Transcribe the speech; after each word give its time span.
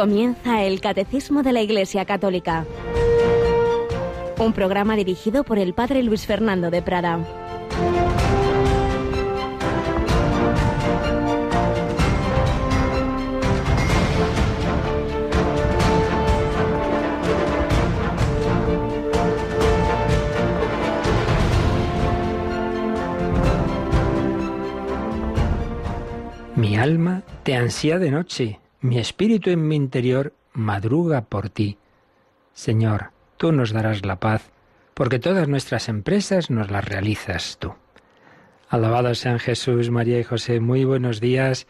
Comienza 0.00 0.62
el 0.62 0.80
Catecismo 0.80 1.42
de 1.42 1.52
la 1.52 1.60
Iglesia 1.60 2.06
Católica. 2.06 2.64
Un 4.38 4.54
programa 4.54 4.96
dirigido 4.96 5.44
por 5.44 5.58
el 5.58 5.74
Padre 5.74 6.02
Luis 6.02 6.24
Fernando 6.24 6.70
de 6.70 6.80
Prada. 6.80 7.18
Mi 26.56 26.76
alma 26.78 27.22
te 27.42 27.54
ansía 27.54 27.98
de 27.98 28.10
noche, 28.10 28.60
mi 28.80 28.98
espíritu 28.98 29.50
en 29.50 29.66
mi 29.68 29.76
interior 29.76 30.32
madruga 30.52 31.22
por 31.22 31.50
ti. 31.50 31.76
Señor, 32.54 33.10
tú 33.36 33.52
nos 33.52 33.72
darás 33.72 34.04
la 34.06 34.16
paz, 34.16 34.50
porque 34.94 35.18
todas 35.18 35.48
nuestras 35.48 35.88
empresas 35.88 36.50
nos 36.50 36.70
las 36.70 36.84
realizas 36.84 37.58
tú. 37.58 37.74
Alabado 38.68 39.14
sean 39.14 39.38
Jesús, 39.38 39.90
María 39.90 40.18
y 40.18 40.24
José, 40.24 40.60
muy 40.60 40.84
buenos 40.84 41.20
días 41.20 41.66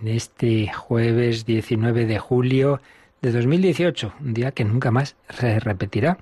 en 0.00 0.08
este 0.08 0.68
jueves 0.72 1.44
19 1.44 2.06
de 2.06 2.18
julio 2.18 2.80
de 3.20 3.32
2018, 3.32 4.14
un 4.20 4.34
día 4.34 4.52
que 4.52 4.64
nunca 4.64 4.90
más 4.90 5.16
se 5.28 5.58
repetirá, 5.58 6.18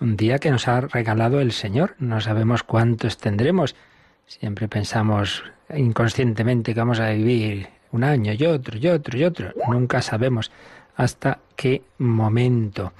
un 0.00 0.16
día 0.16 0.38
que 0.38 0.50
nos 0.50 0.68
ha 0.68 0.80
regalado 0.80 1.40
el 1.40 1.52
Señor, 1.52 1.94
no 1.98 2.20
sabemos 2.20 2.62
cuántos 2.62 3.18
tendremos, 3.18 3.76
siempre 4.26 4.68
pensamos 4.68 5.44
inconscientemente 5.74 6.74
que 6.74 6.80
vamos 6.80 7.00
a 7.00 7.10
vivir 7.10 7.68
un 7.92 8.04
año 8.04 8.32
y 8.32 8.44
otro 8.44 8.78
y 8.78 8.88
otro 8.88 9.18
y 9.18 9.24
otro. 9.24 9.52
Nunca 9.68 10.02
sabemos 10.02 10.50
hasta 10.96 11.38
qué 11.56 11.82
momento, 11.98 12.92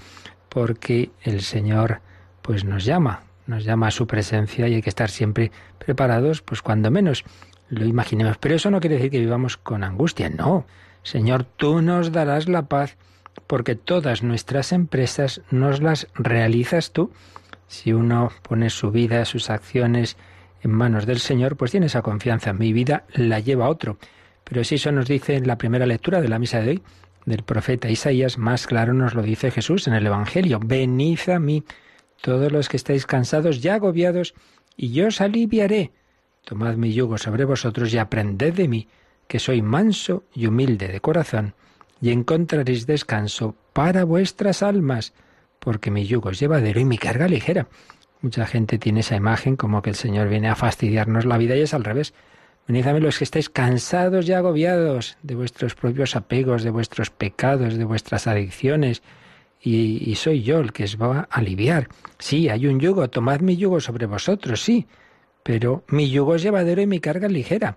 porque 0.48 1.10
el 1.22 1.42
Señor 1.42 2.00
pues 2.42 2.64
nos 2.64 2.84
llama, 2.84 3.22
nos 3.46 3.64
llama 3.64 3.88
a 3.88 3.90
su 3.90 4.06
presencia 4.06 4.68
y 4.68 4.74
hay 4.74 4.82
que 4.82 4.88
estar 4.88 5.10
siempre 5.10 5.52
preparados, 5.78 6.42
pues 6.42 6.62
cuando 6.62 6.90
menos 6.90 7.24
lo 7.68 7.84
imaginemos. 7.84 8.38
Pero 8.38 8.56
eso 8.56 8.70
no 8.70 8.80
quiere 8.80 8.96
decir 8.96 9.10
que 9.10 9.20
vivamos 9.20 9.56
con 9.56 9.84
angustia, 9.84 10.28
no. 10.28 10.66
Señor, 11.02 11.44
tú 11.44 11.82
nos 11.82 12.12
darás 12.12 12.48
la 12.48 12.62
paz 12.62 12.96
porque 13.46 13.74
todas 13.74 14.22
nuestras 14.22 14.72
empresas 14.72 15.42
nos 15.50 15.80
las 15.80 16.08
realizas 16.14 16.92
tú. 16.92 17.12
Si 17.68 17.92
uno 17.92 18.30
pone 18.42 18.70
su 18.70 18.90
vida, 18.90 19.24
sus 19.24 19.50
acciones, 19.50 20.16
en 20.62 20.72
manos 20.72 21.06
del 21.06 21.20
Señor, 21.20 21.56
pues 21.56 21.70
tiene 21.70 21.86
esa 21.86 22.02
confianza. 22.02 22.52
Mi 22.52 22.72
vida 22.72 23.04
la 23.12 23.40
lleva 23.40 23.68
otro. 23.68 23.98
Pero 24.50 24.64
si 24.64 24.74
eso 24.74 24.90
nos 24.90 25.06
dice 25.06 25.36
en 25.36 25.46
la 25.46 25.56
primera 25.56 25.86
lectura 25.86 26.20
de 26.20 26.28
la 26.28 26.40
misa 26.40 26.60
de 26.60 26.70
hoy, 26.70 26.82
del 27.24 27.44
profeta 27.44 27.88
Isaías, 27.88 28.36
más 28.36 28.66
claro 28.66 28.92
nos 28.92 29.14
lo 29.14 29.22
dice 29.22 29.52
Jesús 29.52 29.86
en 29.86 29.94
el 29.94 30.04
Evangelio. 30.04 30.58
Venid 30.58 31.20
a 31.32 31.38
mí, 31.38 31.62
todos 32.20 32.50
los 32.50 32.68
que 32.68 32.76
estáis 32.76 33.06
cansados 33.06 33.64
y 33.64 33.68
agobiados, 33.68 34.34
y 34.76 34.90
yo 34.90 35.06
os 35.06 35.20
aliviaré. 35.20 35.92
Tomad 36.44 36.74
mi 36.74 36.92
yugo 36.92 37.16
sobre 37.16 37.44
vosotros 37.44 37.94
y 37.94 37.98
aprended 37.98 38.52
de 38.54 38.66
mí, 38.66 38.88
que 39.28 39.38
soy 39.38 39.62
manso 39.62 40.24
y 40.34 40.46
humilde 40.46 40.88
de 40.88 41.00
corazón, 41.00 41.54
y 42.00 42.10
encontraréis 42.10 42.86
descanso 42.86 43.54
para 43.72 44.02
vuestras 44.02 44.64
almas, 44.64 45.12
porque 45.60 45.92
mi 45.92 46.06
yugo 46.06 46.30
es 46.30 46.40
llevadero 46.40 46.80
y 46.80 46.84
mi 46.84 46.98
carga 46.98 47.28
ligera. 47.28 47.68
Mucha 48.20 48.46
gente 48.46 48.78
tiene 48.78 49.00
esa 49.00 49.14
imagen 49.14 49.54
como 49.54 49.80
que 49.80 49.90
el 49.90 49.96
Señor 49.96 50.28
viene 50.28 50.48
a 50.48 50.56
fastidiarnos 50.56 51.24
la 51.24 51.38
vida 51.38 51.54
y 51.54 51.60
es 51.60 51.72
al 51.72 51.84
revés. 51.84 52.14
Venid 52.70 52.86
los 53.02 53.18
que 53.18 53.24
estáis 53.24 53.50
cansados 53.50 54.28
y 54.28 54.32
agobiados 54.32 55.16
de 55.24 55.34
vuestros 55.34 55.74
propios 55.74 56.14
apegos, 56.14 56.62
de 56.62 56.70
vuestros 56.70 57.10
pecados, 57.10 57.74
de 57.74 57.84
vuestras 57.84 58.28
adicciones, 58.28 59.02
y, 59.60 60.08
y, 60.08 60.14
soy 60.14 60.44
yo 60.44 60.60
el 60.60 60.72
que 60.72 60.84
os 60.84 60.96
va 60.96 61.26
a 61.28 61.38
aliviar. 61.38 61.88
Sí, 62.20 62.48
hay 62.48 62.68
un 62.68 62.78
yugo, 62.78 63.10
tomad 63.10 63.40
mi 63.40 63.56
yugo 63.56 63.80
sobre 63.80 64.06
vosotros, 64.06 64.62
sí, 64.62 64.86
pero 65.42 65.82
mi 65.88 66.10
yugo 66.10 66.36
es 66.36 66.42
llevadero 66.42 66.80
y 66.80 66.86
mi 66.86 67.00
carga 67.00 67.26
es 67.26 67.32
ligera. 67.32 67.76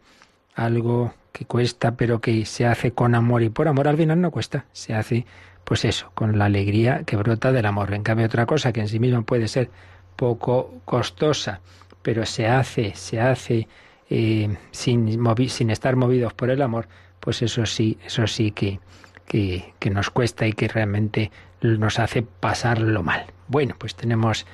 Algo 0.53 1.15
que 1.31 1.45
cuesta, 1.45 1.95
pero 1.97 2.21
que 2.21 2.45
se 2.45 2.67
hace 2.67 2.91
con 2.91 3.15
amor 3.15 3.41
y 3.41 3.49
por 3.49 3.67
amor 3.67 3.87
al 3.87 3.97
final 3.97 4.21
no 4.21 4.29
cuesta, 4.29 4.65
se 4.73 4.93
hace 4.93 5.25
pues 5.63 5.85
eso, 5.85 6.11
con 6.13 6.37
la 6.37 6.45
alegría 6.45 7.01
que 7.03 7.15
brota 7.15 7.51
del 7.51 7.65
amor. 7.65 7.95
En 7.95 8.03
cambio, 8.03 8.27
otra 8.27 8.45
cosa 8.45 8.71
que 8.71 8.81
en 8.81 8.87
sí 8.87 8.99
misma 8.99 9.23
puede 9.23 9.47
ser 9.47 9.71
poco 10.15 10.81
costosa, 10.85 11.61
pero 12.03 12.27
se 12.27 12.45
hace, 12.45 12.93
se 12.93 13.19
hace 13.19 13.67
eh, 14.09 14.55
sin, 14.71 15.19
sin 15.49 15.69
estar 15.69 15.95
movidos 15.95 16.33
por 16.33 16.49
el 16.49 16.61
amor, 16.61 16.87
pues 17.19 17.41
eso 17.41 17.65
sí, 17.65 17.97
eso 18.05 18.27
sí 18.27 18.51
que, 18.51 18.79
que, 19.25 19.73
que 19.79 19.89
nos 19.89 20.09
cuesta 20.09 20.45
y 20.45 20.53
que 20.53 20.67
realmente 20.67 21.31
nos 21.61 21.99
hace 21.99 22.23
pasarlo 22.23 23.03
mal. 23.03 23.25
Bueno, 23.47 23.75
pues 23.77 23.95
tenemos 23.95 24.45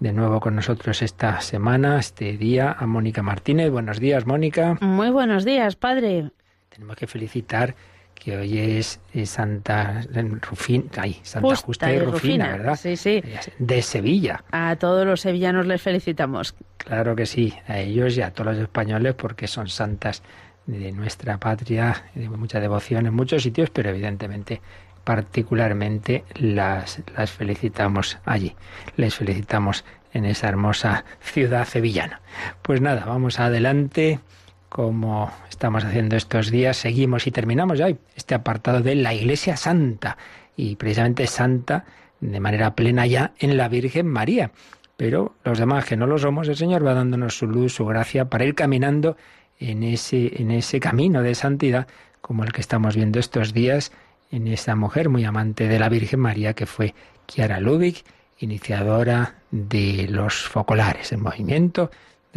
de 0.00 0.12
nuevo 0.12 0.40
con 0.40 0.54
nosotros 0.54 1.02
esta 1.02 1.40
semana, 1.40 1.98
este 1.98 2.36
día, 2.36 2.76
a 2.78 2.86
Mónica 2.86 3.22
Martínez. 3.22 3.70
Buenos 3.70 3.98
días, 3.98 4.26
Mónica. 4.26 4.76
Muy 4.80 5.10
buenos 5.10 5.44
días, 5.44 5.76
padre. 5.76 6.30
Tenemos 6.68 6.96
que 6.96 7.06
felicitar 7.06 7.74
que 8.18 8.36
hoy 8.36 8.58
es, 8.58 9.00
Santa 9.24 10.02
Rufina, 10.40 10.84
ay, 10.98 11.20
Santa 11.22 11.48
Justa, 11.48 11.66
Justa 11.66 11.92
y 11.92 11.98
Rufina, 11.98 12.12
Rufina, 12.12 12.48
¿verdad? 12.50 12.76
Sí, 12.76 12.96
sí. 12.96 13.22
De 13.58 13.82
Sevilla. 13.82 14.44
A 14.50 14.76
todos 14.76 15.06
los 15.06 15.20
sevillanos 15.20 15.66
les 15.66 15.80
felicitamos. 15.80 16.54
Claro 16.76 17.14
que 17.16 17.26
sí, 17.26 17.54
a 17.66 17.78
ellos 17.78 18.16
y 18.16 18.22
a 18.22 18.32
todos 18.32 18.54
los 18.54 18.62
españoles 18.62 19.14
porque 19.14 19.46
son 19.46 19.68
santas 19.68 20.22
de 20.66 20.92
nuestra 20.92 21.38
patria, 21.38 22.04
de 22.14 22.28
mucha 22.28 22.60
devoción 22.60 23.06
en 23.06 23.14
muchos 23.14 23.42
sitios, 23.42 23.70
pero 23.70 23.90
evidentemente 23.90 24.60
particularmente 25.04 26.24
las, 26.34 27.00
las 27.16 27.30
felicitamos 27.30 28.18
allí. 28.26 28.54
Les 28.96 29.14
felicitamos 29.14 29.84
en 30.12 30.26
esa 30.26 30.48
hermosa 30.48 31.04
ciudad 31.20 31.66
sevillana. 31.66 32.20
Pues 32.62 32.80
nada, 32.80 33.04
vamos 33.06 33.40
adelante 33.40 34.20
como 34.68 35.30
estamos 35.48 35.84
haciendo 35.84 36.16
estos 36.16 36.50
días, 36.50 36.76
seguimos 36.76 37.26
y 37.26 37.30
terminamos 37.30 37.78
ya 37.78 37.88
este 38.14 38.34
apartado 38.34 38.80
de 38.80 38.94
la 38.94 39.14
Iglesia 39.14 39.56
Santa, 39.56 40.18
y 40.56 40.76
precisamente 40.76 41.26
santa 41.26 41.84
de 42.20 42.40
manera 42.40 42.74
plena 42.74 43.06
ya 43.06 43.32
en 43.38 43.56
la 43.56 43.68
Virgen 43.68 44.06
María. 44.06 44.50
Pero 44.96 45.36
los 45.44 45.58
demás 45.58 45.84
que 45.84 45.96
no 45.96 46.06
lo 46.06 46.18
somos, 46.18 46.48
el 46.48 46.56
Señor 46.56 46.84
va 46.84 46.94
dándonos 46.94 47.38
su 47.38 47.46
luz, 47.46 47.74
su 47.74 47.86
gracia, 47.86 48.28
para 48.28 48.44
ir 48.44 48.54
caminando 48.54 49.16
en 49.60 49.84
ese, 49.84 50.42
en 50.42 50.50
ese 50.50 50.80
camino 50.80 51.22
de 51.22 51.34
santidad, 51.34 51.86
como 52.20 52.42
el 52.42 52.52
que 52.52 52.60
estamos 52.60 52.96
viendo 52.96 53.20
estos 53.20 53.52
días, 53.52 53.92
en 54.30 54.48
esa 54.48 54.74
mujer 54.74 55.08
muy 55.08 55.24
amante 55.24 55.68
de 55.68 55.78
la 55.78 55.88
Virgen 55.88 56.20
María, 56.20 56.54
que 56.54 56.66
fue 56.66 56.94
Chiara 57.28 57.60
Lubick, 57.60 58.04
iniciadora 58.38 59.36
de 59.50 60.06
los 60.10 60.42
focolares, 60.42 61.12
el 61.12 61.18
movimiento 61.18 61.90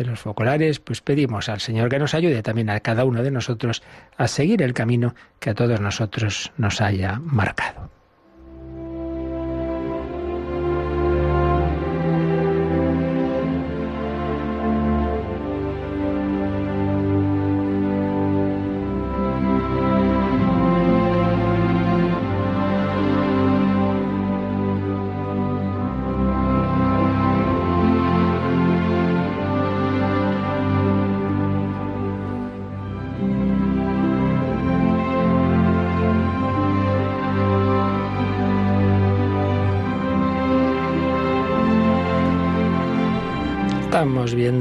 de 0.04 0.10
los 0.10 0.20
focolares, 0.20 0.80
pues 0.80 1.02
pedimos 1.02 1.50
al 1.50 1.60
Señor 1.60 1.90
que 1.90 2.00
nos 2.00 2.14
ayude 2.14 2.42
también 2.44 2.70
a 2.70 2.80
cada 2.80 3.06
uno 3.06 3.24
de 3.24 3.32
nosotros 3.32 3.84
a 4.18 4.28
seguir 4.28 4.62
el 4.62 4.74
camino 4.74 5.16
que 5.40 5.52
a 5.52 5.56
todos 5.56 5.80
nosotros 5.80 6.52
nos 6.58 6.82
haya 6.82 7.20
marcado. 7.24 8.01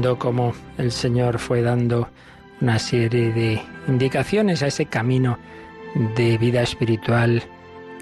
Viendo 0.01 0.17
cómo 0.17 0.53
el 0.79 0.91
Señor 0.91 1.37
fue 1.37 1.61
dando 1.61 2.09
una 2.59 2.79
serie 2.79 3.31
de 3.33 3.61
indicaciones 3.87 4.63
a 4.63 4.67
ese 4.67 4.87
camino 4.87 5.37
de 6.15 6.39
vida 6.39 6.63
espiritual 6.63 7.43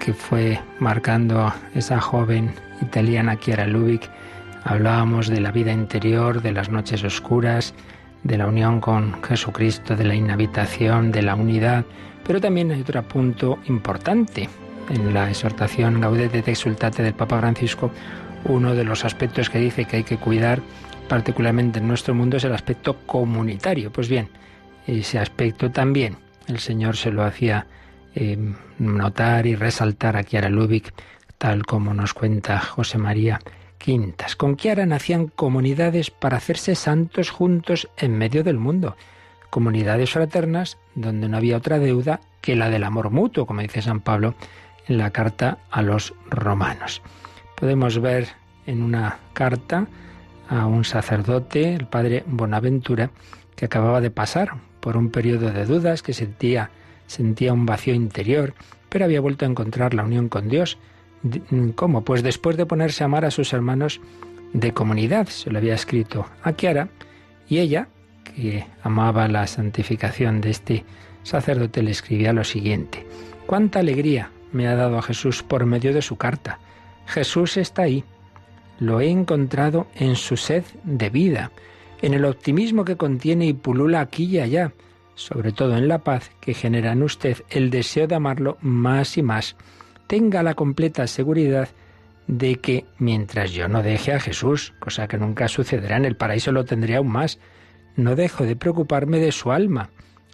que 0.02 0.14
fue 0.14 0.58
marcando 0.78 1.52
esa 1.74 2.00
joven 2.00 2.54
italiana 2.80 3.38
Chiara 3.38 3.66
Lubick. 3.66 4.08
Hablábamos 4.64 5.28
de 5.28 5.42
la 5.42 5.52
vida 5.52 5.72
interior, 5.72 6.40
de 6.40 6.52
las 6.52 6.70
noches 6.70 7.04
oscuras, 7.04 7.74
de 8.24 8.38
la 8.38 8.46
unión 8.46 8.80
con 8.80 9.22
Jesucristo, 9.22 9.94
de 9.94 10.04
la 10.04 10.14
inhabitación, 10.14 11.12
de 11.12 11.20
la 11.20 11.34
unidad, 11.34 11.84
pero 12.26 12.40
también 12.40 12.70
hay 12.70 12.80
otro 12.80 13.02
punto 13.02 13.58
importante 13.66 14.48
en 14.88 15.12
la 15.12 15.28
exhortación 15.28 16.00
Gaudete 16.00 16.38
et 16.38 16.48
Exultate 16.48 17.02
del 17.02 17.12
Papa 17.12 17.40
Francisco, 17.40 17.90
uno 18.46 18.74
de 18.74 18.84
los 18.84 19.04
aspectos 19.04 19.50
que 19.50 19.58
dice 19.58 19.84
que 19.84 19.98
hay 19.98 20.04
que 20.04 20.16
cuidar 20.16 20.62
particularmente 21.10 21.80
en 21.80 21.88
nuestro 21.88 22.14
mundo, 22.14 22.36
es 22.36 22.44
el 22.44 22.54
aspecto 22.54 22.98
comunitario. 23.04 23.90
Pues 23.90 24.08
bien, 24.08 24.28
ese 24.86 25.18
aspecto 25.18 25.72
también 25.72 26.16
el 26.46 26.60
Señor 26.60 26.96
se 26.96 27.10
lo 27.10 27.24
hacía 27.24 27.66
eh, 28.14 28.38
notar 28.78 29.44
y 29.48 29.56
resaltar 29.56 30.16
a 30.16 30.22
Kiara 30.22 30.48
Lubick, 30.48 30.94
tal 31.36 31.66
como 31.66 31.94
nos 31.94 32.14
cuenta 32.14 32.60
José 32.60 32.98
María 32.98 33.40
Quintas. 33.76 34.36
Con 34.36 34.54
Kiara 34.54 34.86
nacían 34.86 35.26
comunidades 35.26 36.12
para 36.12 36.36
hacerse 36.36 36.76
santos 36.76 37.30
juntos 37.30 37.88
en 37.96 38.16
medio 38.16 38.44
del 38.44 38.58
mundo, 38.58 38.96
comunidades 39.50 40.12
fraternas 40.12 40.78
donde 40.94 41.28
no 41.28 41.38
había 41.38 41.56
otra 41.56 41.80
deuda 41.80 42.20
que 42.40 42.54
la 42.54 42.70
del 42.70 42.84
amor 42.84 43.10
mutuo, 43.10 43.46
como 43.46 43.62
dice 43.62 43.82
San 43.82 43.98
Pablo 43.98 44.36
en 44.86 44.98
la 44.98 45.10
carta 45.10 45.58
a 45.72 45.82
los 45.82 46.14
romanos. 46.30 47.02
Podemos 47.56 47.98
ver 48.00 48.28
en 48.64 48.80
una 48.80 49.18
carta 49.32 49.88
a 50.50 50.66
un 50.66 50.84
sacerdote, 50.84 51.74
el 51.74 51.86
padre 51.86 52.24
Bonaventura, 52.26 53.10
que 53.56 53.64
acababa 53.64 54.00
de 54.00 54.10
pasar 54.10 54.56
por 54.80 54.96
un 54.96 55.10
periodo 55.10 55.50
de 55.50 55.64
dudas, 55.64 56.02
que 56.02 56.12
sentía, 56.12 56.70
sentía 57.06 57.52
un 57.52 57.64
vacío 57.64 57.94
interior, 57.94 58.52
pero 58.88 59.04
había 59.04 59.20
vuelto 59.20 59.44
a 59.44 59.48
encontrar 59.48 59.94
la 59.94 60.02
unión 60.02 60.28
con 60.28 60.48
Dios. 60.48 60.76
¿Cómo? 61.76 62.02
Pues 62.02 62.22
después 62.22 62.56
de 62.56 62.66
ponerse 62.66 63.04
a 63.04 63.06
amar 63.06 63.24
a 63.24 63.30
sus 63.30 63.52
hermanos 63.52 64.00
de 64.52 64.72
comunidad, 64.72 65.28
se 65.28 65.50
lo 65.50 65.58
había 65.58 65.74
escrito 65.74 66.26
a 66.42 66.52
Kiara, 66.52 66.88
y 67.48 67.58
ella, 67.58 67.88
que 68.24 68.66
amaba 68.82 69.28
la 69.28 69.46
santificación 69.46 70.40
de 70.40 70.50
este 70.50 70.84
sacerdote, 71.22 71.82
le 71.82 71.92
escribía 71.92 72.32
lo 72.32 72.42
siguiente. 72.42 73.06
Cuánta 73.46 73.78
alegría 73.78 74.30
me 74.52 74.66
ha 74.66 74.74
dado 74.74 74.98
a 74.98 75.02
Jesús 75.02 75.44
por 75.44 75.64
medio 75.66 75.94
de 75.94 76.02
su 76.02 76.16
carta. 76.16 76.58
Jesús 77.06 77.56
está 77.56 77.82
ahí. 77.82 78.04
Lo 78.80 79.00
he 79.00 79.08
encontrado 79.08 79.86
en 79.94 80.16
su 80.16 80.36
sed 80.36 80.64
de 80.84 81.10
vida, 81.10 81.52
en 82.02 82.14
el 82.14 82.24
optimismo 82.24 82.84
que 82.84 82.96
contiene 82.96 83.46
y 83.46 83.52
pulula 83.52 84.00
aquí 84.00 84.24
y 84.24 84.40
allá, 84.40 84.72
sobre 85.14 85.52
todo 85.52 85.76
en 85.76 85.86
la 85.86 85.98
paz 85.98 86.30
que 86.40 86.54
genera 86.54 86.92
en 86.92 87.02
usted 87.02 87.36
el 87.50 87.70
deseo 87.70 88.06
de 88.06 88.14
amarlo 88.14 88.56
más 88.62 89.18
y 89.18 89.22
más. 89.22 89.54
Tenga 90.06 90.42
la 90.42 90.54
completa 90.54 91.06
seguridad 91.06 91.68
de 92.26 92.56
que 92.56 92.86
mientras 92.98 93.52
yo 93.52 93.68
no 93.68 93.82
deje 93.82 94.12
a 94.12 94.20
Jesús, 94.20 94.72
cosa 94.80 95.08
que 95.08 95.18
nunca 95.18 95.48
sucederá 95.48 95.98
en 95.98 96.06
el 96.06 96.16
paraíso, 96.16 96.52
lo 96.52 96.64
tendré 96.64 96.96
aún 96.96 97.08
más, 97.08 97.38
no 97.96 98.16
dejo 98.16 98.44
de 98.44 98.56
preocuparme 98.56 99.18
de 99.18 99.32
su 99.32 99.52
alma. 99.52 99.90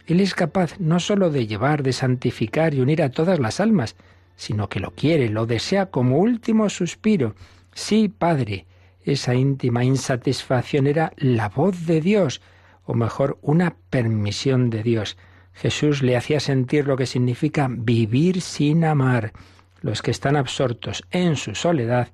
Él 0.07 0.21
es 0.21 0.35
capaz 0.35 0.79
no 0.79 1.01
sólo 1.01 1.31
de 1.31 1.49
llevar, 1.49 1.83
de 1.83 1.93
santificar 1.93 2.75
y 2.75 2.81
unir 2.81 3.03
a 3.03 3.11
todas 3.11 3.41
las 3.41 3.59
almas, 3.59 3.97
sino 4.37 4.69
que 4.69 4.79
lo 4.79 4.93
quiere, 4.93 5.31
lo 5.31 5.47
desea 5.47 5.87
como 5.87 6.19
último 6.19 6.69
suspiro. 6.69 7.35
Sí, 7.77 8.09
Padre, 8.09 8.67
esa 9.03 9.35
íntima 9.35 9.85
insatisfacción 9.85 10.87
era 10.87 11.13
la 11.19 11.51
voz 11.51 11.85
de 11.85 12.01
Dios, 12.01 12.41
o 12.85 12.95
mejor, 12.95 13.39
una 13.43 13.77
permisión 13.91 14.71
de 14.71 14.83
Dios. 14.83 15.19
Jesús 15.53 16.03
le 16.03 16.17
hacía 16.17 16.41
sentir 16.41 16.87
lo 16.87 16.97
que 16.97 17.05
significa 17.05 17.69
vivir 17.71 18.41
sin 18.41 18.83
amar. 18.83 19.35
Los 19.83 20.01
que 20.01 20.11
están 20.11 20.37
absortos 20.37 21.05
en 21.11 21.37
su 21.37 21.55
soledad 21.55 22.09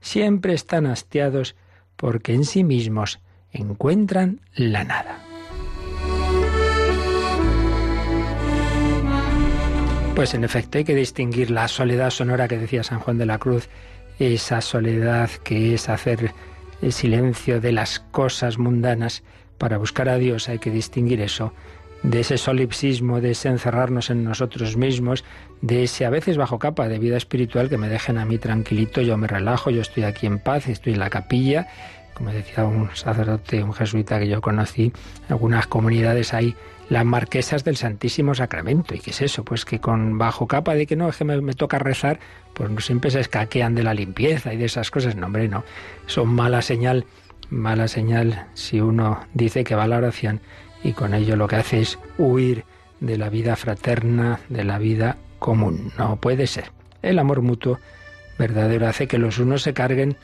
siempre 0.00 0.52
están 0.52 0.84
hastiados 0.84 1.56
porque 1.96 2.34
en 2.34 2.44
sí 2.44 2.62
mismos 2.62 3.18
encuentran 3.52 4.42
la 4.54 4.84
nada. 4.84 5.18
Pues 10.14 10.34
en 10.34 10.44
efecto 10.44 10.76
hay 10.76 10.84
que 10.84 10.94
distinguir 10.94 11.50
la 11.50 11.68
soledad 11.68 12.10
sonora 12.10 12.48
que 12.48 12.58
decía 12.58 12.82
San 12.82 13.00
Juan 13.00 13.16
de 13.16 13.26
la 13.26 13.38
Cruz, 13.38 13.70
esa 14.18 14.60
soledad 14.60 15.30
que 15.44 15.74
es 15.74 15.88
hacer 15.88 16.32
el 16.82 16.92
silencio 16.92 17.60
de 17.60 17.72
las 17.72 18.00
cosas 18.00 18.58
mundanas. 18.58 19.22
Para 19.58 19.78
buscar 19.78 20.08
a 20.08 20.18
Dios, 20.18 20.48
hay 20.48 20.58
que 20.58 20.70
distinguir 20.70 21.20
eso 21.20 21.52
de 22.02 22.20
ese 22.20 22.38
solipsismo, 22.38 23.20
de 23.20 23.32
ese 23.32 23.48
encerrarnos 23.48 24.10
en 24.10 24.22
nosotros 24.22 24.76
mismos, 24.76 25.24
de 25.60 25.84
ese 25.84 26.04
a 26.06 26.10
veces 26.10 26.36
bajo 26.36 26.58
capa 26.58 26.88
de 26.88 26.98
vida 26.98 27.16
espiritual 27.16 27.68
que 27.68 27.78
me 27.78 27.88
dejen 27.88 28.18
a 28.18 28.24
mí 28.24 28.38
tranquilito, 28.38 29.00
yo 29.00 29.16
me 29.16 29.26
relajo, 29.26 29.70
yo 29.70 29.80
estoy 29.80 30.04
aquí 30.04 30.26
en 30.26 30.38
paz, 30.38 30.68
estoy 30.68 30.92
en 30.92 31.00
la 31.00 31.10
capilla, 31.10 31.68
como 32.16 32.30
decía 32.30 32.64
un 32.64 32.88
sacerdote, 32.94 33.62
un 33.62 33.74
jesuita 33.74 34.18
que 34.18 34.26
yo 34.26 34.40
conocí, 34.40 34.84
en 34.84 34.92
algunas 35.28 35.66
comunidades 35.66 36.32
hay 36.32 36.56
las 36.88 37.04
marquesas 37.04 37.62
del 37.62 37.76
Santísimo 37.76 38.34
Sacramento. 38.34 38.94
¿Y 38.94 39.00
qué 39.00 39.10
es 39.10 39.20
eso? 39.20 39.44
Pues 39.44 39.66
que 39.66 39.80
con 39.80 40.16
bajo 40.16 40.46
capa 40.46 40.74
de 40.74 40.86
que 40.86 40.96
no, 40.96 41.10
es 41.10 41.16
que 41.18 41.24
me, 41.24 41.52
toca 41.52 41.78
rezar, 41.78 42.18
pues 42.54 42.70
siempre 42.86 43.10
se 43.10 43.20
escaquean 43.20 43.74
de 43.74 43.82
la 43.82 43.92
limpieza 43.92 44.54
y 44.54 44.56
de 44.56 44.64
esas 44.64 44.90
cosas. 44.90 45.14
No, 45.14 45.26
hombre, 45.26 45.46
no. 45.48 45.62
Son 46.06 46.28
mala 46.28 46.62
señal, 46.62 47.04
mala 47.50 47.86
señal 47.86 48.46
si 48.54 48.80
uno 48.80 49.20
dice 49.34 49.62
que 49.62 49.74
va 49.74 49.84
a 49.84 49.88
la 49.88 49.98
oración 49.98 50.40
y 50.82 50.92
con 50.92 51.12
ello 51.12 51.36
lo 51.36 51.48
que 51.48 51.56
hace 51.56 51.82
es 51.82 51.98
huir 52.16 52.64
de 53.00 53.18
la 53.18 53.28
vida 53.28 53.56
fraterna, 53.56 54.40
de 54.48 54.64
la 54.64 54.78
vida 54.78 55.18
común. 55.38 55.92
No 55.98 56.16
puede 56.16 56.46
ser. 56.46 56.70
El 57.02 57.18
amor 57.18 57.42
mutuo 57.42 57.78
verdadero 58.38 58.88
hace 58.88 59.06
que 59.06 59.18
los 59.18 59.38
unos 59.38 59.60
se 59.60 59.74
carguen 59.74 60.16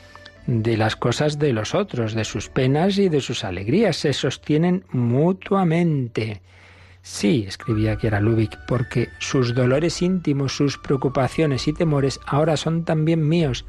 de 0.47 0.77
las 0.77 0.97
cosas 0.97 1.39
de 1.39 1.53
los 1.53 1.75
otros, 1.75 2.15
de 2.15 2.25
sus 2.25 2.49
penas 2.49 2.99
y 2.99 3.09
de 3.09 3.21
sus 3.21 3.45
alegrías, 3.45 3.97
se 3.97 4.13
sostienen 4.13 4.85
mutuamente. 4.91 6.43
Sí, 7.03 7.45
escribía 7.49 7.97
Kiera 7.97 8.21
Lubick, 8.21 8.59
porque 8.67 9.09
sus 9.19 9.55
dolores 9.55 10.03
íntimos, 10.03 10.57
sus 10.57 10.79
preocupaciones 10.79 11.67
y 11.67 11.73
temores 11.73 12.21
ahora 12.27 12.57
son 12.57 12.85
también 12.85 13.29
míos. 13.29 13.65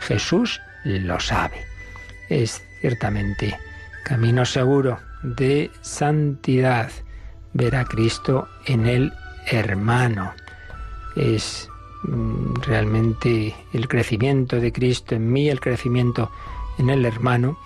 Jesús 0.00 0.60
lo 0.84 1.18
sabe. 1.18 1.64
Es 2.28 2.62
ciertamente 2.80 3.58
camino 4.04 4.44
seguro 4.44 5.00
de 5.22 5.70
santidad 5.80 6.90
ver 7.54 7.74
a 7.74 7.84
Cristo 7.84 8.48
en 8.66 8.86
el 8.86 9.12
hermano. 9.50 10.32
Es 11.16 11.68
realmente 12.62 13.54
el 13.72 13.88
crecimiento 13.88 14.60
de 14.60 14.72
Cristo 14.72 15.14
en 15.14 15.32
mí, 15.32 15.48
el 15.48 15.60
crecimiento 15.60 16.30
en 16.78 16.90
el 16.90 17.04
hermano, 17.04 17.58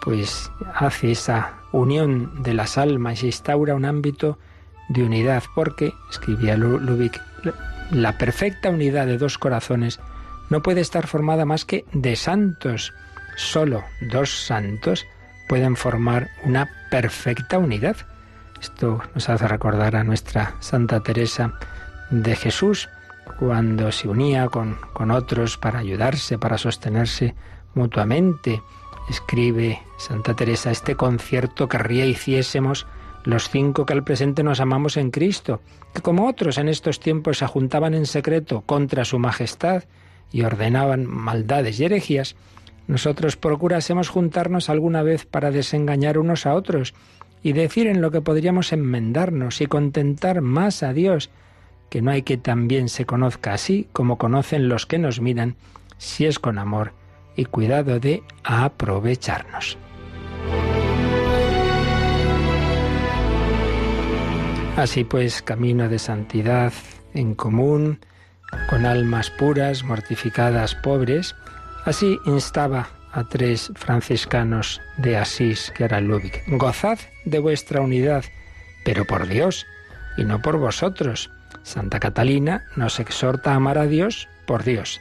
pues 0.00 0.50
hace 0.74 1.12
esa 1.12 1.54
unión 1.72 2.42
de 2.42 2.54
las 2.54 2.78
almas 2.78 3.22
y 3.22 3.26
instaura 3.26 3.74
un 3.74 3.84
ámbito 3.84 4.38
de 4.88 5.02
unidad, 5.02 5.42
porque, 5.54 5.92
escribía 6.10 6.56
Lubick, 6.56 7.20
la 7.90 8.18
perfecta 8.18 8.70
unidad 8.70 9.06
de 9.06 9.18
dos 9.18 9.38
corazones 9.38 10.00
no 10.48 10.62
puede 10.62 10.80
estar 10.80 11.06
formada 11.06 11.44
más 11.44 11.64
que 11.64 11.84
de 11.92 12.16
santos. 12.16 12.92
Solo 13.36 13.84
dos 14.00 14.30
santos 14.30 15.04
pueden 15.48 15.76
formar 15.76 16.28
una 16.44 16.68
perfecta 16.90 17.58
unidad. 17.58 17.96
Esto 18.60 19.02
nos 19.14 19.28
hace 19.28 19.46
recordar 19.48 19.96
a 19.96 20.04
nuestra 20.04 20.54
Santa 20.60 21.02
Teresa 21.02 21.52
de 22.10 22.36
Jesús, 22.36 22.88
cuando 23.38 23.92
se 23.92 24.08
unía 24.08 24.48
con, 24.48 24.78
con 24.92 25.10
otros 25.10 25.56
para 25.56 25.80
ayudarse, 25.80 26.38
para 26.38 26.58
sostenerse 26.58 27.34
mutuamente. 27.74 28.62
Escribe 29.08 29.80
Santa 29.98 30.34
Teresa, 30.34 30.70
este 30.70 30.96
concierto 30.96 31.68
querría 31.68 32.06
hiciésemos 32.06 32.86
los 33.26 33.50
cinco 33.50 33.84
que 33.84 33.92
al 33.92 34.04
presente 34.04 34.42
nos 34.42 34.60
amamos 34.60 34.96
en 34.96 35.10
Cristo, 35.10 35.60
que 35.92 36.00
como 36.00 36.28
otros 36.28 36.58
en 36.58 36.68
estos 36.68 37.00
tiempos 37.00 37.38
se 37.38 37.46
juntaban 37.46 37.92
en 37.94 38.06
secreto 38.06 38.62
contra 38.62 39.04
su 39.04 39.18
majestad 39.18 39.84
y 40.32 40.42
ordenaban 40.42 41.06
maldades 41.06 41.80
y 41.80 41.84
herejías, 41.84 42.36
nosotros 42.86 43.36
procurásemos 43.36 44.08
juntarnos 44.08 44.70
alguna 44.70 45.02
vez 45.02 45.26
para 45.26 45.50
desengañar 45.50 46.18
unos 46.18 46.46
a 46.46 46.54
otros 46.54 46.94
y 47.42 47.52
decir 47.52 47.88
en 47.88 48.00
lo 48.00 48.12
que 48.12 48.20
podríamos 48.20 48.72
enmendarnos 48.72 49.60
y 49.60 49.66
contentar 49.66 50.40
más 50.40 50.84
a 50.84 50.92
Dios, 50.92 51.30
que 51.96 52.02
no 52.02 52.10
hay 52.10 52.20
que 52.20 52.36
también 52.36 52.90
se 52.90 53.06
conozca 53.06 53.54
así 53.54 53.88
como 53.94 54.18
conocen 54.18 54.68
los 54.68 54.84
que 54.84 54.98
nos 54.98 55.18
miran, 55.18 55.56
si 55.96 56.26
es 56.26 56.38
con 56.38 56.58
amor 56.58 56.92
y 57.36 57.46
cuidado 57.46 57.98
de 57.98 58.22
aprovecharnos. 58.44 59.78
Así 64.76 65.04
pues, 65.04 65.40
camino 65.40 65.88
de 65.88 65.98
santidad 65.98 66.70
en 67.14 67.34
común, 67.34 68.00
con 68.68 68.84
almas 68.84 69.30
puras, 69.30 69.82
mortificadas, 69.82 70.74
pobres, 70.74 71.34
así 71.86 72.18
instaba 72.26 72.90
a 73.12 73.24
tres 73.24 73.72
franciscanos 73.74 74.82
de 74.98 75.16
Asís, 75.16 75.72
que 75.74 75.84
era 75.84 76.02
Ludwig. 76.02 76.42
Gozad 76.46 76.98
de 77.24 77.38
vuestra 77.38 77.80
unidad, 77.80 78.26
pero 78.84 79.06
por 79.06 79.26
Dios 79.26 79.64
y 80.18 80.24
no 80.24 80.42
por 80.42 80.58
vosotros. 80.58 81.30
Santa 81.66 81.98
Catalina 81.98 82.64
nos 82.76 83.00
exhorta 83.00 83.50
a 83.50 83.56
amar 83.56 83.76
a 83.76 83.86
Dios 83.86 84.28
por 84.46 84.62
Dios, 84.62 85.00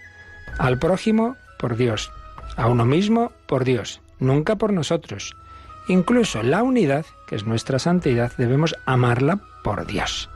al 0.57 0.79
prójimo 0.79 1.37
por 1.59 1.77
Dios, 1.77 2.11
a 2.57 2.67
uno 2.67 2.85
mismo 2.85 3.31
por 3.45 3.65
Dios, 3.65 4.01
nunca 4.19 4.55
por 4.55 4.73
nosotros. 4.73 5.35
Incluso 5.87 6.41
la 6.41 6.63
unidad, 6.63 7.05
que 7.27 7.35
es 7.35 7.45
nuestra 7.45 7.77
santidad, 7.77 8.31
debemos 8.39 8.75
amarla 8.87 9.41
por 9.63 9.85
Dios. 9.85 10.27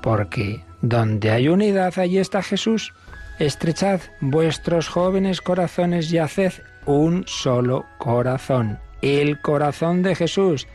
Porque 0.00 0.64
donde 0.80 1.30
hay 1.30 1.48
unidad, 1.48 1.98
allí 1.98 2.16
está 2.16 2.42
Jesús. 2.42 2.94
Estrechad 3.38 4.00
vuestros 4.22 4.88
jóvenes 4.88 5.42
corazones 5.42 6.10
y 6.10 6.16
haced 6.16 6.54
un 6.86 7.24
solo 7.26 7.84
corazón, 7.98 8.78
el 9.02 9.38
corazón 9.42 10.02
de 10.02 10.14
Jesús. 10.14 10.66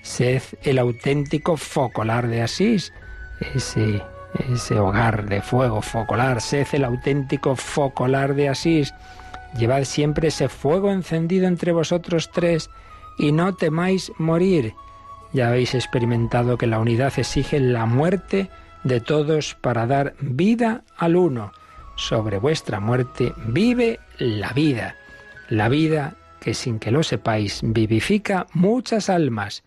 Sed 0.00 0.42
el 0.62 0.78
auténtico 0.78 1.58
focolar 1.58 2.28
de 2.28 2.40
Asís, 2.40 2.94
ese 3.54 4.00
ese 4.34 4.78
hogar 4.78 5.28
de 5.28 5.42
fuego 5.42 5.82
focolar, 5.82 6.40
sed 6.40 6.66
el 6.72 6.84
auténtico 6.84 7.56
focolar 7.56 8.34
de 8.34 8.48
Asís. 8.48 8.94
Llevad 9.56 9.84
siempre 9.84 10.28
ese 10.28 10.48
fuego 10.48 10.92
encendido 10.92 11.46
entre 11.46 11.72
vosotros 11.72 12.30
tres 12.30 12.70
y 13.18 13.32
no 13.32 13.54
temáis 13.54 14.12
morir. 14.18 14.74
Ya 15.32 15.48
habéis 15.48 15.74
experimentado 15.74 16.56
que 16.56 16.66
la 16.66 16.78
unidad 16.78 17.12
exige 17.16 17.60
la 17.60 17.86
muerte 17.86 18.50
de 18.84 19.00
todos 19.00 19.54
para 19.54 19.86
dar 19.86 20.14
vida 20.20 20.84
al 20.96 21.16
uno. 21.16 21.52
Sobre 21.96 22.38
vuestra 22.38 22.80
muerte 22.80 23.32
vive 23.46 23.98
la 24.18 24.52
vida, 24.52 24.96
la 25.48 25.68
vida 25.68 26.14
que 26.40 26.54
sin 26.54 26.78
que 26.78 26.92
lo 26.92 27.02
sepáis 27.02 27.60
vivifica 27.62 28.46
muchas 28.52 29.10
almas. 29.10 29.64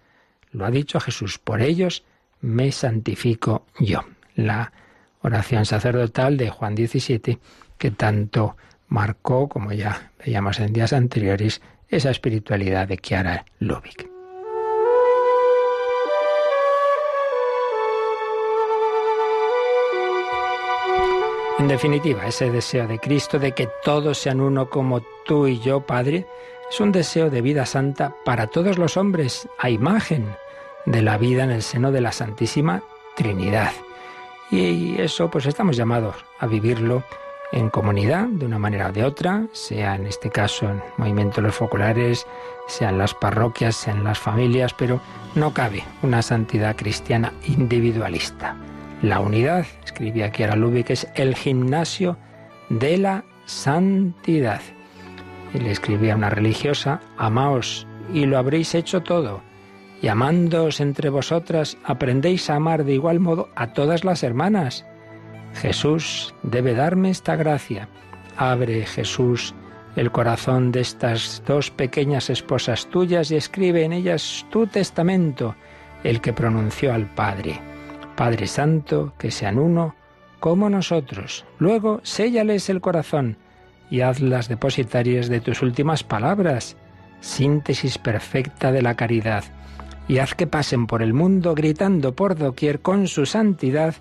Lo 0.51 0.65
ha 0.65 0.71
dicho 0.71 0.99
Jesús, 0.99 1.37
por 1.37 1.61
ellos 1.61 2.03
me 2.41 2.71
santifico 2.71 3.65
yo. 3.79 4.01
La 4.35 4.71
oración 5.21 5.65
sacerdotal 5.65 6.37
de 6.37 6.49
Juan 6.49 6.75
17, 6.75 7.39
que 7.77 7.91
tanto 7.91 8.55
marcó, 8.87 9.47
como 9.47 9.71
ya 9.71 10.11
veíamos 10.23 10.59
en 10.59 10.73
días 10.73 10.93
anteriores, 10.93 11.61
esa 11.89 12.09
espiritualidad 12.09 12.87
de 12.87 12.97
Chiara 12.97 13.45
Lubick. 13.59 14.09
En 21.59 21.67
definitiva, 21.67 22.25
ese 22.25 22.49
deseo 22.49 22.87
de 22.87 22.97
Cristo 22.97 23.37
de 23.37 23.51
que 23.51 23.69
todos 23.83 24.17
sean 24.17 24.41
uno 24.41 24.69
como 24.69 25.01
tú 25.25 25.45
y 25.45 25.59
yo, 25.59 25.85
Padre, 25.85 26.25
es 26.71 26.79
un 26.79 26.91
deseo 26.91 27.29
de 27.29 27.41
vida 27.41 27.67
santa 27.67 28.15
para 28.25 28.47
todos 28.47 28.79
los 28.79 28.97
hombres, 28.97 29.47
a 29.59 29.69
imagen 29.69 30.25
de 30.85 31.03
la 31.03 31.19
vida 31.19 31.43
en 31.43 31.51
el 31.51 31.61
seno 31.61 31.91
de 31.91 32.01
la 32.01 32.13
Santísima 32.13 32.81
Trinidad. 33.15 33.71
Y 34.51 34.99
eso 34.99 35.31
pues 35.31 35.45
estamos 35.45 35.77
llamados 35.77 36.15
a 36.39 36.45
vivirlo 36.45 37.03
en 37.53 37.69
comunidad 37.69 38.27
de 38.27 38.45
una 38.45 38.59
manera 38.59 38.89
o 38.89 38.91
de 38.91 39.03
otra, 39.03 39.45
sea 39.53 39.95
en 39.95 40.05
este 40.07 40.29
caso 40.29 40.69
en 40.69 40.81
movimientos 40.97 41.43
los 41.43 41.55
foculares, 41.55 42.25
sea 42.67 42.89
en 42.89 42.97
las 42.97 43.13
parroquias, 43.13 43.75
sea 43.75 43.93
en 43.93 44.03
las 44.03 44.19
familias, 44.19 44.73
pero 44.73 45.01
no 45.35 45.53
cabe 45.53 45.83
una 46.01 46.21
santidad 46.21 46.75
cristiana 46.75 47.33
individualista. 47.47 48.55
La 49.01 49.19
unidad, 49.19 49.65
escribía 49.83 50.27
aquí 50.27 50.43
a 50.43 50.55
que 50.55 50.93
es 50.93 51.07
el 51.15 51.35
gimnasio 51.35 52.17
de 52.69 52.97
la 52.97 53.23
santidad. 53.45 54.61
Y 55.53 55.59
le 55.59 55.71
escribía 55.71 56.13
a 56.13 56.17
una 56.17 56.29
religiosa, 56.29 57.01
amaos 57.17 57.87
y 58.13 58.25
lo 58.25 58.37
habréis 58.37 58.75
hecho 58.75 59.01
todo. 59.01 59.41
Y 60.01 60.07
amándoos 60.07 60.79
entre 60.79 61.09
vosotras, 61.09 61.77
aprendéis 61.83 62.49
a 62.49 62.55
amar 62.55 62.83
de 62.85 62.93
igual 62.93 63.19
modo 63.19 63.49
a 63.55 63.73
todas 63.73 64.03
las 64.03 64.23
hermanas. 64.23 64.85
Jesús 65.53 66.33
debe 66.43 66.73
darme 66.73 67.11
esta 67.11 67.35
gracia. 67.35 67.87
Abre, 68.35 68.85
Jesús, 68.85 69.53
el 69.95 70.11
corazón 70.11 70.71
de 70.71 70.81
estas 70.81 71.43
dos 71.45 71.69
pequeñas 71.69 72.29
esposas 72.29 72.87
tuyas 72.87 73.29
y 73.29 73.35
escribe 73.35 73.83
en 73.83 73.93
ellas 73.93 74.45
tu 74.49 74.65
testamento, 74.65 75.55
el 76.03 76.21
que 76.21 76.33
pronunció 76.33 76.93
al 76.93 77.05
Padre. 77.13 77.59
Padre 78.15 78.47
Santo, 78.47 79.13
que 79.17 79.29
sean 79.29 79.59
uno 79.59 79.95
como 80.39 80.69
nosotros. 80.69 81.45
Luego, 81.59 81.99
séllales 82.03 82.69
el 82.69 82.81
corazón 82.81 83.37
y 83.91 84.01
hazlas 84.01 84.47
depositarias 84.47 85.29
de 85.29 85.41
tus 85.41 85.61
últimas 85.61 86.03
palabras, 86.03 86.77
síntesis 87.19 87.97
perfecta 87.97 88.71
de 88.71 88.81
la 88.81 88.95
caridad, 88.95 89.43
y 90.11 90.19
haz 90.19 90.35
que 90.35 90.45
pasen 90.45 90.87
por 90.87 91.01
el 91.01 91.13
mundo 91.13 91.55
gritando 91.55 92.13
por 92.13 92.37
doquier 92.37 92.81
con 92.81 93.07
su 93.07 93.25
santidad 93.25 93.95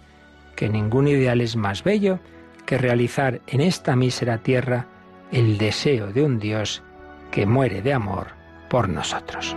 que 0.57 0.69
ningún 0.69 1.07
ideal 1.07 1.41
es 1.41 1.55
más 1.55 1.85
bello 1.85 2.19
que 2.67 2.79
realizar 2.79 3.41
en 3.47 3.61
esta 3.61 3.95
mísera 3.95 4.39
tierra 4.39 4.89
el 5.31 5.57
deseo 5.57 6.13
de 6.13 6.25
un 6.25 6.41
Dios 6.41 6.83
que 7.31 7.47
muere 7.47 7.81
de 7.81 7.93
amor 7.93 8.27
por 8.69 8.89
nosotros. 8.89 9.55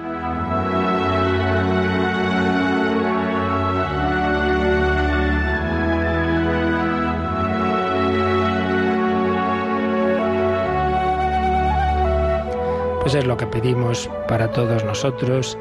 Pues 13.01 13.15
es 13.15 13.25
lo 13.25 13.37
que 13.37 13.47
pedimos 13.47 14.07
para 14.27 14.51
todos 14.51 14.85
nosotros, 14.85 15.57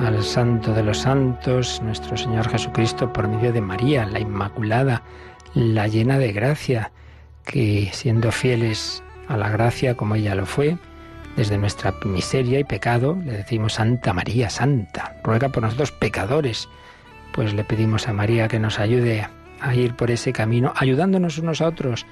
al 0.00 0.22
Santo 0.22 0.74
de 0.74 0.82
los 0.82 0.98
Santos, 0.98 1.80
nuestro 1.82 2.16
Señor 2.16 2.48
Jesucristo, 2.48 3.12
por 3.12 3.28
medio 3.28 3.52
de 3.52 3.60
María, 3.60 4.06
la 4.06 4.20
Inmaculada, 4.20 5.02
la 5.54 5.88
llena 5.88 6.18
de 6.18 6.32
gracia, 6.32 6.92
que 7.44 7.88
siendo 7.92 8.30
fieles 8.30 9.02
a 9.28 9.36
la 9.36 9.48
gracia 9.48 9.96
como 9.96 10.14
ella 10.14 10.34
lo 10.34 10.46
fue, 10.46 10.76
desde 11.36 11.58
nuestra 11.58 11.94
miseria 12.04 12.58
y 12.58 12.64
pecado, 12.64 13.18
le 13.24 13.32
decimos 13.32 13.74
Santa 13.74 14.12
María, 14.12 14.50
Santa, 14.50 15.16
ruega 15.22 15.48
por 15.48 15.62
nosotros 15.62 15.92
pecadores. 15.92 16.68
Pues 17.32 17.54
le 17.54 17.64
pedimos 17.64 18.08
a 18.08 18.12
María 18.12 18.48
que 18.48 18.58
nos 18.58 18.78
ayude 18.78 19.26
a 19.60 19.74
ir 19.74 19.94
por 19.94 20.10
ese 20.10 20.32
camino, 20.32 20.72
ayudándonos 20.76 21.38
unos 21.38 21.60
a 21.60 21.68
otros 21.68 22.06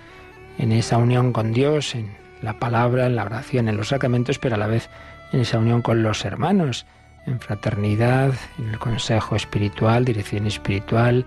en 0.58 0.72
esa 0.72 0.98
unión 0.98 1.32
con 1.32 1.52
Dios, 1.52 1.94
en 1.94 2.14
la 2.42 2.58
palabra, 2.58 3.06
en 3.06 3.16
la 3.16 3.24
oración, 3.24 3.68
en 3.68 3.76
los 3.76 3.88
sacramentos, 3.88 4.38
pero 4.38 4.56
a 4.56 4.58
la 4.58 4.66
vez 4.66 4.88
en 5.32 5.40
esa 5.40 5.58
unión 5.58 5.82
con 5.82 6.02
los 6.02 6.24
hermanos, 6.24 6.86
en 7.26 7.40
fraternidad, 7.40 8.32
en 8.58 8.70
el 8.70 8.78
consejo 8.78 9.36
espiritual, 9.36 10.04
dirección 10.04 10.46
espiritual, 10.46 11.26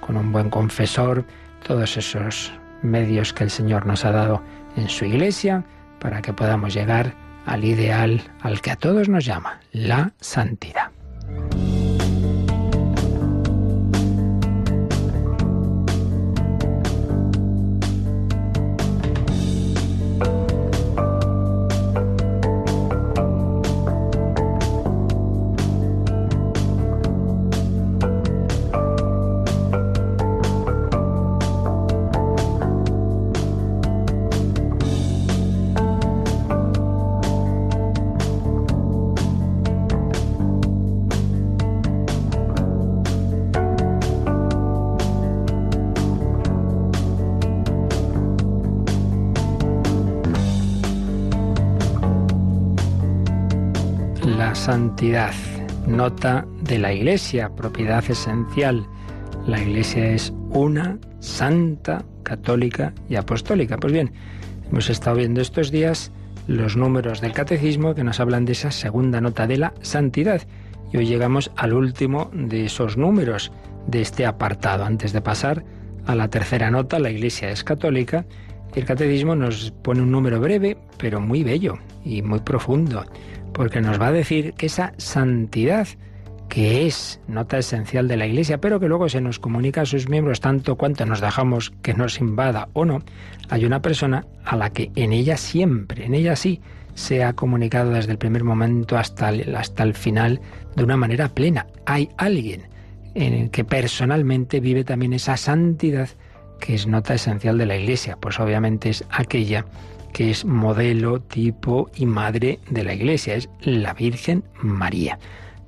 con 0.00 0.16
un 0.16 0.32
buen 0.32 0.50
confesor, 0.50 1.24
todos 1.66 1.96
esos 1.96 2.52
medios 2.82 3.32
que 3.32 3.44
el 3.44 3.50
Señor 3.50 3.86
nos 3.86 4.04
ha 4.04 4.12
dado 4.12 4.42
en 4.76 4.88
su 4.88 5.04
iglesia 5.04 5.64
para 6.00 6.22
que 6.22 6.32
podamos 6.32 6.74
llegar 6.74 7.14
al 7.46 7.64
ideal 7.64 8.22
al 8.40 8.60
que 8.60 8.70
a 8.70 8.76
todos 8.76 9.08
nos 9.08 9.24
llama, 9.24 9.60
la 9.72 10.12
santidad. 10.20 10.90
Santidad. 55.02 55.34
Nota 55.88 56.46
de 56.62 56.78
la 56.78 56.92
Iglesia, 56.92 57.48
propiedad 57.56 58.08
esencial. 58.08 58.86
La 59.48 59.60
Iglesia 59.60 60.12
es 60.12 60.32
una, 60.50 60.96
santa, 61.18 62.04
católica 62.22 62.94
y 63.08 63.16
apostólica. 63.16 63.78
Pues 63.78 63.92
bien, 63.92 64.12
hemos 64.70 64.88
estado 64.90 65.16
viendo 65.16 65.40
estos 65.40 65.72
días 65.72 66.12
los 66.46 66.76
números 66.76 67.20
del 67.20 67.32
catecismo 67.32 67.96
que 67.96 68.04
nos 68.04 68.20
hablan 68.20 68.44
de 68.44 68.52
esa 68.52 68.70
segunda 68.70 69.20
nota 69.20 69.48
de 69.48 69.56
la 69.56 69.74
santidad. 69.80 70.40
Y 70.92 70.98
hoy 70.98 71.06
llegamos 71.06 71.50
al 71.56 71.72
último 71.72 72.30
de 72.32 72.66
esos 72.66 72.96
números 72.96 73.50
de 73.88 74.02
este 74.02 74.24
apartado. 74.24 74.84
Antes 74.84 75.12
de 75.12 75.20
pasar 75.20 75.64
a 76.06 76.14
la 76.14 76.28
tercera 76.28 76.70
nota, 76.70 77.00
la 77.00 77.10
Iglesia 77.10 77.50
es 77.50 77.64
católica, 77.64 78.24
el 78.74 78.84
catecismo 78.84 79.34
nos 79.34 79.70
pone 79.82 80.02
un 80.02 80.10
número 80.10 80.40
breve, 80.40 80.76
pero 80.98 81.20
muy 81.20 81.42
bello 81.42 81.78
y 82.04 82.22
muy 82.22 82.40
profundo 82.40 83.04
porque 83.52 83.80
nos 83.80 84.00
va 84.00 84.08
a 84.08 84.12
decir 84.12 84.54
que 84.54 84.66
esa 84.66 84.92
santidad 84.96 85.86
que 86.48 86.86
es 86.86 87.20
nota 87.28 87.58
esencial 87.58 88.08
de 88.08 88.16
la 88.16 88.26
Iglesia, 88.26 88.60
pero 88.60 88.78
que 88.78 88.88
luego 88.88 89.08
se 89.08 89.22
nos 89.22 89.38
comunica 89.38 89.82
a 89.82 89.86
sus 89.86 90.08
miembros 90.08 90.40
tanto 90.40 90.76
cuanto 90.76 91.06
nos 91.06 91.20
dejamos 91.20 91.72
que 91.82 91.94
nos 91.94 92.20
invada 92.20 92.68
o 92.74 92.84
no, 92.84 93.02
hay 93.48 93.64
una 93.64 93.80
persona 93.80 94.26
a 94.44 94.56
la 94.56 94.70
que 94.70 94.90
en 94.94 95.12
ella 95.12 95.38
siempre, 95.38 96.04
en 96.04 96.14
ella 96.14 96.36
sí, 96.36 96.60
se 96.94 97.24
ha 97.24 97.32
comunicado 97.32 97.92
desde 97.92 98.12
el 98.12 98.18
primer 98.18 98.44
momento 98.44 98.98
hasta 98.98 99.30
el, 99.30 99.56
hasta 99.56 99.82
el 99.82 99.94
final 99.94 100.40
de 100.76 100.84
una 100.84 100.98
manera 100.98 101.28
plena. 101.28 101.66
Hay 101.86 102.10
alguien 102.18 102.68
en 103.14 103.32
el 103.32 103.50
que 103.50 103.64
personalmente 103.64 104.60
vive 104.60 104.84
también 104.84 105.14
esa 105.14 105.38
santidad 105.38 106.10
que 106.62 106.74
es 106.74 106.86
nota 106.86 107.14
esencial 107.14 107.58
de 107.58 107.66
la 107.66 107.76
Iglesia, 107.76 108.16
pues 108.20 108.38
obviamente 108.38 108.88
es 108.88 109.04
aquella 109.10 109.66
que 110.12 110.30
es 110.30 110.44
modelo, 110.44 111.20
tipo 111.20 111.90
y 111.96 112.06
madre 112.06 112.60
de 112.70 112.84
la 112.84 112.94
Iglesia, 112.94 113.34
es 113.34 113.48
la 113.62 113.94
Virgen 113.94 114.44
María. 114.60 115.18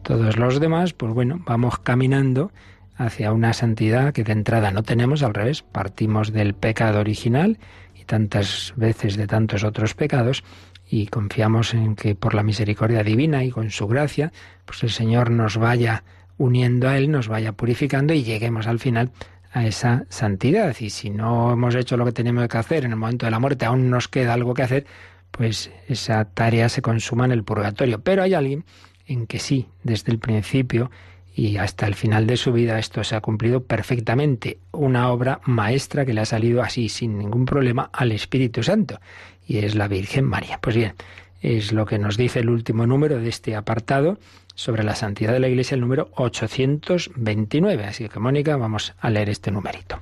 Todos 0.05 0.37
los 0.37 0.61
demás, 0.61 0.93
pues 0.93 1.13
bueno, 1.13 1.43
vamos 1.47 1.81
caminando 1.81 2.53
hacia 2.97 3.33
una 3.33 3.53
santidad 3.55 4.13
que 4.13 4.23
de 4.23 4.33
entrada 4.33 4.71
no 4.71 4.85
tenemos, 4.85 5.25
al 5.25 5.35
revés, 5.35 5.63
partimos 5.63 6.33
del 6.33 6.55
pecado 6.55 7.01
original 7.01 7.59
y 8.01 8.05
tantas 8.05 8.73
veces 8.77 9.17
de 9.17 9.27
tantos 9.27 9.65
otros 9.65 9.95
pecados 9.95 10.45
y 10.89 11.07
confiamos 11.07 11.75
en 11.75 11.97
que 11.97 12.15
por 12.15 12.35
la 12.35 12.45
misericordia 12.45 13.03
divina 13.03 13.43
y 13.43 13.51
con 13.51 13.71
su 13.71 13.89
gracia, 13.89 14.33
pues 14.65 14.85
el 14.85 14.91
Señor 14.91 15.33
nos 15.33 15.57
vaya 15.57 16.05
uniendo 16.39 16.89
a 16.89 16.99
Él, 16.99 17.11
nos 17.11 17.27
vaya 17.27 17.51
purificando 17.51 18.15
y 18.15 18.23
lleguemos 18.23 18.69
al 18.69 18.79
final 18.79 19.11
a 19.55 19.65
esa 19.65 20.05
santidad. 20.11 20.77
Y 20.81 20.91
si 20.91 21.11
no 21.11 21.53
hemos 21.53 21.75
hecho 21.77 21.97
lo 21.97 22.05
que 22.05 22.13
tenemos 22.13 22.47
que 22.49 22.59
hacer 22.59 22.85
en 22.85 22.91
el 22.91 22.99
momento 22.99 23.25
de 23.25 23.31
la 23.31 23.39
muerte, 23.39 23.65
aún 23.65 23.89
nos 23.89 24.09
queda 24.09 24.35
algo 24.35 24.53
que 24.53 24.65
hacer, 24.65 24.87
pues 25.31 25.71
esa 25.89 26.25
tarea 26.27 26.69
se 26.69 26.83
consuma 26.83 27.25
en 27.25 27.33
el 27.33 27.45
purgatorio. 27.45 28.01
Pero 28.01 28.25
hay 28.25 28.35
alguien 28.35 28.65
en 29.07 29.27
que 29.27 29.39
sí, 29.39 29.69
desde 29.85 30.13
el 30.13 30.19
principio 30.19 30.91
y 31.37 31.57
hasta 31.57 31.87
el 31.87 31.95
final 31.95 32.27
de 32.27 32.37
su 32.37 32.53
vida 32.53 32.79
esto 32.79 33.03
se 33.05 33.15
ha 33.15 33.21
cumplido 33.21 33.63
perfectamente. 33.63 34.59
Una 34.73 35.11
obra 35.11 35.41
maestra 35.45 36.05
que 36.05 36.15
le 36.15 36.21
ha 36.21 36.27
salido 36.27 36.61
así, 36.61 36.89
sin 36.89 37.17
ningún 37.17 37.45
problema, 37.45 37.91
al 37.93 38.11
Espíritu 38.11 38.63
Santo. 38.63 39.01
Y 39.47 39.59
es 39.59 39.77
la 39.77 39.87
Virgen 39.87 40.25
María. 40.25 40.59
Pues 40.61 40.75
bien, 40.75 40.95
es 41.43 41.73
lo 41.73 41.87
que 41.87 41.99
nos 41.99 42.17
dice 42.17 42.41
el 42.41 42.51
último 42.51 42.87
número 42.87 43.21
de 43.21 43.29
este 43.29 43.55
apartado 43.55 44.19
sobre 44.55 44.85
la 44.85 44.95
santidad 44.95 45.33
de 45.33 45.41
la 45.41 45.49
Iglesia, 45.49 45.75
el 45.75 45.81
número 45.81 46.11
829. 46.15 47.85
Así 47.85 48.09
que, 48.09 48.21
Mónica, 48.21 48.57
vamos 48.57 48.95
a 48.99 49.11
leer 49.11 49.29
este 49.29 49.51
numerito. 49.51 50.01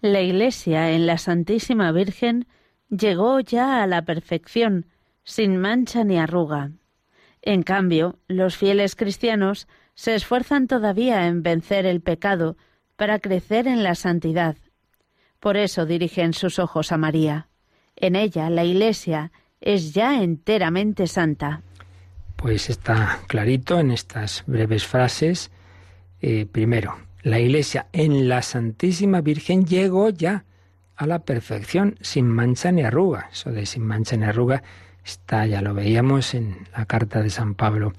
La 0.00 0.20
Iglesia 0.20 0.90
en 0.90 1.06
la 1.06 1.18
Santísima 1.18 1.92
Virgen 1.92 2.46
llegó 2.90 3.40
ya 3.40 3.82
a 3.82 3.86
la 3.86 4.02
perfección, 4.02 4.86
sin 5.24 5.58
mancha 5.58 6.04
ni 6.04 6.18
arruga. 6.18 6.72
En 7.40 7.62
cambio, 7.62 8.18
los 8.28 8.56
fieles 8.56 8.96
cristianos 8.96 9.68
se 9.94 10.14
esfuerzan 10.14 10.66
todavía 10.66 11.26
en 11.26 11.42
vencer 11.42 11.86
el 11.86 12.00
pecado 12.00 12.56
para 12.96 13.18
crecer 13.18 13.66
en 13.66 13.82
la 13.82 13.94
santidad. 13.94 14.56
Por 15.40 15.56
eso 15.56 15.86
dirigen 15.86 16.34
sus 16.34 16.58
ojos 16.58 16.92
a 16.92 16.98
María. 16.98 17.48
En 17.96 18.16
ella 18.16 18.48
la 18.48 18.64
Iglesia 18.64 19.32
es 19.60 19.92
ya 19.92 20.22
enteramente 20.22 21.06
santa. 21.06 21.62
Pues 22.42 22.70
está 22.70 23.20
clarito 23.28 23.78
en 23.78 23.92
estas 23.92 24.42
breves 24.48 24.84
frases. 24.84 25.52
Eh, 26.20 26.44
primero, 26.50 26.96
la 27.22 27.38
Iglesia 27.38 27.86
en 27.92 28.28
la 28.28 28.42
Santísima 28.42 29.20
Virgen 29.20 29.64
llegó 29.64 30.10
ya 30.10 30.44
a 30.96 31.06
la 31.06 31.20
perfección, 31.20 31.96
sin 32.00 32.26
mancha 32.26 32.72
ni 32.72 32.82
arruga. 32.82 33.28
Eso 33.30 33.52
de 33.52 33.64
sin 33.64 33.86
mancha 33.86 34.16
ni 34.16 34.24
arruga 34.24 34.64
está, 35.04 35.46
ya 35.46 35.62
lo 35.62 35.72
veíamos 35.72 36.34
en 36.34 36.66
la 36.76 36.84
carta 36.86 37.22
de 37.22 37.30
San 37.30 37.54
Pablo 37.54 37.92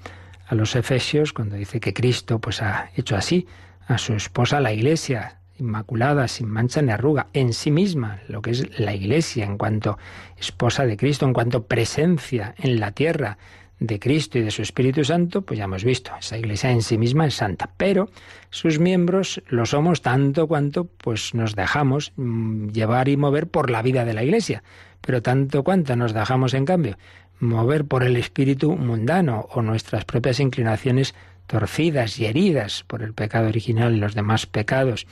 a 0.46 0.54
los 0.54 0.76
Efesios, 0.76 1.32
cuando 1.32 1.56
dice 1.56 1.80
que 1.80 1.94
Cristo 1.94 2.38
pues 2.38 2.60
ha 2.60 2.90
hecho 2.96 3.16
así 3.16 3.46
a 3.86 3.96
su 3.96 4.12
esposa 4.12 4.60
la 4.60 4.74
iglesia, 4.74 5.38
inmaculada, 5.58 6.28
sin 6.28 6.50
mancha 6.50 6.82
ni 6.82 6.92
arruga, 6.92 7.28
en 7.32 7.54
sí 7.54 7.70
misma, 7.70 8.20
lo 8.28 8.42
que 8.42 8.50
es 8.50 8.78
la 8.78 8.94
iglesia 8.94 9.46
en 9.46 9.56
cuanto 9.56 9.96
esposa 10.36 10.84
de 10.84 10.98
Cristo, 10.98 11.24
en 11.24 11.32
cuanto 11.32 11.64
presencia 11.66 12.54
en 12.58 12.78
la 12.78 12.90
tierra 12.90 13.38
de 13.80 13.98
Cristo 13.98 14.38
y 14.38 14.42
de 14.42 14.50
su 14.50 14.62
Espíritu 14.62 15.04
Santo, 15.04 15.42
pues 15.42 15.58
ya 15.58 15.64
hemos 15.64 15.84
visto, 15.84 16.12
esa 16.18 16.38
iglesia 16.38 16.70
en 16.70 16.82
sí 16.82 16.96
misma 16.96 17.26
es 17.26 17.34
santa, 17.34 17.70
pero 17.76 18.08
sus 18.50 18.78
miembros 18.78 19.42
lo 19.48 19.66
somos 19.66 20.00
tanto 20.00 20.46
cuanto 20.46 20.84
pues 20.84 21.34
nos 21.34 21.54
dejamos 21.54 22.12
mm, 22.16 22.68
llevar 22.68 23.08
y 23.08 23.16
mover 23.16 23.48
por 23.48 23.70
la 23.70 23.82
vida 23.82 24.04
de 24.04 24.14
la 24.14 24.22
iglesia, 24.22 24.62
pero 25.00 25.22
tanto 25.22 25.64
cuanto 25.64 25.96
nos 25.96 26.14
dejamos 26.14 26.54
en 26.54 26.64
cambio 26.64 26.96
mover 27.40 27.84
por 27.84 28.04
el 28.04 28.16
espíritu 28.16 28.76
mundano 28.76 29.48
o 29.50 29.60
nuestras 29.60 30.04
propias 30.04 30.40
inclinaciones 30.40 31.14
torcidas 31.46 32.18
y 32.18 32.26
heridas 32.26 32.84
por 32.86 33.02
el 33.02 33.12
pecado 33.12 33.48
original 33.48 33.94
y 33.94 33.98
los 33.98 34.14
demás 34.14 34.46
pecados 34.46 35.06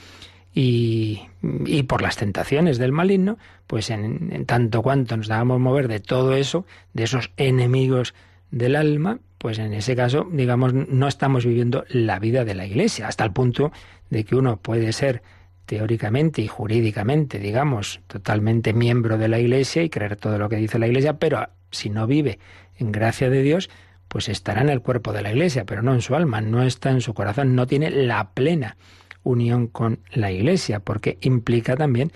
y, 0.54 1.22
y 1.42 1.82
por 1.84 2.02
las 2.02 2.16
tentaciones 2.16 2.78
del 2.78 2.92
maligno, 2.92 3.38
pues 3.66 3.90
en, 3.90 4.44
tanto 4.46 4.82
cuanto 4.82 5.16
nos 5.16 5.28
dejamos 5.28 5.60
mover 5.60 5.88
de 5.88 6.00
todo 6.00 6.34
eso, 6.34 6.66
de 6.92 7.04
esos 7.04 7.30
enemigos 7.36 8.14
del 8.52 8.76
alma, 8.76 9.18
pues 9.38 9.58
en 9.58 9.72
ese 9.72 9.96
caso, 9.96 10.28
digamos, 10.30 10.72
no 10.72 11.08
estamos 11.08 11.44
viviendo 11.44 11.84
la 11.88 12.20
vida 12.20 12.44
de 12.44 12.54
la 12.54 12.66
Iglesia, 12.66 13.08
hasta 13.08 13.24
el 13.24 13.32
punto 13.32 13.72
de 14.10 14.22
que 14.22 14.36
uno 14.36 14.58
puede 14.58 14.92
ser 14.92 15.22
teóricamente 15.66 16.42
y 16.42 16.46
jurídicamente, 16.46 17.38
digamos, 17.38 18.00
totalmente 18.06 18.72
miembro 18.72 19.18
de 19.18 19.28
la 19.28 19.40
Iglesia 19.40 19.82
y 19.82 19.90
creer 19.90 20.16
todo 20.16 20.38
lo 20.38 20.48
que 20.48 20.56
dice 20.56 20.78
la 20.78 20.86
Iglesia, 20.86 21.18
pero 21.18 21.48
si 21.70 21.90
no 21.90 22.06
vive 22.06 22.38
en 22.76 22.92
gracia 22.92 23.30
de 23.30 23.42
Dios, 23.42 23.70
pues 24.06 24.28
estará 24.28 24.60
en 24.60 24.68
el 24.68 24.82
cuerpo 24.82 25.12
de 25.12 25.22
la 25.22 25.32
Iglesia, 25.32 25.64
pero 25.64 25.82
no 25.82 25.94
en 25.94 26.02
su 26.02 26.14
alma, 26.14 26.42
no 26.42 26.62
está 26.62 26.90
en 26.90 27.00
su 27.00 27.14
corazón, 27.14 27.56
no 27.56 27.66
tiene 27.66 27.90
la 27.90 28.32
plena 28.34 28.76
unión 29.22 29.66
con 29.66 30.00
la 30.12 30.30
Iglesia, 30.30 30.80
porque 30.80 31.16
implica 31.22 31.76
también 31.76 32.12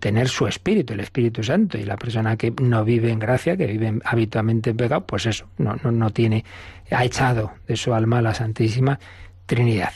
tener 0.00 0.28
su 0.28 0.46
espíritu, 0.46 0.92
el 0.92 1.00
Espíritu 1.00 1.42
Santo, 1.42 1.78
y 1.78 1.84
la 1.84 1.96
persona 1.96 2.36
que 2.36 2.52
no 2.62 2.84
vive 2.84 3.10
en 3.10 3.18
gracia, 3.18 3.56
que 3.56 3.66
vive 3.66 3.98
habitualmente 4.04 4.70
en 4.70 4.76
pecado, 4.76 5.06
pues 5.06 5.26
eso, 5.26 5.48
no, 5.58 5.76
no, 5.82 5.90
no 5.90 6.10
tiene, 6.10 6.44
ha 6.90 7.04
echado 7.04 7.52
de 7.66 7.76
su 7.76 7.94
alma 7.94 8.22
la 8.22 8.34
Santísima 8.34 8.98
Trinidad. 9.46 9.92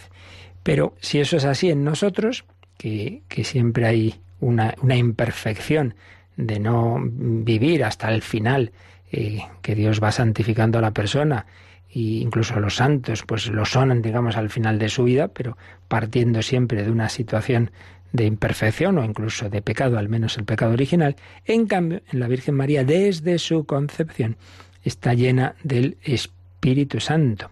Pero 0.63 0.95
si 1.01 1.21
eso 1.21 1.37
es 1.37 1.45
así 1.45 1.71
en 1.71 1.85
nosotros, 1.85 2.45
que, 2.77 3.23
que 3.29 3.45
siempre 3.45 3.87
hay 3.87 4.21
una, 4.41 4.75
una 4.83 4.97
imperfección 4.97 5.95
de 6.37 6.61
no 6.61 6.99
vivir 7.03 7.85
hasta 7.85 8.11
el 8.13 8.23
final 8.23 8.73
eh, 9.11 9.41
que 9.63 9.75
Dios 9.75 10.03
va 10.03 10.13
santificando 10.13 10.79
a 10.79 10.83
la 10.83 10.93
persona 10.93 11.47
e 11.91 12.21
incluso 12.21 12.61
los 12.61 12.77
santos 12.77 13.25
pues 13.27 13.49
lo 13.49 13.65
son 13.65 14.03
digamos 14.03 14.37
al 14.37 14.51
final 14.51 14.79
de 14.79 14.89
su 14.91 15.05
vida 15.05 15.29
pero 15.29 15.57
partiendo 15.89 16.43
siempre 16.43 16.85
de 16.85 16.91
una 16.91 17.09
situación 17.09 17.71
de 18.13 18.25
imperfección 18.25 18.99
o 18.99 19.05
incluso 19.05 19.51
de 19.51 19.63
pecado 19.63 19.99
al 19.99 20.09
menos 20.09 20.39
el 20.39 20.45
pecado 20.45 20.73
original. 20.73 21.17
En 21.45 21.67
cambio 21.67 22.03
en 22.11 22.21
la 22.21 22.29
Virgen 22.29 22.55
María 22.55 22.85
desde 22.85 23.39
su 23.39 23.65
concepción 23.65 24.37
está 24.85 25.15
llena 25.15 25.55
del 25.63 25.99
Espíritu 26.03 27.01
Santo. 27.01 27.51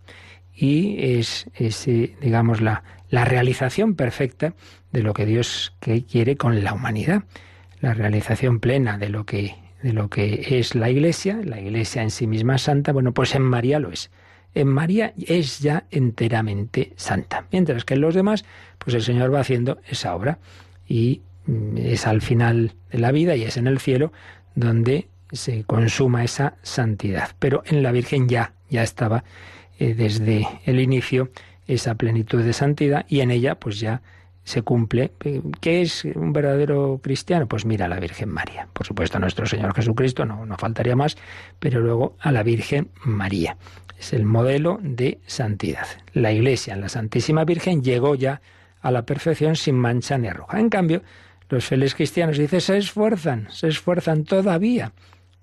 Y 0.54 0.96
es, 1.18 1.46
digamos 2.20 2.60
la, 2.60 2.82
la 3.10 3.24
realización 3.24 3.94
perfecta 3.94 4.54
de 4.92 5.02
lo 5.02 5.12
que 5.12 5.26
Dios 5.26 5.74
quiere 6.10 6.36
con 6.36 6.64
la 6.64 6.72
humanidad. 6.72 7.24
La 7.80 7.92
realización 7.92 8.60
plena 8.60 8.96
de 8.96 9.10
lo 9.10 9.24
que 9.24 9.54
de 9.82 9.92
lo 9.92 10.08
que 10.08 10.58
es 10.58 10.74
la 10.74 10.90
Iglesia, 10.90 11.38
la 11.44 11.60
Iglesia 11.60 12.02
en 12.02 12.10
sí 12.10 12.26
misma 12.26 12.58
santa, 12.58 12.92
bueno, 12.92 13.12
pues 13.12 13.34
en 13.34 13.42
María 13.42 13.78
lo 13.78 13.92
es. 13.92 14.10
En 14.56 14.68
María 14.68 15.12
es 15.18 15.58
ya 15.58 15.84
enteramente 15.90 16.94
santa. 16.96 17.44
Mientras 17.52 17.84
que 17.84 17.92
en 17.92 18.00
los 18.00 18.14
demás, 18.14 18.46
pues 18.78 18.94
el 18.94 19.02
Señor 19.02 19.32
va 19.32 19.40
haciendo 19.40 19.78
esa 19.86 20.16
obra. 20.16 20.38
Y 20.88 21.20
mm, 21.44 21.76
es 21.76 22.06
al 22.06 22.22
final 22.22 22.72
de 22.90 22.98
la 22.98 23.12
vida 23.12 23.36
y 23.36 23.42
es 23.42 23.58
en 23.58 23.66
el 23.66 23.78
cielo 23.80 24.14
donde 24.54 25.08
se 25.30 25.64
consuma 25.64 26.24
esa 26.24 26.54
santidad. 26.62 27.32
Pero 27.38 27.64
en 27.66 27.82
la 27.82 27.92
Virgen 27.92 28.30
ya, 28.30 28.54
ya 28.70 28.82
estaba 28.82 29.24
eh, 29.78 29.92
desde 29.92 30.48
el 30.64 30.80
inicio 30.80 31.30
esa 31.66 31.94
plenitud 31.96 32.42
de 32.42 32.54
santidad 32.54 33.04
y 33.10 33.20
en 33.20 33.32
ella 33.32 33.56
pues 33.56 33.78
ya 33.78 34.00
se 34.44 34.62
cumple. 34.62 35.12
¿Qué 35.60 35.82
es 35.82 36.06
un 36.06 36.32
verdadero 36.32 36.98
cristiano? 37.02 37.46
Pues 37.46 37.66
mira 37.66 37.84
a 37.84 37.88
la 37.88 38.00
Virgen 38.00 38.30
María. 38.30 38.68
Por 38.72 38.86
supuesto, 38.86 39.18
a 39.18 39.20
nuestro 39.20 39.44
Señor 39.44 39.74
Jesucristo, 39.74 40.24
no, 40.24 40.46
no 40.46 40.56
faltaría 40.56 40.96
más, 40.96 41.18
pero 41.58 41.80
luego 41.80 42.16
a 42.20 42.32
la 42.32 42.42
Virgen 42.42 42.88
María. 43.04 43.58
Es 43.98 44.12
el 44.12 44.24
modelo 44.24 44.78
de 44.82 45.20
santidad. 45.26 45.86
La 46.12 46.32
Iglesia, 46.32 46.76
la 46.76 46.88
Santísima 46.88 47.44
Virgen, 47.44 47.82
llegó 47.82 48.14
ya 48.14 48.40
a 48.80 48.90
la 48.90 49.06
perfección 49.06 49.56
sin 49.56 49.76
mancha 49.76 50.18
ni 50.18 50.28
arruga. 50.28 50.60
En 50.60 50.68
cambio, 50.68 51.02
los 51.48 51.64
fieles 51.64 51.94
cristianos, 51.94 52.38
dice, 52.38 52.60
se 52.60 52.76
esfuerzan, 52.76 53.48
se 53.50 53.68
esfuerzan 53.68 54.24
todavía, 54.24 54.92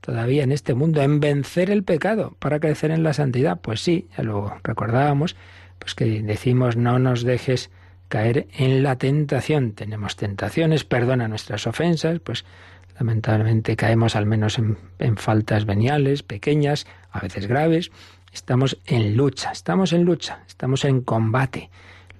todavía 0.01 0.43
en 0.43 0.51
este 0.51 0.73
mundo, 0.73 1.01
en 1.01 1.19
vencer 1.19 1.69
el 1.69 1.83
pecado 1.83 2.35
para 2.39 2.59
crecer 2.59 2.91
en 2.91 3.03
la 3.03 3.13
santidad. 3.13 3.59
Pues 3.61 3.81
sí, 3.81 4.07
ya 4.17 4.23
lo 4.23 4.53
recordábamos, 4.63 5.35
pues 5.79 5.95
que 5.95 6.05
decimos, 6.21 6.75
no 6.75 6.99
nos 6.99 7.23
dejes 7.23 7.71
caer 8.09 8.47
en 8.57 8.83
la 8.83 8.97
tentación. 8.97 9.71
Tenemos 9.71 10.15
tentaciones, 10.15 10.83
perdona 10.83 11.27
nuestras 11.27 11.65
ofensas, 11.67 12.19
pues 12.19 12.45
lamentablemente 12.99 13.75
caemos 13.75 14.15
al 14.15 14.25
menos 14.25 14.59
en, 14.59 14.77
en, 14.99 15.17
faltas 15.17 15.65
veniales, 15.65 16.21
pequeñas, 16.21 16.85
a 17.11 17.21
veces 17.21 17.47
graves. 17.47 17.91
Estamos 18.33 18.79
en 18.85 19.15
lucha, 19.15 19.51
estamos 19.51 19.93
en 19.93 20.03
lucha, 20.03 20.43
estamos 20.47 20.85
en 20.85 21.01
combate. 21.01 21.69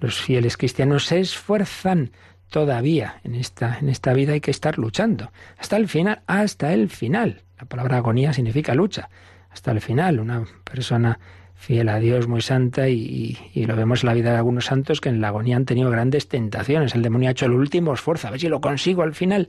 Los 0.00 0.20
fieles 0.20 0.56
cristianos 0.56 1.06
se 1.06 1.18
esfuerzan 1.18 2.12
todavía 2.50 3.20
en 3.24 3.34
esta, 3.34 3.78
en 3.80 3.88
esta 3.88 4.12
vida 4.12 4.34
hay 4.34 4.40
que 4.40 4.52
estar 4.52 4.78
luchando. 4.78 5.32
Hasta 5.58 5.76
el 5.76 5.88
final, 5.88 6.22
hasta 6.28 6.72
el 6.72 6.88
final. 6.88 7.42
La 7.58 7.66
palabra 7.66 7.96
agonía 7.96 8.32
significa 8.32 8.74
lucha. 8.74 9.10
Hasta 9.50 9.72
el 9.72 9.80
final, 9.80 10.20
una 10.20 10.44
persona 10.62 11.18
fiel 11.54 11.88
a 11.88 11.98
Dios, 11.98 12.28
muy 12.28 12.42
santa, 12.42 12.88
y, 12.88 13.36
lo 13.54 13.74
vemos 13.74 14.02
en 14.02 14.08
la 14.08 14.14
vida 14.14 14.30
de 14.30 14.36
algunos 14.36 14.66
santos 14.66 15.00
que 15.00 15.08
en 15.08 15.20
la 15.20 15.28
agonía 15.28 15.56
han 15.56 15.64
tenido 15.64 15.90
grandes 15.90 16.28
tentaciones. 16.28 16.94
El 16.94 17.02
demonio 17.02 17.28
ha 17.28 17.32
hecho 17.32 17.46
el 17.46 17.52
último 17.52 17.92
esfuerzo, 17.92 18.28
a 18.28 18.30
ver 18.30 18.40
si 18.40 18.48
lo 18.48 18.60
consigo 18.60 19.02
al 19.02 19.14
final. 19.14 19.48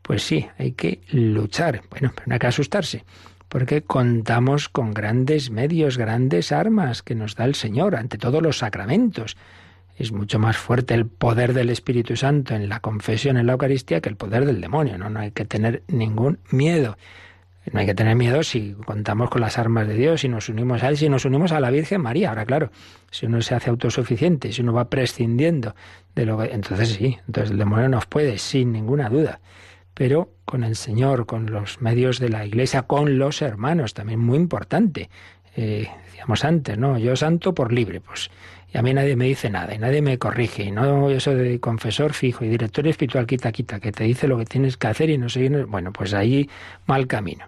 Pues 0.00 0.22
sí, 0.22 0.46
hay 0.58 0.72
que 0.72 1.00
luchar. 1.10 1.82
Bueno, 1.90 2.12
pero 2.14 2.28
no 2.28 2.34
hay 2.34 2.38
que 2.38 2.46
asustarse, 2.46 3.04
porque 3.48 3.82
contamos 3.82 4.68
con 4.68 4.92
grandes 4.92 5.50
medios, 5.50 5.96
grandes 5.96 6.52
armas 6.52 7.02
que 7.02 7.14
nos 7.14 7.34
da 7.34 7.44
el 7.44 7.54
Señor, 7.54 7.96
ante 7.96 8.18
todos 8.18 8.42
los 8.42 8.58
sacramentos. 8.58 9.36
es 9.96 10.12
mucho 10.12 10.38
más 10.38 10.56
fuerte 10.56 10.94
el 10.94 11.06
poder 11.06 11.54
del 11.54 11.70
Espíritu 11.70 12.14
Santo 12.16 12.54
en 12.54 12.68
la 12.68 12.80
confesión, 12.80 13.36
en 13.36 13.46
la 13.46 13.54
Eucaristía, 13.54 14.00
que 14.00 14.08
el 14.08 14.16
poder 14.16 14.46
del 14.46 14.60
demonio. 14.60 14.96
No, 14.96 15.10
no 15.10 15.20
hay 15.20 15.32
que 15.32 15.44
tener 15.44 15.82
ningún 15.88 16.38
miedo. 16.50 16.96
No 17.72 17.80
hay 17.80 17.86
que 17.86 17.94
tener 17.94 18.16
miedo 18.16 18.42
si 18.42 18.72
contamos 18.86 19.28
con 19.28 19.40
las 19.40 19.58
armas 19.58 19.86
de 19.88 19.94
Dios, 19.94 20.20
si 20.20 20.28
nos 20.28 20.48
unimos 20.48 20.82
a 20.82 20.88
Él, 20.88 20.96
si 20.96 21.08
nos 21.08 21.24
unimos 21.24 21.52
a 21.52 21.60
la 21.60 21.70
Virgen 21.70 22.00
María. 22.00 22.30
Ahora, 22.30 22.46
claro, 22.46 22.70
si 23.10 23.26
uno 23.26 23.42
se 23.42 23.54
hace 23.54 23.70
autosuficiente, 23.70 24.52
si 24.52 24.62
uno 24.62 24.72
va 24.72 24.88
prescindiendo 24.88 25.74
de 26.14 26.26
lo 26.26 26.38
que... 26.38 26.44
Entonces 26.46 26.90
sí, 26.90 27.18
entonces 27.26 27.50
el 27.50 27.58
demonio 27.58 27.88
nos 27.88 28.06
puede, 28.06 28.38
sin 28.38 28.72
ninguna 28.72 29.08
duda. 29.08 29.40
Pero 29.94 30.30
con 30.48 30.64
el 30.64 30.76
Señor, 30.76 31.26
con 31.26 31.52
los 31.52 31.82
medios 31.82 32.18
de 32.18 32.30
la 32.30 32.46
Iglesia, 32.46 32.84
con 32.84 33.18
los 33.18 33.42
hermanos, 33.42 33.92
también 33.92 34.18
muy 34.18 34.38
importante. 34.38 35.10
Eh, 35.54 35.86
decíamos 36.06 36.42
antes, 36.42 36.78
¿no? 36.78 36.96
Yo 36.96 37.14
santo 37.16 37.54
por 37.54 37.70
libre, 37.70 38.00
pues 38.00 38.30
y 38.72 38.78
a 38.78 38.82
mí 38.82 38.94
nadie 38.94 39.14
me 39.14 39.26
dice 39.26 39.50
nada 39.50 39.74
y 39.74 39.78
nadie 39.78 40.00
me 40.02 40.18
corrige 40.18 40.64
y 40.64 40.70
no 40.70 41.10
eso 41.10 41.34
de 41.34 41.58
confesor 41.60 42.12
fijo 42.12 42.44
y 42.44 42.48
director 42.48 42.86
espiritual 42.86 43.26
quita 43.26 43.50
quita 43.50 43.80
que 43.80 43.92
te 43.92 44.04
dice 44.04 44.28
lo 44.28 44.36
que 44.36 44.44
tienes 44.44 44.76
que 44.76 44.86
hacer 44.88 45.08
y 45.08 45.16
no 45.16 45.28
sé 45.30 45.48
bueno 45.64 45.90
pues 45.92 46.12
ahí 46.12 46.50
mal 46.86 47.06
camino 47.06 47.46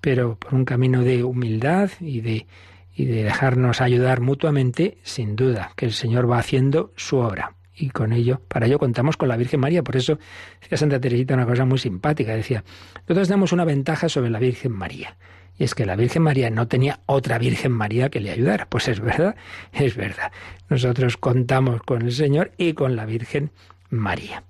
pero 0.00 0.36
por 0.36 0.54
un 0.54 0.64
camino 0.64 1.02
de 1.02 1.24
humildad 1.24 1.90
y 2.00 2.22
de 2.22 2.46
y 2.94 3.04
de 3.04 3.22
dejarnos 3.22 3.82
ayudar 3.82 4.20
mutuamente 4.20 4.96
sin 5.02 5.36
duda 5.36 5.72
que 5.76 5.84
el 5.84 5.92
Señor 5.92 6.30
va 6.30 6.38
haciendo 6.38 6.92
su 6.96 7.18
obra 7.18 7.54
y 7.74 7.90
con 7.90 8.12
ello, 8.12 8.40
para 8.48 8.66
ello 8.66 8.78
contamos 8.78 9.16
con 9.16 9.28
la 9.28 9.36
Virgen 9.36 9.60
María. 9.60 9.82
Por 9.82 9.96
eso 9.96 10.18
decía 10.60 10.78
Santa 10.78 11.00
Teresita 11.00 11.34
una 11.34 11.46
cosa 11.46 11.64
muy 11.64 11.78
simpática. 11.78 12.34
Decía, 12.34 12.64
nosotros 13.08 13.28
tenemos 13.28 13.52
una 13.52 13.64
ventaja 13.64 14.08
sobre 14.08 14.30
la 14.30 14.38
Virgen 14.38 14.72
María 14.72 15.16
y 15.58 15.64
es 15.64 15.74
que 15.74 15.86
la 15.86 15.96
Virgen 15.96 16.22
María 16.22 16.50
no 16.50 16.68
tenía 16.68 17.00
otra 17.06 17.38
Virgen 17.38 17.72
María 17.72 18.10
que 18.10 18.20
le 18.20 18.30
ayudara. 18.30 18.66
Pues 18.68 18.88
es 18.88 19.00
verdad, 19.00 19.36
es 19.72 19.96
verdad. 19.96 20.32
Nosotros 20.68 21.16
contamos 21.16 21.82
con 21.82 22.02
el 22.02 22.12
Señor 22.12 22.52
y 22.56 22.72
con 22.72 22.96
la 22.96 23.06
Virgen 23.06 23.50
María. 23.90 24.44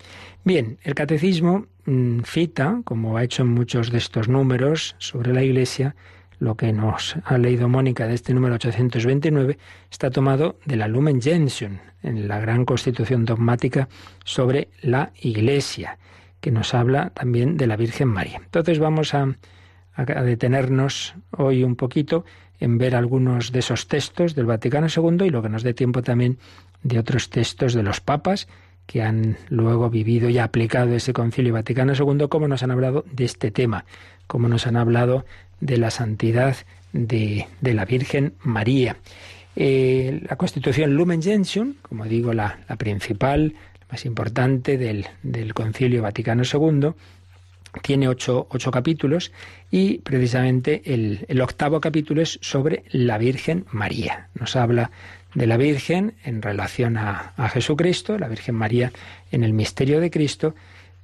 Bien, 0.45 0.79
el 0.83 0.95
catecismo 0.95 1.67
mm, 1.85 2.21
cita, 2.21 2.81
como 2.85 3.17
ha 3.17 3.25
hecho 3.25 3.43
en 3.43 3.49
muchos 3.49 3.91
de 3.91 3.99
estos 3.99 4.29
números 4.29 4.95
sobre 4.99 5.33
la 5.33 5.43
Iglesia, 5.43 5.95
lo 6.43 6.57
que 6.57 6.73
nos 6.73 7.15
ha 7.25 7.39
leído 7.39 7.69
Mónica 7.69 8.09
de 8.09 8.15
este 8.15 8.35
número 8.35 8.57
829 8.57 9.59
está 9.89 10.11
tomado 10.11 10.57
de 10.65 10.75
la 10.75 10.89
Lumen 10.89 11.23
Gentium, 11.23 11.79
en 12.03 12.27
la 12.27 12.41
gran 12.41 12.65
constitución 12.65 13.25
dogmática 13.25 13.89
sobre 14.25 14.69
la 14.83 15.13
Iglesia, 15.21 15.99
que 16.41 16.51
nos 16.51 16.75
habla 16.75 17.11
también 17.11 17.57
de 17.57 17.69
la 17.69 17.77
Virgen 17.77 18.09
María. 18.09 18.41
Entonces 18.45 18.81
vamos 18.81 19.15
a 19.15 19.37
detenernos 19.97 21.15
hoy 21.31 21.63
un 21.63 21.77
poquito 21.77 22.25
en 22.59 22.77
ver 22.77 22.97
algunos 22.97 23.53
de 23.53 23.61
esos 23.61 23.87
textos 23.87 24.35
del 24.35 24.47
Vaticano 24.47 24.89
II 24.89 25.27
y 25.27 25.31
lo 25.31 25.43
que 25.43 25.49
nos 25.49 25.63
dé 25.63 25.75
tiempo 25.75 26.03
también 26.03 26.39
de 26.83 26.99
otros 26.99 27.31
textos 27.31 27.73
de 27.73 27.85
los 27.85 28.01
papas 28.01 28.49
que 28.87 29.01
han 29.01 29.37
luego 29.49 29.91
vivido 29.91 30.29
y 30.29 30.39
aplicado 30.39 30.93
ese 30.97 31.13
Concilio 31.13 31.53
Vaticano 31.53 31.93
II, 31.95 32.27
cómo 32.29 32.49
nos 32.49 32.65
han 32.65 32.73
hablado 32.73 33.05
de 33.13 33.27
este 33.27 33.53
tema, 33.53 33.85
cómo 34.27 34.49
nos 34.49 34.67
han 34.67 34.77
hablado 34.77 35.25
de 35.63 35.79
la 35.79 35.91
santidad 35.91 36.57
de, 36.93 37.47
la 37.63 37.85
Virgen 37.87 38.35
María. 38.43 38.97
Eh, 39.57 40.21
la 40.29 40.37
Constitución 40.37 40.95
Lumen 40.95 41.23
Gentium, 41.23 41.75
como 41.81 42.05
digo, 42.05 42.35
la, 42.35 42.59
principal, 42.77 43.55
la 43.81 43.87
más 43.91 44.05
importante 44.05 44.77
del, 44.77 45.07
del 45.23 45.55
Concilio 45.55 46.03
Vaticano 46.03 46.43
II, 46.43 46.93
tiene 47.81 48.09
ocho, 48.09 48.47
capítulos 48.71 49.33
y 49.71 49.99
precisamente 49.99 50.83
el, 50.85 51.41
octavo 51.41 51.81
capítulo 51.81 52.21
es 52.21 52.39
sobre 52.43 52.85
la 52.91 53.17
Virgen 53.17 53.65
María. 53.71 54.29
Nos 54.39 54.57
habla 54.57 54.91
de 55.35 55.47
la 55.47 55.57
Virgen 55.57 56.15
en 56.25 56.43
relación 56.43 56.99
a, 56.99 57.33
Jesucristo, 57.49 58.19
la 58.19 58.29
Virgen 58.29 58.57
María 58.57 58.93
en 59.31 59.43
el 59.43 59.55
misterio 59.55 60.01
de 60.01 60.11
Cristo, 60.11 60.55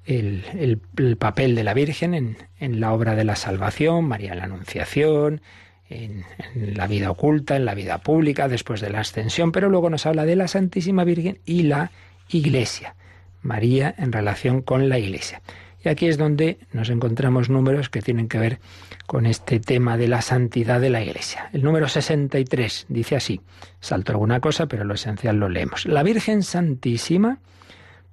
el, 0.08 1.16
papel 1.18 1.54
de 1.54 1.64
la 1.64 1.74
Virgen 1.74 2.36
en, 2.58 2.80
la 2.80 2.92
obra 2.92 3.14
de 3.14 3.24
la 3.24 3.36
salvación, 3.36 4.06
María 4.06 4.32
en 4.32 4.38
la 4.38 4.44
Anunciación, 4.44 5.42
en, 5.90 6.24
en, 6.54 6.74
la 6.76 6.86
vida 6.86 7.10
oculta, 7.10 7.56
en 7.56 7.64
la 7.64 7.74
vida 7.74 7.98
pública, 7.98 8.48
después 8.48 8.80
de 8.80 8.90
la 8.90 9.00
ascensión, 9.00 9.52
pero 9.52 9.68
luego 9.68 9.90
nos 9.90 10.06
habla 10.06 10.24
de 10.24 10.36
la 10.36 10.48
Santísima 10.48 11.04
Virgen 11.04 11.38
y 11.44 11.64
la 11.64 11.90
Iglesia. 12.28 12.94
María 13.42 13.94
en 13.98 14.12
relación 14.12 14.62
con 14.62 14.88
la 14.88 14.98
Iglesia. 14.98 15.42
Y 15.84 15.88
aquí 15.88 16.08
es 16.08 16.18
donde 16.18 16.58
nos 16.72 16.90
encontramos 16.90 17.50
números 17.50 17.88
que 17.88 18.02
tienen 18.02 18.28
que 18.28 18.38
ver 18.38 18.58
con 19.06 19.26
este 19.26 19.60
tema 19.60 19.96
de 19.96 20.08
la 20.08 20.22
santidad 20.22 20.80
de 20.80 20.90
la 20.90 21.02
Iglesia. 21.02 21.50
El 21.52 21.62
número 21.62 21.88
63 21.88 22.86
dice 22.88 23.16
así, 23.16 23.40
salto 23.80 24.12
alguna 24.12 24.40
cosa, 24.40 24.66
pero 24.66 24.84
lo 24.84 24.94
esencial 24.94 25.36
lo 25.36 25.48
leemos. 25.48 25.86
La 25.86 26.02
Virgen 26.02 26.42
Santísima, 26.42 27.38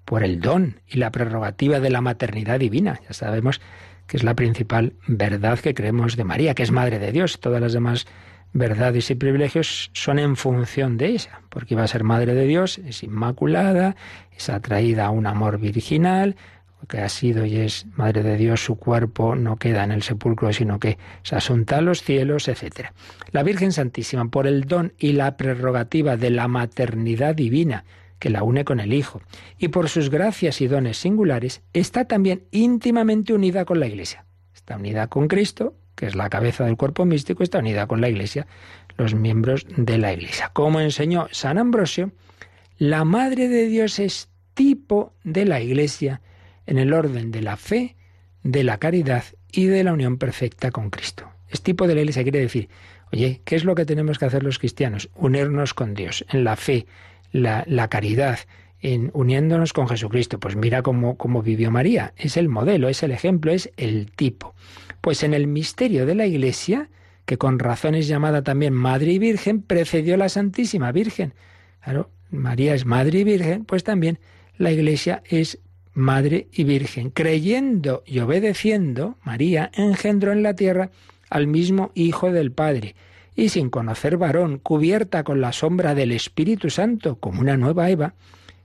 por 0.06 0.24
el 0.24 0.40
don 0.40 0.80
y 0.88 0.98
la 0.98 1.12
prerrogativa 1.12 1.80
de 1.80 1.90
la 1.90 2.02
maternidad 2.02 2.60
divina, 2.60 3.00
ya 3.08 3.14
sabemos 3.14 3.60
que 4.08 4.18
es 4.18 4.24
la 4.24 4.36
principal 4.36 4.94
verdad 5.08 5.60
que 5.60 5.74
creemos 5.74 6.16
de 6.16 6.24
María, 6.24 6.54
que 6.54 6.64
es 6.64 6.72
Madre 6.72 7.00
de 7.00 7.12
Dios. 7.12 7.40
Todas 7.40 7.60
las 7.60 7.74
demás 7.74 8.06
verdades 8.54 9.10
y 9.10 9.16
privilegios 9.16 9.90
son 9.94 10.20
en 10.20 10.36
función 10.36 10.98
de 10.98 11.08
ella, 11.08 11.42
porque 11.50 11.74
iba 11.74 11.84
a 11.84 11.88
ser 11.88 12.04
Madre 12.04 12.34
de 12.34 12.46
Dios, 12.46 12.78
es 12.78 13.04
inmaculada, 13.04 13.96
es 14.36 14.50
atraída 14.50 15.08
a 15.08 15.10
un 15.10 15.26
amor 15.26 15.60
virginal, 15.60 16.36
que 16.88 17.00
ha 17.00 17.10
sido 17.10 17.46
y 17.46 17.58
es 17.58 17.88
Madre 17.96 18.24
de 18.24 18.38
Dios, 18.38 18.64
su 18.64 18.76
cuerpo 18.76 19.36
no 19.36 19.58
queda 19.58 19.84
en 19.84 19.92
el 19.92 20.04
sepulcro, 20.04 20.54
sino 20.54 20.80
que 20.80 20.98
se 21.24 21.36
asunta 21.36 21.78
a 21.78 21.82
los 21.82 22.04
cielos, 22.04 22.48
etc. 22.48 22.92
La 23.32 23.44
Virgen 23.44 23.72
Santísima, 23.72 24.30
por 24.30 24.46
el 24.46 24.66
don 24.66 24.94
y 25.00 25.14
la 25.14 25.36
prerrogativa 25.36 26.16
de 26.16 26.30
la 26.30 26.48
maternidad 26.48 27.36
divina, 27.36 27.86
que 28.26 28.32
la 28.32 28.42
une 28.42 28.66
con 28.66 28.80
el 28.80 28.92
Hijo, 28.92 29.22
y 29.60 29.68
por 29.68 29.88
sus 29.88 30.10
gracias 30.10 30.60
y 30.60 30.66
dones 30.66 30.98
singulares, 30.98 31.62
está 31.74 32.06
también 32.06 32.46
íntimamente 32.50 33.34
unida 33.34 33.66
con 33.66 33.80
la 33.80 33.86
Iglesia. 33.86 34.26
Está 34.56 34.78
unida 34.78 35.06
con 35.10 35.28
Cristo, 35.28 35.76
que 35.94 36.08
es 36.08 36.16
la 36.16 36.28
cabeza 36.28 36.66
del 36.66 36.76
cuerpo 36.76 37.06
místico, 37.06 37.44
está 37.44 37.60
unida 37.60 37.86
con 37.86 38.02
la 38.02 38.10
Iglesia, 38.10 38.48
los 38.98 39.14
miembros 39.14 39.68
de 39.78 40.00
la 40.00 40.12
Iglesia. 40.12 40.50
Como 40.54 40.80
enseñó 40.80 41.28
San 41.30 41.60
Ambrosio, 41.60 42.14
la 42.80 43.06
Madre 43.06 43.48
de 43.48 43.68
Dios 43.68 44.00
es 44.00 44.28
tipo 44.56 45.14
de 45.24 45.46
la 45.46 45.62
Iglesia, 45.62 46.22
en 46.66 46.80
el 46.80 46.94
orden 46.94 47.30
de 47.30 47.44
la 47.44 47.58
fe, 47.58 47.96
de 48.42 48.64
la 48.64 48.80
caridad 48.80 49.24
y 49.52 49.66
de 49.66 49.84
la 49.84 49.94
unión 49.94 50.18
perfecta 50.18 50.72
con 50.72 50.90
Cristo. 50.90 51.30
Es 51.48 51.62
tipo 51.62 51.86
de 51.86 51.94
la 51.94 52.02
Iglesia 52.02 52.24
quiere 52.24 52.40
decir, 52.40 52.70
oye, 53.12 53.44
¿qué 53.46 53.56
es 53.56 53.66
lo 53.66 53.76
que 53.76 53.86
tenemos 53.86 54.18
que 54.18 54.26
hacer 54.26 54.42
los 54.42 54.58
cristianos? 54.58 55.12
Unirnos 55.14 55.76
con 55.76 55.94
Dios, 55.94 56.26
en 56.30 56.44
la 56.44 56.56
fe, 56.56 56.88
la, 57.36 57.88
caridad, 57.90 58.40
en 58.80 59.12
uniéndonos 59.14 59.74
con 59.74 59.88
Jesucristo. 59.88 60.40
Pues 60.40 60.56
mira 60.56 60.82
cómo, 60.82 61.18
cómo 61.18 61.42
vivió 61.42 61.72
María. 61.72 62.14
Es 62.18 62.38
el 62.38 62.50
modelo, 62.50 62.90
es 62.90 63.04
el 63.04 63.12
ejemplo, 63.12 63.52
es 63.52 63.72
el 63.78 64.12
tipo. 64.12 64.56
Pues 65.02 65.24
en 65.24 65.34
el 65.34 65.48
misterio 65.48 66.06
de 66.06 66.16
la 66.16 66.26
Iglesia, 66.26 66.90
que 67.26 67.38
con 67.38 67.60
razón 67.60 67.96
es 67.96 68.08
llamada 68.08 68.44
también 68.44 68.74
Madre 68.74 69.12
y 69.12 69.20
Virgen, 69.20 69.62
precedió 69.62 70.18
la 70.18 70.30
Santísima 70.30 70.92
Virgen. 70.92 71.34
Claro, 71.84 72.10
María 72.32 72.74
es 72.74 72.86
Madre 72.86 73.20
y 73.20 73.24
Virgen, 73.24 73.66
pues 73.66 73.84
también 73.84 74.20
la 74.58 74.72
Iglesia 74.72 75.22
es 75.26 75.60
Madre 75.94 76.48
y 76.52 76.64
Virgen. 76.64 77.10
Creyendo 77.10 78.04
y 78.06 78.20
obedeciendo, 78.20 79.18
María 79.24 79.72
engendró 79.74 80.32
en 80.32 80.44
la 80.44 80.56
tierra 80.56 80.92
al 81.30 81.48
mismo 81.48 81.92
Hijo 81.96 82.32
del 82.32 82.52
Padre, 82.52 82.96
y 83.36 83.50
sin 83.50 83.70
conocer 83.70 84.18
varón, 84.18 84.60
cubierta 84.60 85.24
con 85.24 85.42
la 85.42 85.52
sombra 85.52 85.94
del 85.94 86.12
Espíritu 86.12 86.70
Santo, 86.70 87.18
como 87.18 87.42
una 87.42 87.58
nueva 87.58 87.90
Eva, 87.90 88.14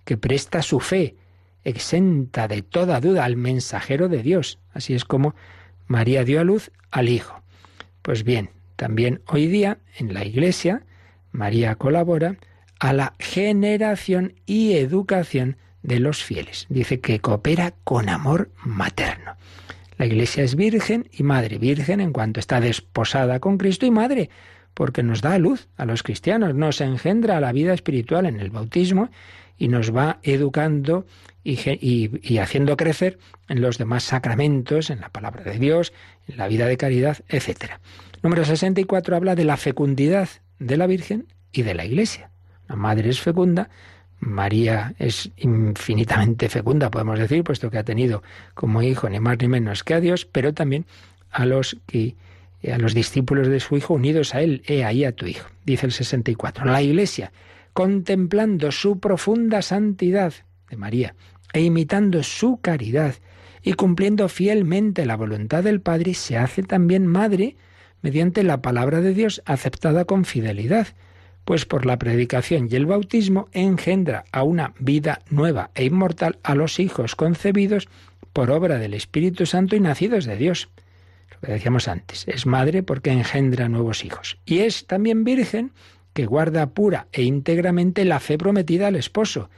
que 0.05 0.17
presta 0.17 0.63
su 0.63 0.81
fe, 0.81 1.17
exenta 1.65 2.49
de 2.49 2.63
toda 2.63 3.01
duda 3.01 3.25
al 3.25 3.37
mensajero 3.37 4.09
de 4.09 4.23
Dios. 4.23 4.59
Así 4.73 4.95
es 4.95 5.05
como 5.05 5.35
María 5.87 6.25
dio 6.25 6.41
a 6.41 6.45
luz 6.45 6.71
al 6.91 7.09
Hijo. 7.09 7.43
Pues 8.03 8.25
bien, 8.25 8.51
también 8.77 9.21
hoy 9.27 9.47
día 9.47 9.79
en 9.99 10.15
la 10.15 10.25
Iglesia, 10.25 10.85
María 11.33 11.75
colabora 11.75 12.37
a 12.79 12.93
la 12.93 13.15
generación 13.19 14.35
y 14.47 14.75
educación 14.75 15.57
de 15.83 16.01
los 16.01 16.23
fieles. 16.23 16.67
Dice 16.69 17.01
que 17.01 17.21
coopera 17.21 17.75
con 17.85 18.09
amor 18.09 18.51
materno. 18.65 19.37
La 19.99 20.07
Iglesia 20.07 20.45
es 20.45 20.57
virgen 20.57 21.09
y 21.13 21.23
madre, 21.23 21.59
virgen 21.59 22.01
en 22.01 22.13
cuanto 22.13 22.41
está 22.41 22.61
desposada 22.61 23.39
con 23.39 23.59
Cristo 23.59 23.85
y 23.85 23.91
madre, 23.91 24.31
porque 24.81 25.03
nos 25.03 25.21
da 25.21 25.37
luz 25.39 25.69
a 25.77 25.85
los 25.85 26.03
cristianos, 26.03 26.55
nos 26.55 26.81
engendra 26.81 27.39
la 27.39 27.53
vida 27.53 27.75
espiritual 27.75 28.25
en 28.25 28.41
el 28.41 28.49
bautismo 28.49 29.11
y 29.59 29.69
nos 29.69 29.95
va 29.95 30.21
educando 30.23 31.05
y, 31.45 31.59
y, 32.23 32.39
haciendo 32.39 32.79
crecer 32.79 33.19
en 33.51 33.61
los 33.61 33.77
demás 33.77 34.05
sacramentos, 34.05 34.89
en 34.89 35.03
la 35.03 35.11
palabra 35.11 35.43
de 35.43 35.59
Dios, 35.59 35.93
en 36.29 36.39
la 36.39 36.49
vida 36.49 36.65
de 36.65 36.79
caridad, 36.79 37.19
etc. 37.29 37.73
Número 38.23 38.43
64 38.43 39.17
habla 39.17 39.35
de 39.35 39.45
la 39.45 39.59
fecundidad 39.59 40.31
de 40.59 40.79
la 40.79 40.87
Virgen 40.87 41.27
y 41.53 41.61
de 41.61 41.75
la 41.75 41.85
Iglesia. 41.85 42.31
La 42.67 42.75
madre 42.75 43.11
es 43.11 43.21
fecunda, 43.21 43.69
María 44.19 44.95
es 44.99 45.31
infinitamente 45.37 46.49
fecunda, 46.49 46.91
podemos 46.91 47.19
decir, 47.19 47.45
puesto 47.45 47.71
que 47.71 47.77
ha 47.77 47.85
tenido 47.85 48.23
como 48.55 48.81
hijo 48.81 49.11
ni 49.11 49.21
más 49.21 49.37
ni 49.41 49.49
menos 49.49 49.85
que 49.85 49.93
a 49.93 50.01
Dios, 50.01 50.25
pero 50.25 50.55
también 50.55 50.87
a 51.31 51.45
los 51.45 51.77
que 51.87 52.15
a 52.69 52.79
los 52.79 52.95
discípulos 52.95 53.49
de 53.49 53.61
su 53.61 53.77
hijo 53.77 53.95
unidos 53.95 54.35
a 54.35 54.43
él, 54.43 54.63
he 54.67 54.85
ahí 54.85 55.05
a 55.05 55.13
tu 55.13 55.27
hijo. 55.27 55.49
Dice 55.65 55.87
el 55.87 55.93
64. 55.93 56.65
La 56.65 56.83
Iglesia 56.83 57.33
contemplando 57.73 58.73
su 58.73 58.99
profunda 58.99 59.63
santidad 59.63 60.35
de 60.69 60.77
María 60.77 61.15
e 61.53 61.63
imitando 61.63 62.23
su 62.23 62.61
caridad 62.61 63.15
y 63.63 63.75
cumpliendo 63.75 64.29
fielmente 64.29 65.07
la 65.07 65.17
voluntad 65.17 65.65
del 65.65 65.81
Padre, 65.81 66.15
se 66.15 66.37
hace 66.37 66.63
también 66.63 67.07
madre 67.07 67.57
mediante 68.03 68.43
la 68.43 68.63
palabra 68.63 69.01
de 69.01 69.15
Dios 69.15 69.43
aceptada 69.45 70.05
con 70.05 70.25
fidelidad, 70.25 70.89
pues 71.45 71.67
por 71.67 71.85
la 71.85 71.99
predicación 71.99 72.69
y 72.71 72.77
el 72.77 72.87
bautismo 72.87 73.49
engendra 73.53 74.25
a 74.33 74.43
una 74.43 74.73
vida 74.79 75.21
nueva 75.29 75.71
e 75.75 75.85
inmortal 75.85 76.39
a 76.43 76.55
los 76.55 76.79
hijos 76.81 77.17
concebidos 77.17 77.89
por 78.33 78.51
obra 78.51 78.79
del 78.79 78.95
Espíritu 78.95 79.47
Santo 79.47 79.77
y 79.77 79.81
nacidos 79.81 80.25
de 80.25 80.37
Dios. 80.37 80.69
Lo 81.41 81.47
que 81.47 81.53
decíamos 81.53 81.89
antes, 81.89 82.27
es 82.29 82.47
madre 82.47 82.83
porque 82.83 83.11
engendra 83.11 83.69
nuevos 83.69 84.05
hijos. 84.05 84.39
Y 84.45 84.61
es 84.61 84.87
también 84.87 85.25
virgen 85.25 85.73
que 86.13 86.27
guarda 86.27 86.71
pura 86.71 87.09
e 87.13 87.23
íntegramente 87.23 88.05
la 88.05 88.21
fe 88.21 88.37
prometida 88.37 88.89
al 88.89 88.97
esposo, 88.97 89.49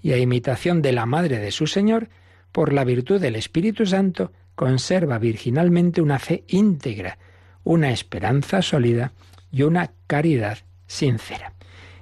y 0.00 0.12
a 0.12 0.18
imitación 0.18 0.82
de 0.82 0.92
la 0.92 1.06
madre 1.06 1.38
de 1.38 1.50
su 1.50 1.66
Señor, 1.66 2.08
por 2.52 2.72
la 2.72 2.84
virtud 2.84 3.20
del 3.20 3.36
Espíritu 3.36 3.86
Santo, 3.86 4.32
conserva 4.54 5.18
virginalmente 5.18 6.00
una 6.00 6.18
fe 6.18 6.44
íntegra, 6.48 7.18
una 7.64 7.90
esperanza 7.90 8.62
sólida 8.62 9.12
y 9.50 9.62
una 9.62 9.92
caridad 10.06 10.58
sincera. 10.86 11.52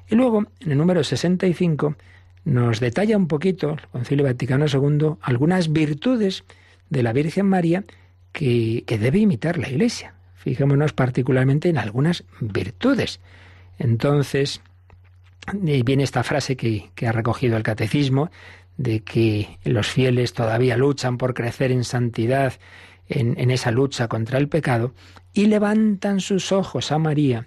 Y 0.09 0.15
luego, 0.15 0.45
en 0.61 0.73
el 0.73 0.79
número 0.79 1.03
65, 1.03 1.97
nos 2.45 2.79
detalla 2.79 3.17
un 3.17 3.27
poquito 3.27 3.71
el 3.71 3.89
Concilio 3.89 4.25
Vaticano 4.25 4.67
II 4.67 5.17
algunas 5.23 5.73
virtudes 5.73 6.45
de 6.91 7.03
la 7.03 7.13
Virgen 7.13 7.47
María 7.47 7.85
que, 8.35 8.85
debe 9.01 9.21
imitar 9.21 9.57
la 9.57 9.71
Iglesia. 9.71 10.13
Fijémonos 10.35 10.93
particularmente 10.93 11.71
en 11.71 11.79
algunas 11.79 12.25
virtudes. 12.41 13.21
Entonces, 13.79 14.61
viene 15.53 16.03
esta 16.03 16.25
frase 16.25 16.57
que, 16.57 16.91
ha 17.07 17.13
recogido 17.13 17.57
el 17.57 17.63
catecismo, 17.63 18.31
de 18.77 19.01
que 19.01 19.59
los 19.65 19.87
fieles 19.87 20.35
todavía 20.35 20.77
luchan 20.77 21.17
por 21.17 21.33
crecer 21.33 21.71
en 21.71 21.85
santidad, 21.85 22.55
en, 23.09 23.39
en, 23.39 23.53
esa 23.53 23.71
lucha 23.71 24.09
contra 24.09 24.39
el 24.39 24.49
pecado, 24.49 24.93
y 25.33 25.47
levantan 25.47 26.21
sus 26.21 26.51
ojos 26.51 26.91
a 26.91 26.99
María, 26.99 27.47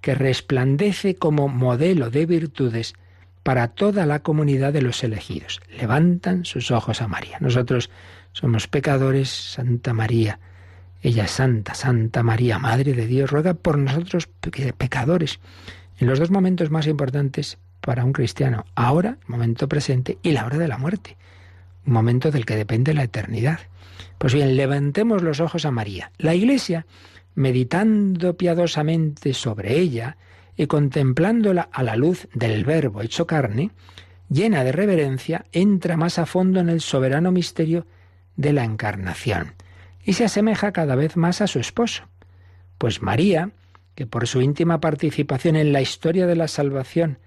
que 0.00 0.14
resplandece 0.14 1.16
como 1.16 1.48
modelo 1.48 2.10
de 2.10 2.24
virtudes 2.26 2.94
para 3.42 3.68
toda 3.68 4.06
la 4.06 4.20
comunidad 4.20 4.72
de 4.72 4.82
los 4.82 5.04
elegidos. 5.04 5.60
Levantan 5.78 6.46
sus 6.46 6.70
ojos 6.70 7.02
a 7.02 7.08
María. 7.08 7.36
Nosotros 7.40 7.90
somos 8.32 8.68
pecadores, 8.68 9.28
Santa 9.28 9.92
María. 9.92 10.40
Ella 11.02 11.24
es 11.24 11.30
santa, 11.32 11.74
Santa 11.74 12.22
María, 12.22 12.58
Madre 12.58 12.92
de 12.92 13.06
Dios, 13.06 13.30
ruega 13.30 13.54
por 13.54 13.78
nosotros 13.78 14.28
pecadores. 14.76 15.40
En 15.98 16.06
los 16.06 16.18
dos 16.18 16.30
momentos 16.30 16.70
más 16.70 16.86
importantes 16.86 17.58
para 17.80 18.04
un 18.04 18.12
cristiano, 18.12 18.64
ahora, 18.74 19.18
momento 19.26 19.68
presente, 19.68 20.18
y 20.22 20.32
la 20.32 20.46
hora 20.46 20.58
de 20.58 20.68
la 20.68 20.78
muerte, 20.78 21.16
un 21.86 21.92
momento 21.92 22.30
del 22.30 22.46
que 22.46 22.56
depende 22.56 22.94
la 22.94 23.02
eternidad. 23.02 23.60
Pues 24.18 24.32
bien, 24.34 24.56
levantemos 24.56 25.22
los 25.22 25.40
ojos 25.40 25.64
a 25.64 25.72
María. 25.72 26.12
La 26.18 26.34
Iglesia, 26.34 26.86
meditando 27.34 28.36
piadosamente 28.36 29.34
sobre 29.34 29.78
ella, 29.78 30.16
y 30.56 30.66
contemplándola 30.66 31.68
a 31.72 31.82
la 31.82 31.96
luz 31.96 32.28
del 32.34 32.64
Verbo 32.64 33.02
hecho 33.02 33.26
carne, 33.26 33.70
llena 34.28 34.64
de 34.64 34.72
reverencia, 34.72 35.46
entra 35.52 35.96
más 35.96 36.18
a 36.18 36.26
fondo 36.26 36.60
en 36.60 36.68
el 36.68 36.80
soberano 36.80 37.32
misterio 37.32 37.86
de 38.42 38.52
la 38.52 38.64
encarnación 38.64 39.54
y 40.04 40.12
se 40.12 40.24
asemeja 40.24 40.72
cada 40.72 40.94
vez 40.94 41.16
más 41.16 41.40
a 41.40 41.46
su 41.46 41.58
esposo. 41.58 42.04
Pues 42.76 43.00
María, 43.00 43.52
que 43.94 44.06
por 44.06 44.26
su 44.26 44.42
íntima 44.42 44.80
participación 44.80 45.56
en 45.56 45.72
la 45.72 45.80
historia 45.80 46.26
de 46.26 46.36
la 46.36 46.48
salvación 46.48 47.18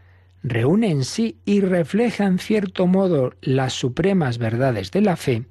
reúne 0.43 0.91
en 0.91 1.03
sí 1.03 1.39
y 1.45 1.61
refleja 1.61 2.25
en 2.25 2.37
cierto 2.37 2.85
modo 2.85 3.33
las 3.41 3.73
supremas 3.73 4.37
verdades 4.37 4.91
de 4.91 5.01
la 5.01 5.15
fe, 5.15 5.45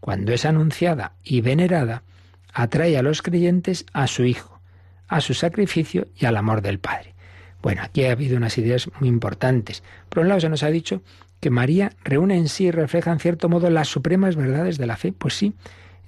cuando 0.00 0.32
es 0.32 0.44
anunciada 0.44 1.16
y 1.22 1.42
venerada, 1.42 2.02
atrae 2.52 2.96
a 2.96 3.02
los 3.02 3.20
creyentes 3.20 3.84
a 3.92 4.06
su 4.06 4.24
Hijo, 4.24 4.60
a 5.08 5.20
su 5.20 5.34
sacrificio 5.34 6.06
y 6.16 6.24
al 6.24 6.36
amor 6.36 6.62
del 6.62 6.78
Padre. 6.78 7.14
Bueno, 7.60 7.82
aquí 7.82 8.04
ha 8.04 8.12
habido 8.12 8.36
unas 8.36 8.56
ideas 8.58 8.88
muy 9.00 9.08
importantes. 9.08 9.82
Por 10.08 10.22
un 10.22 10.28
lado 10.28 10.40
se 10.40 10.48
nos 10.48 10.62
ha 10.62 10.70
dicho 10.70 11.02
que 11.40 11.50
María 11.50 11.92
reúne 12.04 12.36
en 12.36 12.48
sí 12.48 12.66
y 12.66 12.70
refleja 12.70 13.12
en 13.12 13.18
cierto 13.18 13.48
modo 13.48 13.70
las 13.70 13.88
supremas 13.88 14.36
verdades 14.36 14.78
de 14.78 14.86
la 14.86 14.96
fe. 14.96 15.12
Pues 15.12 15.34
sí, 15.34 15.54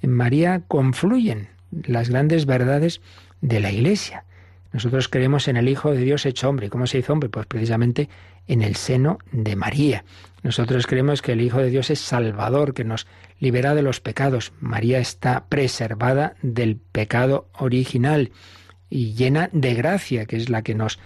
en 0.03 0.13
María 0.13 0.63
confluyen 0.69 1.49
las 1.71 2.09
grandes 2.09 2.47
verdades 2.47 3.01
de 3.41 3.61
la 3.61 3.71
Iglesia. 3.71 4.25
Nosotros 4.73 5.09
creemos 5.09 5.49
en 5.49 5.57
el 5.57 5.69
Hijo 5.69 5.93
de 5.93 6.01
Dios 6.01 6.27
hecho 6.27 6.49
hombre. 6.49 6.69
¿Cómo 6.69 6.87
se 6.87 6.99
hizo 6.99 7.13
hombre? 7.13 7.29
Pues 7.29 7.47
precisamente 7.47 8.09
en 8.47 8.63
el 8.63 8.77
seno 8.77 9.19
de 9.33 9.57
María. 9.57 10.05
Nosotros 10.43 10.87
creemos 10.87 11.23
que 11.23 11.33
el 11.33 11.41
Hijo 11.41 11.59
de 11.59 11.71
Dios 11.71 11.91
es 11.91 12.01
Salvador, 12.01 12.75
que 12.75 12.85
nos 12.85 13.07
libera 13.41 13.75
de 13.75 13.83
los 13.83 14.01
pecados. 14.01 14.53
María 14.61 14.99
está 14.99 15.47
preservada 15.49 16.35
del 16.43 16.77
pecado 16.77 17.49
original 17.59 18.31
y 18.91 19.15
llena 19.15 19.49
de 19.53 19.75
gracia, 19.75 20.27
que 20.27 20.37
es 20.37 20.49
la 20.49 20.63
que 20.63 20.75
nos 20.75 20.99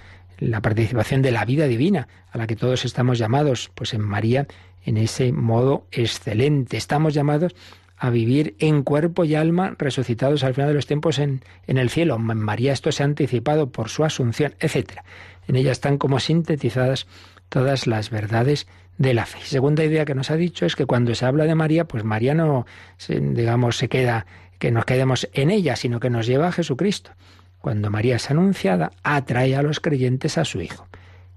la 0.48 0.60
participación 0.60 1.22
de 1.22 1.30
la 1.30 1.44
vida 1.44 1.66
divina 1.66 2.08
a 2.30 2.38
la 2.38 2.46
que 2.46 2.56
todos 2.56 2.84
estamos 2.84 3.18
llamados, 3.18 3.70
pues 3.74 3.94
en 3.94 4.02
María 4.02 4.46
en 4.84 4.96
ese 4.96 5.32
modo 5.32 5.86
excelente. 5.92 6.76
Estamos 6.76 7.14
llamados 7.14 7.54
a 7.96 8.10
vivir 8.10 8.56
en 8.58 8.82
cuerpo 8.82 9.24
y 9.24 9.36
alma 9.36 9.76
resucitados 9.78 10.42
al 10.42 10.54
final 10.54 10.70
de 10.70 10.74
los 10.74 10.86
tiempos 10.86 11.20
en, 11.20 11.42
en 11.68 11.78
el 11.78 11.88
cielo. 11.88 12.16
En 12.16 12.38
María 12.38 12.72
esto 12.72 12.90
se 12.90 13.04
ha 13.04 13.06
anticipado 13.06 13.70
por 13.70 13.88
su 13.88 14.04
asunción, 14.04 14.54
etc. 14.58 15.02
En 15.46 15.54
ella 15.54 15.70
están 15.70 15.98
como 15.98 16.18
sintetizadas 16.18 17.06
todas 17.48 17.86
las 17.86 18.10
verdades 18.10 18.66
de 18.98 19.14
la 19.14 19.26
fe. 19.26 19.38
Segunda 19.44 19.84
idea 19.84 20.04
que 20.04 20.16
nos 20.16 20.30
ha 20.32 20.36
dicho 20.36 20.66
es 20.66 20.74
que 20.74 20.86
cuando 20.86 21.14
se 21.14 21.24
habla 21.24 21.44
de 21.44 21.54
María, 21.54 21.86
pues 21.86 22.02
María 22.02 22.34
no, 22.34 22.66
digamos, 23.08 23.76
se 23.76 23.88
queda, 23.88 24.26
que 24.58 24.72
nos 24.72 24.84
quedemos 24.84 25.28
en 25.32 25.50
ella, 25.50 25.76
sino 25.76 26.00
que 26.00 26.10
nos 26.10 26.26
lleva 26.26 26.48
a 26.48 26.52
Jesucristo 26.52 27.12
cuando 27.62 27.90
María 27.90 28.16
es 28.16 28.30
anunciada, 28.30 28.90
atrae 29.04 29.56
a 29.56 29.62
los 29.62 29.80
creyentes 29.80 30.36
a 30.36 30.44
su 30.44 30.60
Hijo. 30.60 30.88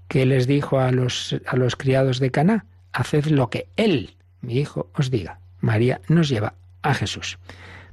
¿Qué 0.08 0.26
les 0.26 0.46
dijo 0.46 0.80
a 0.80 0.92
los, 0.92 1.36
a 1.46 1.56
los 1.56 1.76
criados 1.76 2.18
de 2.18 2.30
Caná? 2.30 2.66
Haced 2.92 3.26
lo 3.26 3.48
que 3.48 3.68
Él, 3.76 4.16
mi 4.40 4.58
Hijo, 4.58 4.90
os 4.94 5.10
diga. 5.10 5.38
María 5.60 6.00
nos 6.08 6.28
lleva 6.28 6.54
a 6.82 6.94
Jesús. 6.94 7.38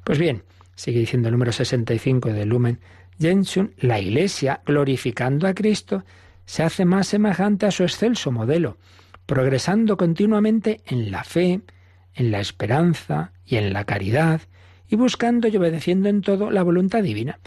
Pues 0.02 0.18
bien, 0.18 0.42
sigue 0.74 0.98
diciendo 0.98 1.28
el 1.28 1.32
número 1.32 1.52
65 1.52 2.32
del 2.32 2.48
Lumen 2.48 2.80
Gentium, 3.18 3.70
la 3.78 4.00
Iglesia, 4.00 4.60
glorificando 4.66 5.46
a 5.46 5.54
Cristo, 5.54 6.04
se 6.44 6.62
hace 6.62 6.84
más 6.84 7.06
semejante 7.06 7.66
a 7.66 7.70
su 7.70 7.84
excelso 7.84 8.32
modelo, 8.32 8.76
progresando 9.26 9.96
continuamente 9.96 10.80
en 10.86 11.10
la 11.10 11.24
fe, 11.24 11.60
en 12.14 12.30
la 12.30 12.40
esperanza 12.40 13.32
y 13.46 13.56
en 13.56 13.72
la 13.72 13.84
caridad, 13.84 14.42
y 14.88 14.96
buscando 14.96 15.48
y 15.48 15.56
obedeciendo 15.56 16.08
en 16.08 16.20
todo 16.20 16.50
la 16.50 16.62
voluntad 16.62 17.02
divina. 17.02 17.38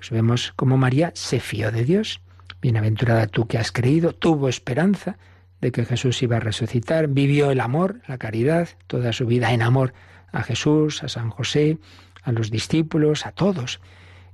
Pues 0.00 0.12
vemos 0.12 0.54
cómo 0.56 0.78
María 0.78 1.12
se 1.14 1.40
fió 1.40 1.70
de 1.70 1.84
Dios. 1.84 2.22
Bienaventurada 2.62 3.26
tú 3.26 3.46
que 3.46 3.58
has 3.58 3.70
creído, 3.70 4.14
tuvo 4.14 4.48
esperanza 4.48 5.18
de 5.60 5.72
que 5.72 5.84
Jesús 5.84 6.22
iba 6.22 6.38
a 6.38 6.40
resucitar, 6.40 7.08
vivió 7.08 7.50
el 7.50 7.60
amor, 7.60 8.00
la 8.08 8.16
caridad, 8.16 8.70
toda 8.86 9.12
su 9.12 9.26
vida 9.26 9.52
en 9.52 9.60
amor 9.60 9.92
a 10.32 10.42
Jesús, 10.42 11.02
a 11.02 11.08
San 11.08 11.28
José, 11.28 11.76
a 12.22 12.32
los 12.32 12.50
discípulos, 12.50 13.26
a 13.26 13.32
todos, 13.32 13.78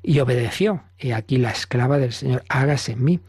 y 0.04 0.20
obedeció. 0.20 0.84
Y 1.00 1.10
aquí 1.10 1.36
la 1.36 1.50
esclava 1.50 1.98
del 1.98 2.12
Señor, 2.12 2.44
hágase 2.48 2.92
en 2.92 3.02
mí. 3.02 3.20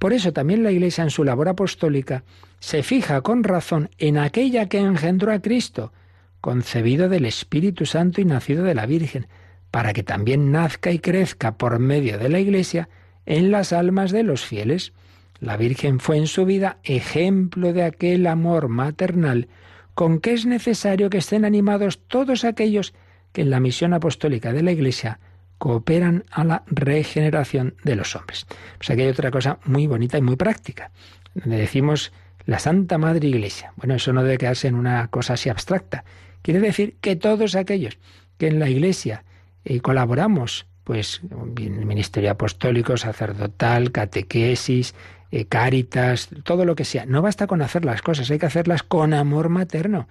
Por 0.00 0.12
eso 0.12 0.32
también 0.32 0.64
la 0.64 0.72
Iglesia 0.72 1.04
en 1.04 1.10
su 1.10 1.22
labor 1.22 1.48
apostólica 1.48 2.24
se 2.58 2.82
fija 2.82 3.20
con 3.20 3.44
razón 3.44 3.90
en 3.98 4.18
aquella 4.18 4.68
que 4.68 4.80
engendró 4.80 5.32
a 5.32 5.38
Cristo, 5.38 5.92
concebido 6.40 7.08
del 7.08 7.26
Espíritu 7.26 7.86
Santo 7.86 8.20
y 8.20 8.24
nacido 8.24 8.64
de 8.64 8.74
la 8.74 8.86
Virgen, 8.86 9.28
para 9.76 9.92
que 9.92 10.02
también 10.02 10.52
nazca 10.52 10.90
y 10.90 10.98
crezca 10.98 11.58
por 11.58 11.80
medio 11.80 12.16
de 12.16 12.30
la 12.30 12.40
Iglesia 12.40 12.88
en 13.26 13.50
las 13.50 13.74
almas 13.74 14.10
de 14.10 14.22
los 14.22 14.42
fieles. 14.42 14.94
La 15.38 15.58
Virgen 15.58 16.00
fue 16.00 16.16
en 16.16 16.26
su 16.28 16.46
vida 16.46 16.78
ejemplo 16.82 17.74
de 17.74 17.82
aquel 17.82 18.26
amor 18.26 18.68
maternal 18.68 19.48
con 19.92 20.20
que 20.20 20.32
es 20.32 20.46
necesario 20.46 21.10
que 21.10 21.18
estén 21.18 21.44
animados 21.44 22.00
todos 22.08 22.44
aquellos 22.44 22.94
que 23.34 23.42
en 23.42 23.50
la 23.50 23.60
misión 23.60 23.92
apostólica 23.92 24.54
de 24.54 24.62
la 24.62 24.72
Iglesia 24.72 25.20
cooperan 25.58 26.24
a 26.30 26.44
la 26.44 26.62
regeneración 26.68 27.74
de 27.84 27.96
los 27.96 28.16
hombres. 28.16 28.46
Pues 28.78 28.88
aquí 28.88 29.02
hay 29.02 29.08
otra 29.08 29.30
cosa 29.30 29.58
muy 29.66 29.86
bonita 29.86 30.16
y 30.16 30.22
muy 30.22 30.36
práctica, 30.36 30.90
donde 31.34 31.58
decimos 31.58 32.14
la 32.46 32.60
Santa 32.60 32.96
Madre 32.96 33.28
Iglesia. 33.28 33.74
Bueno, 33.76 33.96
eso 33.96 34.14
no 34.14 34.22
debe 34.22 34.38
quedarse 34.38 34.68
en 34.68 34.76
una 34.76 35.08
cosa 35.08 35.34
así 35.34 35.50
abstracta. 35.50 36.06
Quiere 36.40 36.60
decir 36.60 36.96
que 37.02 37.14
todos 37.14 37.54
aquellos 37.54 37.98
que 38.38 38.46
en 38.46 38.58
la 38.58 38.70
Iglesia 38.70 39.22
y 39.66 39.80
colaboramos, 39.80 40.66
pues, 40.84 41.20
ministerio 41.24 42.30
apostólico, 42.30 42.96
sacerdotal, 42.96 43.90
catequesis, 43.90 44.94
eh, 45.32 45.46
cáritas, 45.46 46.28
todo 46.44 46.64
lo 46.64 46.76
que 46.76 46.84
sea. 46.84 47.04
No 47.04 47.20
basta 47.20 47.48
con 47.48 47.60
hacer 47.62 47.84
las 47.84 48.00
cosas, 48.00 48.30
hay 48.30 48.38
que 48.38 48.46
hacerlas 48.46 48.84
con 48.84 49.12
amor 49.12 49.48
materno. 49.48 50.08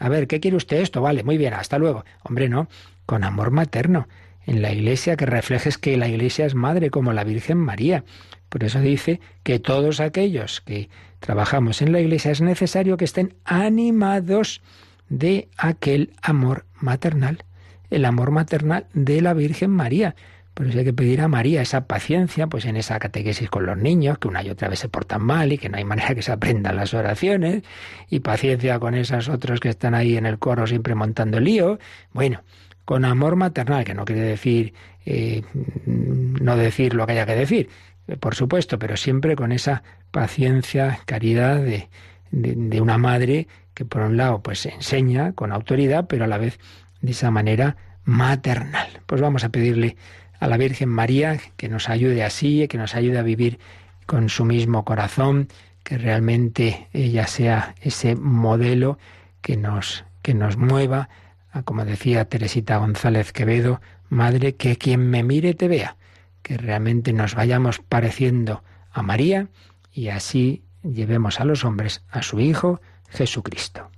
A 0.00 0.08
ver, 0.08 0.26
¿qué 0.26 0.40
quiere 0.40 0.56
usted 0.56 0.78
esto? 0.78 1.00
Vale, 1.00 1.22
muy 1.22 1.38
bien, 1.38 1.54
hasta 1.54 1.78
luego. 1.78 2.04
Hombre, 2.22 2.48
no, 2.48 2.68
con 3.06 3.24
amor 3.24 3.50
materno. 3.50 4.08
en 4.46 4.62
la 4.62 4.72
Iglesia, 4.72 5.16
que 5.16 5.26
reflejes 5.26 5.76
que 5.76 5.98
la 5.98 6.08
Iglesia 6.08 6.46
es 6.46 6.54
madre 6.54 6.88
como 6.88 7.12
la 7.12 7.22
Virgen 7.22 7.58
María. 7.58 8.04
Por 8.48 8.64
eso 8.64 8.80
dice 8.80 9.20
que 9.42 9.58
todos 9.58 10.00
aquellos 10.00 10.62
que 10.62 10.88
trabajamos 11.20 11.82
en 11.82 11.92
la 11.92 12.00
Iglesia 12.00 12.30
es 12.30 12.40
necesario 12.40 12.96
que 12.96 13.04
estén 13.04 13.34
animados 13.44 14.62
de 15.10 15.48
aquel 15.58 16.14
amor 16.22 16.64
maternal, 16.80 17.44
el 17.90 18.04
amor 18.04 18.30
maternal 18.30 18.86
de 18.94 19.20
la 19.20 19.34
Virgen 19.34 19.70
María. 19.70 20.14
Por 20.54 20.66
eso 20.66 20.78
hay 20.78 20.84
que 20.84 20.92
pedir 20.92 21.20
a 21.20 21.28
María 21.28 21.62
esa 21.62 21.86
paciencia, 21.86 22.48
pues 22.48 22.64
en 22.64 22.76
esa 22.76 22.98
catequesis 22.98 23.48
con 23.48 23.64
los 23.64 23.76
niños, 23.76 24.18
que 24.18 24.26
una 24.26 24.42
y 24.42 24.50
otra 24.50 24.68
vez 24.68 24.80
se 24.80 24.88
portan 24.88 25.22
mal 25.22 25.52
y 25.52 25.58
que 25.58 25.68
no 25.68 25.76
hay 25.76 25.84
manera 25.84 26.14
que 26.14 26.22
se 26.22 26.32
aprendan 26.32 26.74
las 26.74 26.94
oraciones, 26.94 27.62
y 28.10 28.20
paciencia 28.20 28.80
con 28.80 28.94
esas 28.94 29.28
otros 29.28 29.60
que 29.60 29.68
están 29.68 29.94
ahí 29.94 30.16
en 30.16 30.26
el 30.26 30.38
coro 30.38 30.66
siempre 30.66 30.96
montando 30.96 31.38
lío. 31.38 31.78
Bueno, 32.12 32.42
con 32.84 33.04
amor 33.04 33.36
maternal, 33.36 33.84
que 33.84 33.94
no 33.94 34.04
quiere 34.04 34.22
decir 34.22 34.74
eh, 35.10 35.42
no 35.86 36.56
decir 36.58 36.92
lo 36.92 37.06
que 37.06 37.12
haya 37.12 37.24
que 37.24 37.34
decir, 37.34 37.70
por 38.20 38.34
supuesto, 38.34 38.78
pero 38.78 38.94
siempre 38.98 39.36
con 39.36 39.52
esa 39.52 39.82
paciencia, 40.10 41.00
caridad 41.06 41.62
de, 41.62 41.88
de, 42.30 42.80
una 42.82 42.98
madre 42.98 43.48
que 43.72 43.86
por 43.86 44.02
un 44.02 44.18
lado 44.18 44.42
pues 44.42 44.66
enseña 44.66 45.32
con 45.32 45.52
autoridad, 45.52 46.06
pero 46.08 46.24
a 46.24 46.26
la 46.26 46.36
vez 46.36 46.58
de 47.00 47.12
esa 47.12 47.30
manera 47.30 47.76
maternal. 48.04 48.88
Pues 49.06 49.20
vamos 49.20 49.44
a 49.44 49.50
pedirle 49.50 49.96
a 50.40 50.46
la 50.46 50.56
Virgen 50.56 50.88
María 50.88 51.38
que 51.56 51.68
nos 51.68 51.88
ayude 51.88 52.24
así, 52.24 52.66
que 52.68 52.78
nos 52.78 52.94
ayude 52.94 53.18
a 53.18 53.22
vivir 53.22 53.58
con 54.06 54.28
su 54.28 54.44
mismo 54.44 54.84
corazón, 54.84 55.48
que 55.82 55.98
realmente 55.98 56.88
ella 56.92 57.26
sea 57.26 57.74
ese 57.80 58.14
modelo 58.14 58.98
que 59.42 59.56
nos, 59.56 60.04
que 60.22 60.34
nos 60.34 60.56
mueva, 60.56 61.08
a, 61.50 61.62
como 61.62 61.84
decía 61.84 62.24
Teresita 62.24 62.78
González 62.78 63.32
Quevedo, 63.32 63.80
Madre, 64.08 64.54
que 64.54 64.76
quien 64.76 65.10
me 65.10 65.22
mire 65.22 65.54
te 65.54 65.68
vea, 65.68 65.96
que 66.42 66.56
realmente 66.56 67.12
nos 67.12 67.34
vayamos 67.34 67.80
pareciendo 67.80 68.62
a 68.90 69.02
María 69.02 69.48
y 69.92 70.08
así 70.08 70.62
llevemos 70.82 71.40
a 71.40 71.44
los 71.44 71.64
hombres 71.64 72.02
a 72.10 72.22
su 72.22 72.40
Hijo 72.40 72.80
Jesucristo. 73.10 73.90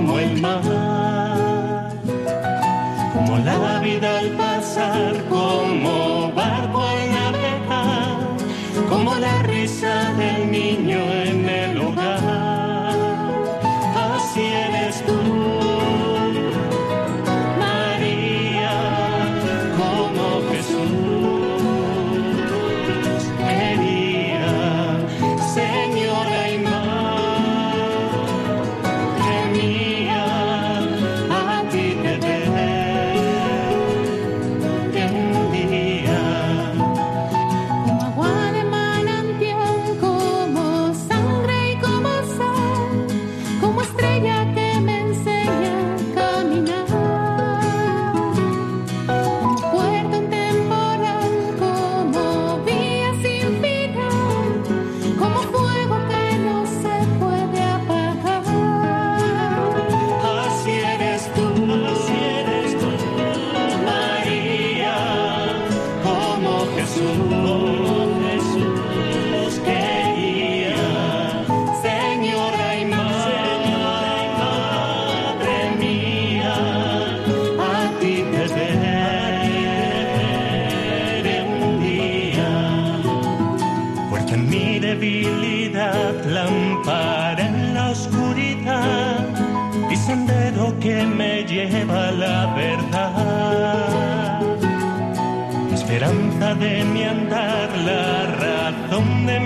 Como 0.00 0.18
el 0.18 0.40
mar, 0.40 1.90
como 3.12 3.38
la 3.38 3.80
vida 3.80 4.20
al 4.20 4.30
pasar, 4.30 5.14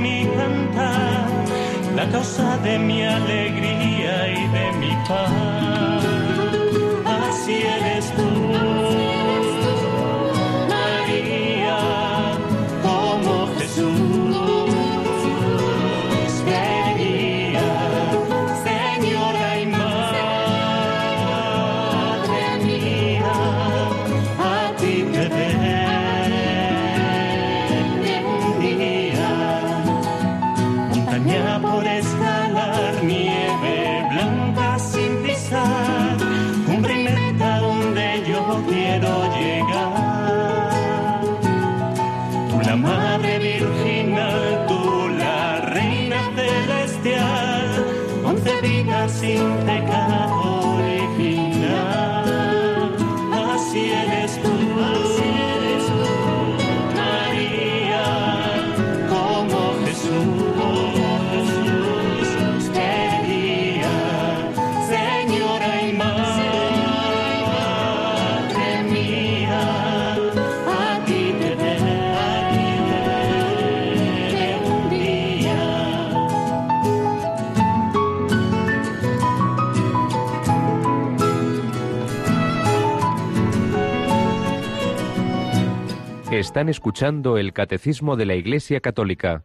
mi 0.04 0.18
cantar, 0.36 1.28
la 1.96 2.04
causa 2.14 2.58
de 2.58 2.78
mi 2.78 2.98
alegría 3.18 4.14
y 4.38 4.42
de 4.56 4.66
mi 4.80 4.92
paz. 5.08 6.04
Así 7.20 7.56
eres 7.76 7.93
Están 86.44 86.68
escuchando 86.68 87.38
el 87.38 87.54
Catecismo 87.54 88.16
de 88.16 88.26
la 88.26 88.34
Iglesia 88.34 88.80
Católica 88.80 89.44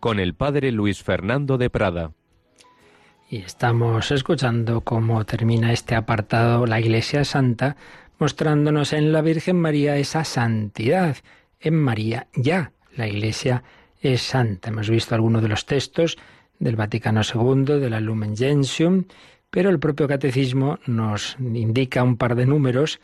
con 0.00 0.18
el 0.18 0.34
Padre 0.34 0.72
Luis 0.72 1.02
Fernando 1.02 1.58
de 1.58 1.68
Prada. 1.68 2.12
Y 3.28 3.36
estamos 3.42 4.10
escuchando 4.10 4.80
cómo 4.80 5.26
termina 5.26 5.74
este 5.74 5.94
apartado 5.94 6.64
La 6.64 6.80
Iglesia 6.80 7.26
Santa, 7.26 7.76
mostrándonos 8.18 8.94
en 8.94 9.12
la 9.12 9.20
Virgen 9.20 9.60
María 9.60 9.98
esa 9.98 10.24
santidad. 10.24 11.18
En 11.60 11.74
María 11.74 12.28
ya 12.34 12.72
la 12.96 13.06
Iglesia 13.06 13.62
es 14.00 14.22
santa. 14.22 14.70
Hemos 14.70 14.88
visto 14.88 15.14
algunos 15.14 15.42
de 15.42 15.48
los 15.48 15.66
textos 15.66 16.16
del 16.58 16.76
Vaticano 16.76 17.20
II, 17.22 17.78
de 17.78 17.90
la 17.90 18.00
Lumen 18.00 18.34
Gentium, 18.34 19.04
pero 19.50 19.68
el 19.68 19.78
propio 19.78 20.08
catecismo 20.08 20.78
nos 20.86 21.36
indica 21.38 22.02
un 22.02 22.16
par 22.16 22.36
de 22.36 22.46
números 22.46 23.00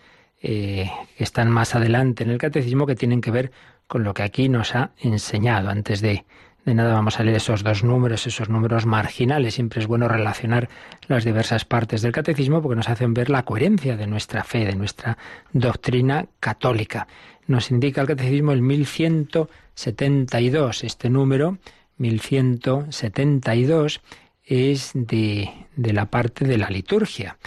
eh, 0.47 0.91
que 1.17 1.25
están 1.25 1.51
más 1.51 1.75
adelante 1.75 2.23
en 2.23 2.29
el 2.29 2.37
catecismo 2.37 2.87
que 2.87 2.95
tienen 2.95 3.23
que 3.23 3.31
ver 3.31 3.51
con 3.87 4.05
lo 4.05 4.13
que 4.13 4.23
aquí 4.23 4.51
nos 4.51 4.75
ha 4.75 4.91
enseñado. 4.99 5.71
Antes 5.71 6.03
de, 6.03 6.27
de 6.67 6.75
nada 6.75 6.93
vamos 6.93 7.19
a 7.19 7.23
leer 7.23 7.39
esos 7.39 7.63
dos 7.63 7.83
números, 7.83 8.27
esos 8.27 8.51
números 8.51 8.85
marginales. 8.85 9.55
Siempre 9.55 9.81
es 9.81 9.87
bueno 9.87 10.07
relacionar 10.07 10.69
las 11.09 11.25
diversas 11.25 11.65
partes 11.65 12.03
del 12.03 12.13
catecismo 12.13 12.61
porque 12.61 12.77
nos 12.77 12.91
hacen 12.91 13.15
ver 13.15 13.31
la 13.31 13.45
coherencia 13.45 13.97
de 13.97 14.07
nuestra 14.07 14.45
fe, 14.45 14.67
de 14.67 14.77
nuestra 14.77 15.17
doctrina 15.55 16.27
católica. 16.41 17.09
Nos 17.47 17.71
indica 17.71 18.03
el 18.03 18.07
catecismo 18.07 18.53
el 18.53 18.61
1172. 18.61 20.85
Este 20.85 21.09
número, 21.09 21.57
1172, 21.97 24.03
es 24.45 24.91
de, 24.93 25.51
de 25.75 25.93
la 25.95 26.05
parte 26.05 26.45
de 26.45 26.59
la 26.59 26.69
liturgia 26.69 27.39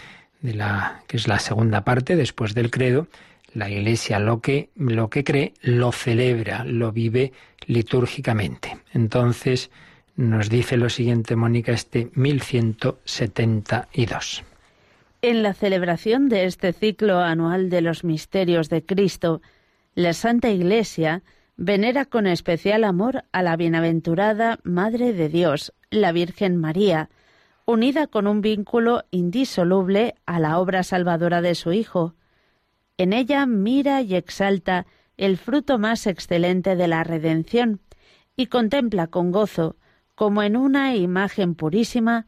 de 0.41 0.53
la, 0.53 1.01
que 1.07 1.17
es 1.17 1.27
la 1.27 1.39
segunda 1.39 1.83
parte 1.83 2.15
después 2.15 2.53
del 2.53 2.71
credo, 2.71 3.07
la 3.53 3.69
Iglesia 3.69 4.19
lo 4.19 4.39
que, 4.41 4.69
lo 4.75 5.09
que 5.09 5.23
cree 5.23 5.53
lo 5.61 5.91
celebra, 5.91 6.63
lo 6.63 6.91
vive 6.91 7.33
litúrgicamente. 7.65 8.77
Entonces 8.93 9.71
nos 10.15 10.49
dice 10.49 10.77
lo 10.77 10.89
siguiente, 10.89 11.35
Mónica, 11.35 11.71
este 11.71 12.09
1172. 12.13 14.43
En 15.21 15.43
la 15.43 15.53
celebración 15.53 16.29
de 16.29 16.45
este 16.45 16.71
ciclo 16.73 17.19
anual 17.19 17.69
de 17.69 17.81
los 17.81 18.03
misterios 18.03 18.69
de 18.69 18.83
Cristo, 18.83 19.43
la 19.95 20.13
Santa 20.13 20.49
Iglesia 20.49 21.23
venera 21.55 22.05
con 22.05 22.27
especial 22.27 22.83
amor 22.83 23.23
a 23.31 23.41
la 23.41 23.55
bienaventurada 23.57 24.59
Madre 24.63 25.13
de 25.13 25.29
Dios, 25.29 25.73
la 25.89 26.11
Virgen 26.11 26.57
María, 26.57 27.09
unida 27.67 28.07
con 28.07 28.27
un 28.27 28.39
vínculo 28.39 29.03
indisoluble 29.11 30.15
a 30.25 30.39
la 30.39 30.57
obra 30.57 30.83
salvadora 30.83 31.41
de 31.41 31.53
su 31.53 31.73
Hijo. 31.73 32.15
En 32.97 33.11
ella 33.11 33.45
mira 33.45 34.01
y 34.01 34.15
exalta 34.15 34.87
el 35.17 35.37
fruto 35.37 35.77
más 35.77 36.07
excelente 36.07 36.77
de 36.77 36.87
la 36.87 37.03
redención 37.03 37.81
y 38.37 38.47
contempla 38.47 39.07
con 39.07 39.33
gozo, 39.33 39.75
como 40.15 40.43
en 40.43 40.55
una 40.55 40.95
imagen 40.95 41.55
purísima, 41.55 42.25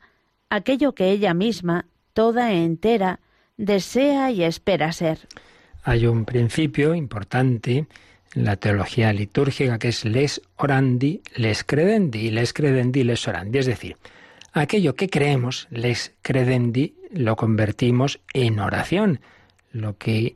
aquello 0.50 0.94
que 0.94 1.10
ella 1.10 1.34
misma, 1.34 1.86
toda 2.14 2.52
entera, 2.52 3.22
desea 3.56 4.32
y 4.32 4.44
espera 4.44 4.92
ser. 4.92 5.20
Hay 5.84 6.06
un 6.06 6.26
principio 6.26 6.96
importante 6.96 7.88
en 8.36 8.44
la 8.44 8.58
teología 8.58 9.14
litúrgica 9.14 9.80
que 9.80 9.88
es 9.88 10.04
les 10.04 10.42
orandi, 10.58 11.22
les 11.36 11.64
credendi, 11.64 12.30
les 12.30 12.52
credendi, 12.52 13.06
les 13.06 13.26
orandi, 13.26 13.60
es 13.60 13.66
decir, 13.66 13.96
aquello 14.54 14.96
que 14.96 15.10
creemos, 15.10 15.68
les 15.72 16.16
credendi, 16.22 16.96
lo 17.12 17.36
convertimos 17.36 18.20
en 18.34 18.60
oración. 18.60 19.20
Lo 19.72 19.98
que 19.98 20.36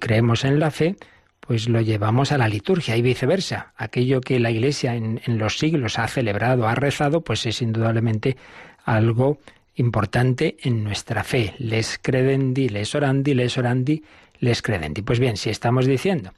creemos 0.00 0.44
en 0.44 0.58
la 0.58 0.70
fe, 0.70 0.96
pues 1.40 1.68
lo 1.68 1.80
llevamos 1.80 2.32
a 2.32 2.38
la 2.38 2.48
liturgia 2.48 2.96
y 2.96 3.02
viceversa. 3.02 3.72
Aquello 3.76 4.20
que 4.20 4.40
la 4.40 4.50
Iglesia 4.50 4.94
en, 4.94 5.20
los 5.26 5.58
siglos 5.58 5.98
ha 5.98 6.08
celebrado, 6.08 6.68
ha 6.68 6.74
rezado, 6.74 7.22
pues 7.22 7.44
es 7.46 7.60
indudablemente 7.60 8.36
algo 8.84 9.38
importante 9.74 10.56
en 10.62 10.84
nuestra 10.84 11.24
fe. 11.24 11.54
Les 11.58 11.98
credendi, 11.98 12.68
les 12.68 12.94
orandi, 12.94 13.34
les 13.34 13.58
orandi, 13.58 14.02
les 14.38 14.62
credendi. 14.62 15.02
Pues 15.02 15.18
bien, 15.18 15.36
si 15.36 15.50
estamos 15.50 15.86
diciendo 15.86 16.32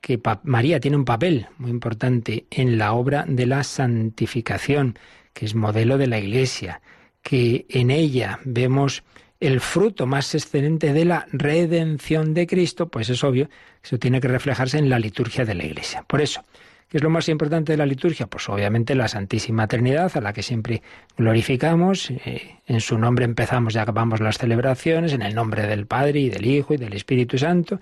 que 0.00 0.20
María 0.42 0.80
tiene 0.80 0.96
un 0.96 1.04
papel 1.04 1.46
muy 1.58 1.70
importante 1.70 2.46
en 2.50 2.76
la 2.76 2.92
obra 2.92 3.24
de 3.26 3.46
la 3.46 3.62
santificación, 3.62 4.98
que 5.32 5.46
es 5.46 5.54
modelo 5.54 5.98
de 5.98 6.06
la 6.06 6.18
Iglesia, 6.18 6.80
que 7.22 7.66
en 7.68 7.90
ella 7.90 8.40
vemos 8.44 9.04
el 9.40 9.60
fruto 9.60 10.06
más 10.06 10.34
excelente 10.34 10.92
de 10.92 11.04
la 11.04 11.26
redención 11.32 12.32
de 12.32 12.46
Cristo, 12.46 12.88
pues 12.88 13.10
es 13.10 13.24
obvio 13.24 13.48
que 13.48 13.54
eso 13.82 13.98
tiene 13.98 14.20
que 14.20 14.28
reflejarse 14.28 14.78
en 14.78 14.88
la 14.88 15.00
liturgia 15.00 15.44
de 15.44 15.54
la 15.54 15.64
Iglesia. 15.64 16.04
Por 16.06 16.20
eso, 16.20 16.44
¿qué 16.88 16.98
es 16.98 17.02
lo 17.02 17.10
más 17.10 17.28
importante 17.28 17.72
de 17.72 17.78
la 17.78 17.86
liturgia? 17.86 18.28
Pues 18.28 18.48
obviamente 18.48 18.94
la 18.94 19.08
Santísima 19.08 19.66
Trinidad, 19.66 20.12
a 20.16 20.20
la 20.20 20.32
que 20.32 20.44
siempre 20.44 20.82
glorificamos. 21.16 22.10
Eh, 22.10 22.58
en 22.66 22.80
su 22.80 22.98
nombre 22.98 23.24
empezamos 23.24 23.74
y 23.74 23.78
acabamos 23.78 24.20
las 24.20 24.38
celebraciones, 24.38 25.12
en 25.12 25.22
el 25.22 25.34
nombre 25.34 25.66
del 25.66 25.86
Padre 25.86 26.20
y 26.20 26.30
del 26.30 26.46
Hijo 26.46 26.74
y 26.74 26.76
del 26.76 26.92
Espíritu 26.92 27.36
Santo 27.36 27.80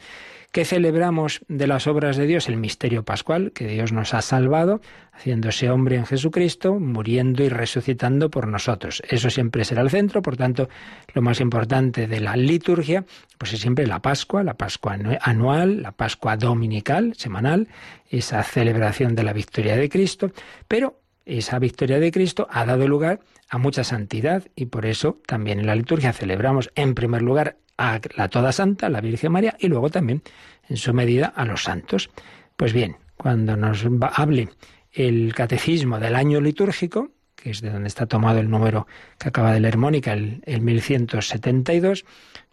que 0.53 0.65
celebramos 0.65 1.43
de 1.49 1.67
las 1.67 1.87
obras 1.87 2.17
de 2.17 2.27
Dios 2.27 2.49
el 2.49 2.57
misterio 2.57 3.05
pascual, 3.05 3.53
que 3.53 3.69
Dios 3.69 3.93
nos 3.93 4.15
ha 4.15 4.23
salvado, 4.23 4.81
haciéndose 5.13 5.71
hombre 5.71 5.97
en 5.97 6.07
Jesucristo, 6.07 6.81
muriendo 6.81 7.45
y 7.45 7.49
resucitando 7.49 8.31
por 8.31 8.49
nosotros. 8.49 9.03
Eso 9.09 9.31
siempre 9.31 9.65
será 9.65 9.83
el 9.83 9.91
centro, 9.91 10.23
por 10.23 10.37
tanto, 10.37 10.69
lo 11.15 11.23
más 11.23 11.41
importante 11.41 12.09
de 12.09 12.21
la 12.21 12.37
liturgia, 12.37 13.05
pues 13.39 13.53
es 13.53 13.61
siempre 13.61 13.87
la 13.87 14.01
Pascua, 14.01 14.43
la 14.43 14.55
Pascua 14.55 14.99
anual, 15.21 15.83
la 15.83 15.93
Pascua 15.93 16.37
dominical, 16.37 17.15
semanal, 17.17 17.69
esa 18.09 18.43
celebración 18.43 19.15
de 19.15 19.23
la 19.23 19.33
victoria 19.33 19.77
de 19.77 19.89
Cristo, 19.89 20.33
pero 20.67 21.01
esa 21.27 21.61
victoria 21.61 22.01
de 22.01 22.11
Cristo 22.11 22.49
ha 22.51 22.65
dado 22.65 22.89
lugar 22.89 23.21
a 23.49 23.59
mucha 23.59 23.85
santidad 23.85 24.45
y 24.57 24.67
por 24.67 24.87
eso 24.87 25.21
también 25.27 25.61
en 25.61 25.67
la 25.67 25.77
liturgia 25.77 26.13
celebramos 26.13 26.71
en 26.75 26.95
primer 26.95 27.23
lugar 27.23 27.57
a 27.81 27.99
la 28.15 28.29
Toda 28.29 28.53
Santa, 28.53 28.91
la 28.91 29.01
Virgen 29.01 29.33
María, 29.33 29.57
y 29.59 29.69
luego 29.69 29.89
también, 29.89 30.23
en 30.69 30.77
su 30.77 30.93
medida, 30.93 31.33
a 31.35 31.47
los 31.47 31.63
santos. 31.63 32.11
Pues 32.57 32.75
bien, 32.75 32.99
cuando 33.17 33.57
nos 33.57 33.87
hable 34.13 34.51
el 34.93 35.33
catecismo 35.35 35.99
del 35.99 36.15
año 36.15 36.43
litúrgico, 36.43 37.11
que 37.35 37.51
es 37.51 37.63
de 37.63 37.71
donde 37.71 37.89
está 37.89 38.05
tomado 38.05 38.39
el 38.39 38.51
número 38.51 38.87
que 39.19 39.31
acaba 39.31 39.55
de 39.55 39.61
leer 39.61 39.79
Mónica, 39.79 40.13
el, 40.13 40.43
1172, 40.47 42.05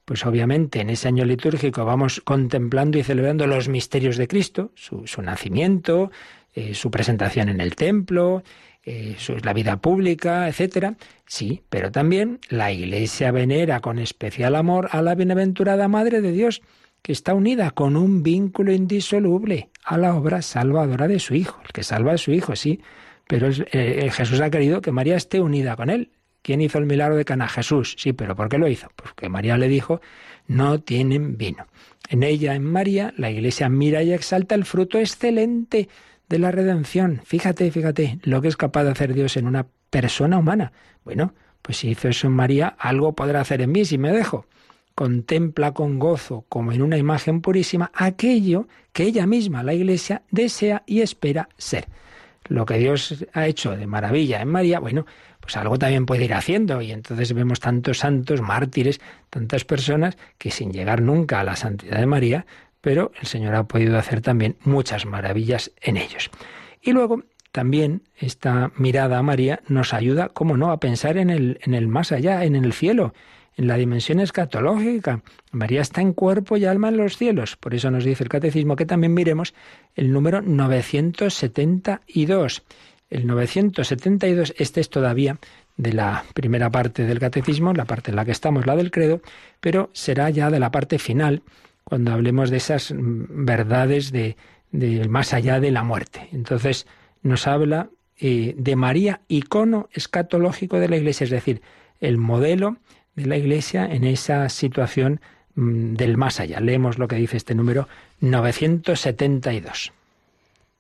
pues 0.06 0.26
obviamente 0.26 0.80
en 0.80 0.90
ese 0.90 1.10
año 1.10 1.26
litúrgico 1.26 1.84
vamos 1.84 2.22
contemplando 2.24 2.98
y 2.98 3.04
celebrando 3.04 3.48
los 3.48 3.68
misterios 3.68 4.16
de 4.16 4.30
Cristo, 4.30 4.72
su, 4.76 5.22
nacimiento, 5.22 6.10
eh, 6.54 6.74
su 6.74 6.90
presentación 6.90 7.50
en 7.50 7.60
el 7.60 7.76
templo, 7.76 8.44
eh, 8.88 9.18
la 9.44 9.54
vida 9.54 9.78
pública, 9.78 10.48
etcétera. 10.48 10.96
Sí, 11.26 11.62
pero 11.70 11.92
también 11.92 12.40
la 12.48 12.72
Iglesia 12.72 13.32
venera 13.32 13.82
con 13.82 14.00
especial 14.00 14.56
amor 14.56 14.88
a 14.92 15.02
la 15.02 15.14
bienaventurada 15.14 15.90
Madre 15.90 16.22
de 16.22 16.32
Dios, 16.32 16.62
que 17.02 17.12
está 17.12 17.34
unida 17.34 17.72
con 17.72 17.98
un 17.98 18.24
vínculo 18.24 18.72
indisoluble 18.72 19.70
a 19.84 19.98
la 19.98 20.16
obra 20.16 20.42
salvadora 20.42 21.10
de 21.10 21.20
su 21.20 21.36
Hijo, 21.36 21.60
el 21.66 21.74
que 21.74 21.84
salva 21.84 22.14
a 22.14 22.18
su 22.18 22.32
Hijo, 22.32 22.56
sí, 22.56 22.80
pero 23.28 23.50
eh, 23.50 24.10
Jesús 24.10 24.40
ha 24.40 24.50
querido 24.50 24.80
que 24.82 24.94
María 24.94 25.18
esté 25.18 25.42
unida 25.42 25.76
con 25.76 25.90
él. 25.90 26.12
¿Quién 26.42 26.62
hizo 26.62 26.78
el 26.78 26.86
milagro 26.86 27.18
de 27.18 27.26
Cana? 27.26 27.50
Jesús, 27.50 27.96
sí, 28.00 28.14
pero 28.14 28.38
¿por 28.38 28.48
qué 28.48 28.58
lo 28.58 28.70
hizo? 28.70 28.88
Porque 28.96 29.28
María 29.28 29.58
le 29.58 29.68
dijo, 29.68 30.00
no 30.48 30.80
tienen 30.80 31.38
vino. 31.38 31.68
En 32.08 32.24
ella, 32.24 32.56
en 32.56 32.64
María, 32.64 33.14
la 33.18 33.30
Iglesia 33.30 33.68
mira 33.68 34.02
y 34.02 34.14
exalta 34.14 34.56
el 34.56 34.64
fruto 34.64 34.98
excelente 34.98 35.90
de 36.30 36.40
la 36.40 36.52
redención. 36.52 37.22
Fíjate, 37.24 37.72
fíjate, 37.72 38.20
lo 38.24 38.42
que 38.42 38.48
es 38.48 38.58
capaz 38.58 38.84
de 38.84 38.92
hacer 38.92 39.14
Dios 39.14 39.38
en 39.38 39.48
una 39.48 39.68
persona 39.90 40.38
humana. 40.38 40.72
Bueno, 41.04 41.34
pues 41.62 41.78
si 41.78 41.90
hizo 41.90 42.10
eso 42.10 42.28
en 42.28 42.34
María, 42.34 42.76
algo 42.80 43.14
podrá 43.14 43.42
hacer 43.42 43.62
en 43.62 43.72
mí 43.72 43.86
si 43.86 43.98
me 43.98 44.12
dejo. 44.12 44.46
Contempla 44.96 45.74
con 45.74 46.00
gozo, 46.00 46.46
como 46.50 46.72
en 46.72 46.82
una 46.82 46.98
imagen 46.98 47.42
purísima, 47.42 47.92
aquello 47.94 48.68
que 48.94 49.04
ella 49.04 49.28
misma, 49.28 49.64
la 49.64 49.74
Iglesia, 49.74 50.24
desea 50.32 50.84
y 50.86 51.02
espera 51.02 51.50
ser. 51.58 51.88
Lo 52.46 52.66
que 52.66 52.78
Dios 52.78 53.26
ha 53.34 53.46
hecho 53.46 53.76
de 53.76 53.86
maravilla 53.86 54.42
en 54.42 54.48
María, 54.48 54.80
bueno, 54.80 55.06
pues 55.40 55.56
algo 55.58 55.78
también 55.78 56.06
puede 56.06 56.26
ir 56.26 56.34
haciendo. 56.34 56.82
Y 56.82 56.92
entonces 56.92 57.34
vemos 57.34 57.60
tantos 57.60 58.00
santos, 58.00 58.42
mártires, 58.42 59.00
tantas 59.30 59.66
personas 59.66 60.18
que 60.38 60.52
sin 60.52 60.72
llegar 60.72 61.02
nunca 61.02 61.42
a 61.42 61.44
la 61.44 61.56
santidad 61.56 62.00
de 62.00 62.06
María, 62.06 62.46
pero 62.88 63.12
el 63.20 63.28
Señor 63.28 63.54
ha 63.54 63.68
podido 63.68 63.98
hacer 63.98 64.22
también 64.22 64.56
muchas 64.64 65.06
maravillas 65.06 65.74
en 65.82 65.98
ellos. 65.98 66.30
Y 66.82 66.94
luego 66.94 67.26
también 67.52 68.04
esta 68.16 68.72
mirada 68.78 69.18
a 69.18 69.24
María 69.24 69.60
nos 69.68 69.94
ayuda, 69.94 70.30
como 70.30 70.56
no, 70.56 70.72
a 70.72 70.80
pensar 70.80 71.18
en 71.18 71.30
el, 71.30 71.60
en 71.64 71.74
el 71.74 71.90
más 71.90 72.14
allá, 72.14 72.46
en 72.46 72.56
el 72.56 72.72
cielo, 72.72 73.14
en 73.58 73.68
la 73.68 73.76
dimensión 73.76 74.22
escatológica. 74.22 75.22
María 75.52 75.82
está 75.82 76.00
en 76.00 76.14
cuerpo 76.14 76.56
y 76.56 76.64
alma 76.64 76.88
en 76.88 76.96
los 76.96 77.18
cielos. 77.18 77.58
Por 77.58 77.76
eso 77.76 77.92
nos 77.92 78.06
dice 78.06 78.24
el 78.24 78.30
catecismo 78.30 78.78
que 78.78 78.86
también 78.86 79.14
miremos 79.14 79.54
el 79.94 80.14
número 80.14 80.42
972. 80.42 82.64
El 83.10 83.28
972, 83.28 84.54
este 84.58 84.80
es 84.80 84.90
todavía 84.90 85.38
de 85.76 85.92
la 85.92 86.24
primera 86.34 86.70
parte 86.70 87.06
del 87.06 87.20
catecismo, 87.20 87.74
la 87.74 87.84
parte 87.84 88.12
en 88.12 88.16
la 88.16 88.24
que 88.24 88.32
estamos, 88.32 88.66
la 88.66 88.78
del 88.78 88.92
credo, 88.92 89.20
pero 89.60 89.90
será 89.92 90.30
ya 90.30 90.50
de 90.50 90.62
la 90.62 90.72
parte 90.72 91.00
final, 91.00 91.42
cuando 91.88 92.12
hablemos 92.12 92.50
de 92.50 92.58
esas 92.58 92.94
verdades 92.94 94.12
de, 94.12 94.36
más 95.08 95.34
allá 95.34 95.62
de 95.62 95.72
la 95.72 95.84
muerte. 95.84 96.28
Entonces 96.34 96.86
nos 97.22 97.48
habla 97.48 97.90
eh, 98.20 98.56
de 98.58 98.76
María, 98.76 99.22
icono 99.30 99.88
escatológico 99.94 100.82
de 100.82 100.90
la 100.90 100.98
Iglesia, 100.98 101.24
es 101.24 101.30
decir, 101.30 101.62
el 102.02 102.18
modelo 102.18 102.76
de 103.16 103.26
la 103.28 103.38
Iglesia 103.38 103.86
en 103.86 104.04
esa 104.04 104.50
situación 104.50 105.22
mm, 105.56 105.94
del 105.94 106.18
más 106.18 106.42
allá. 106.42 106.60
Leemos 106.60 106.98
lo 106.98 107.08
que 107.08 107.16
dice 107.16 107.38
este 107.38 107.56
número 107.56 107.88
972. 108.20 109.94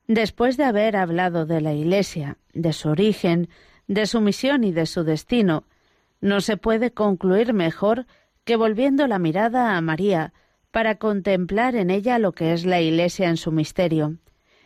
Después 0.07 0.57
de 0.57 0.65
haber 0.65 0.97
hablado 0.97 1.45
de 1.45 1.61
la 1.61 1.71
Iglesia, 1.71 2.35
de 2.53 2.73
su 2.73 2.89
origen, 2.89 3.47
de 3.87 4.07
su 4.07 4.19
misión 4.19 4.65
y 4.65 4.73
de 4.73 4.85
su 4.87 5.05
destino, 5.05 5.63
No 6.19 6.41
se 6.41 6.57
puede 6.57 6.91
concluir 6.91 7.53
mejor 7.53 8.07
que 8.43 8.57
volviendo 8.57 9.07
la 9.07 9.19
mirada 9.19 9.77
a 9.77 9.81
María 9.81 10.33
para 10.77 10.99
contemplar 10.99 11.75
en 11.75 11.89
ella 11.89 12.19
lo 12.19 12.33
que 12.33 12.53
es 12.53 12.63
la 12.63 12.79
Iglesia 12.79 13.29
en 13.29 13.37
su 13.37 13.51
misterio, 13.51 14.17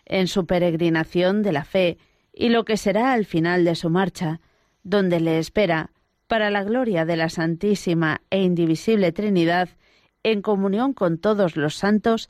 en 0.03 0.27
su 0.27 0.45
peregrinación 0.45 1.41
de 1.41 1.53
la 1.53 1.63
fe 1.63 1.99
y 2.33 2.49
lo 2.49 2.65
que 2.65 2.75
será 2.75 3.13
al 3.13 3.23
final 3.23 3.63
de 3.63 3.75
su 3.75 3.89
marcha, 3.89 4.41
donde 4.83 5.21
le 5.21 5.39
espera, 5.39 5.91
para 6.27 6.49
la 6.49 6.65
gloria 6.65 7.05
de 7.05 7.15
la 7.15 7.29
Santísima 7.29 8.19
e 8.29 8.43
Indivisible 8.43 9.13
Trinidad, 9.13 9.69
en 10.21 10.41
comunión 10.41 10.91
con 10.91 11.17
todos 11.17 11.55
los 11.55 11.75
santos, 11.75 12.29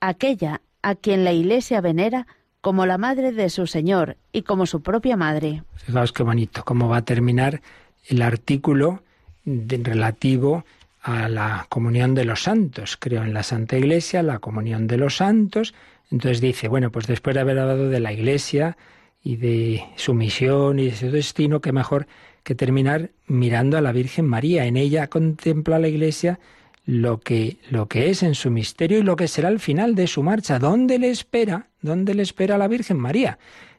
aquella 0.00 0.62
a 0.80 0.94
quien 0.94 1.22
la 1.22 1.34
Iglesia 1.34 1.82
venera 1.82 2.26
como 2.62 2.86
la 2.86 2.96
madre 2.96 3.32
de 3.32 3.50
su 3.50 3.66
Señor 3.66 4.16
y 4.32 4.40
como 4.40 4.64
su 4.64 4.80
propia 4.80 5.18
madre. 5.18 5.64
Fijaos 5.74 6.12
qué 6.12 6.22
bonito, 6.22 6.64
cómo 6.64 6.88
va 6.88 6.96
a 6.96 7.04
terminar 7.04 7.60
el 8.08 8.22
artículo 8.22 9.02
relativo 9.44 10.64
a 11.08 11.26
la 11.30 11.66
comunión 11.70 12.14
de 12.14 12.26
los 12.26 12.42
santos. 12.42 12.98
Creo 12.98 13.22
en 13.22 13.32
la 13.32 13.42
Santa 13.42 13.78
Iglesia, 13.78 14.22
la 14.22 14.40
comunión 14.40 14.86
de 14.86 14.98
los 14.98 15.16
santos. 15.16 15.72
Entonces 16.10 16.42
dice, 16.42 16.68
bueno, 16.68 16.92
pues 16.92 17.06
después 17.06 17.32
de 17.32 17.40
haber 17.40 17.58
hablado 17.58 17.88
de 17.88 17.98
la 17.98 18.12
Iglesia 18.12 18.76
y 19.22 19.36
de 19.36 19.84
su 19.96 20.12
misión 20.12 20.78
y 20.78 20.90
de 20.90 20.96
su 20.96 21.10
destino, 21.10 21.62
qué 21.62 21.72
mejor 21.72 22.06
que 22.42 22.54
terminar 22.54 23.10
mirando 23.26 23.78
a 23.78 23.80
la 23.80 23.92
Virgen 23.92 24.26
María. 24.26 24.66
En 24.66 24.76
ella 24.76 25.08
contempla 25.08 25.78
la 25.78 25.88
Iglesia 25.88 26.40
lo 26.84 27.20
que, 27.20 27.56
lo 27.70 27.88
que 27.88 28.10
es 28.10 28.22
en 28.22 28.34
su 28.34 28.50
misterio 28.50 28.98
y 28.98 29.02
lo 29.02 29.16
que 29.16 29.28
será 29.28 29.48
el 29.48 29.60
final 29.60 29.94
de 29.94 30.08
su 30.08 30.22
marcha. 30.22 30.58
¿Dónde 30.58 30.98
le 30.98 31.08
espera? 31.08 31.68
¿Dónde 31.80 32.12
le 32.12 32.22
espera 32.22 32.58
la 32.58 32.68
Virgen 32.68 32.98
María? 32.98 33.38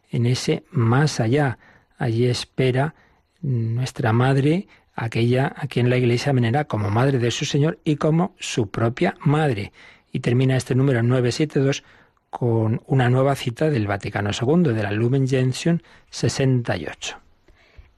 En 0.09 0.25
ese 0.25 0.63
más 0.71 1.19
allá. 1.19 1.59
Allí 1.99 2.25
espera 2.25 2.95
nuestra 3.41 4.13
madre, 4.13 4.67
aquella 5.03 5.53
a 5.55 5.67
quien 5.67 5.89
la 5.89 5.97
Iglesia 5.97 6.33
venera 6.33 6.65
como 6.65 6.89
madre 6.89 7.19
de 7.19 7.31
su 7.31 7.45
Señor 7.45 7.79
y 7.83 7.95
como 7.95 8.35
su 8.39 8.69
propia 8.69 9.15
madre. 9.21 9.71
Y 10.11 10.19
termina 10.19 10.57
este 10.57 10.75
número 10.75 11.03
972 11.03 11.83
con 12.29 12.81
una 12.85 13.09
nueva 13.09 13.35
cita 13.35 13.69
del 13.69 13.87
Vaticano 13.87 14.29
II, 14.29 14.73
de 14.73 14.83
la 14.83 14.91
Lumen 14.91 15.27
Gentium 15.27 15.79
68. 16.09 17.17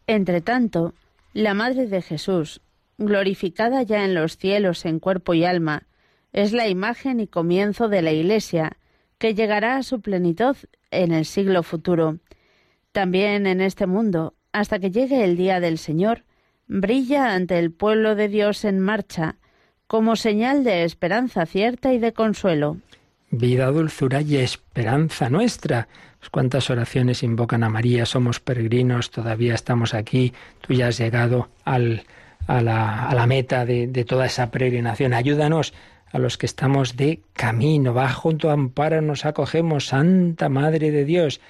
Entre 0.07 0.41
tanto, 0.41 0.93
la 1.33 1.53
Madre 1.53 1.87
de 1.87 2.01
Jesús, 2.01 2.61
glorificada 2.97 3.83
ya 3.83 4.05
en 4.05 4.13
los 4.13 4.37
cielos 4.37 4.85
en 4.85 4.99
cuerpo 4.99 5.33
y 5.33 5.45
alma, 5.45 5.87
es 6.33 6.53
la 6.53 6.67
imagen 6.67 7.19
y 7.19 7.27
comienzo 7.27 7.89
de 7.89 8.01
la 8.01 8.11
Iglesia, 8.11 8.77
que 9.17 9.33
llegará 9.33 9.77
a 9.77 9.83
su 9.83 10.01
plenitud 10.01 10.55
en 10.91 11.11
el 11.11 11.25
siglo 11.25 11.63
futuro. 11.63 12.19
También 12.91 13.47
en 13.47 13.61
este 13.61 13.85
mundo, 13.85 14.33
hasta 14.51 14.79
que 14.79 14.91
llegue 14.91 15.23
el 15.23 15.37
día 15.37 15.59
del 15.59 15.77
Señor, 15.77 16.23
brilla 16.71 17.33
ante 17.33 17.59
el 17.59 17.71
pueblo 17.71 18.15
de 18.15 18.29
Dios 18.29 18.63
en 18.63 18.79
marcha, 18.79 19.35
como 19.87 20.15
señal 20.15 20.63
de 20.63 20.85
esperanza 20.85 21.45
cierta 21.45 21.91
y 21.93 21.99
de 21.99 22.13
consuelo. 22.13 22.77
Vida, 23.29 23.67
dulzura 23.67 24.21
y 24.21 24.37
esperanza 24.37 25.29
nuestra. 25.29 25.89
Pues 26.19 26.29
cuántas 26.29 26.69
oraciones 26.69 27.23
invocan 27.23 27.63
a 27.63 27.69
María, 27.69 28.05
somos 28.05 28.39
peregrinos, 28.39 29.11
todavía 29.11 29.53
estamos 29.53 29.93
aquí, 29.93 30.33
tú 30.61 30.73
ya 30.73 30.87
has 30.87 30.97
llegado 30.97 31.49
al, 31.65 32.03
a 32.47 32.61
la, 32.61 33.25
meta 33.27 33.65
de, 33.65 33.87
de, 33.87 34.05
toda 34.05 34.25
esa 34.25 34.49
peregrinación. 34.49 35.13
Ayúdanos 35.13 35.73
a 36.11 36.19
los 36.19 36.37
que 36.37 36.45
estamos 36.45 36.95
de 36.95 37.19
camino. 37.33 37.93
Va 37.93 38.09
junto 38.13 38.49
a 38.49 38.53
Amparo, 38.53 39.01
nos 39.01 39.25
acogemos, 39.25 39.87
Santa 39.87 40.47
Madre 40.47 40.91
de 40.91 41.03
Dios. 41.03 41.41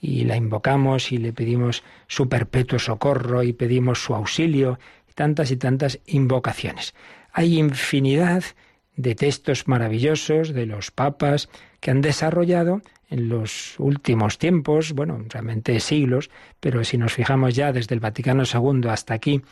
Y 0.00 0.24
la 0.24 0.36
invocamos 0.36 1.12
y 1.12 1.18
le 1.18 1.32
pedimos 1.32 1.82
su 2.06 2.28
perpetuo 2.28 2.78
socorro 2.78 3.42
y 3.42 3.52
pedimos 3.52 4.02
su 4.02 4.14
auxilio. 4.14 4.78
Tantas 5.14 5.50
y 5.50 5.56
tantas 5.56 5.98
invocaciones. 6.06 6.94
Hay 7.32 7.58
infinidad 7.58 8.42
de 8.96 9.14
textos 9.14 9.68
maravillosos 9.68 10.54
de 10.54 10.66
los 10.66 10.90
papas 10.90 11.48
que 11.80 11.90
han 11.90 12.00
desarrollado 12.00 12.82
en 13.08 13.28
los 13.28 13.78
últimos 13.78 14.38
tiempos, 14.38 14.92
bueno, 14.92 15.24
realmente 15.28 15.78
siglos, 15.80 16.30
pero 16.60 16.84
si 16.84 16.96
nos 16.96 17.12
fijamos 17.12 17.54
ya 17.54 17.72
desde 17.72 17.94
el 17.94 18.00
Vaticano 18.00 18.44
II 18.44 18.88
hasta 18.88 19.14
aquí, 19.14 19.42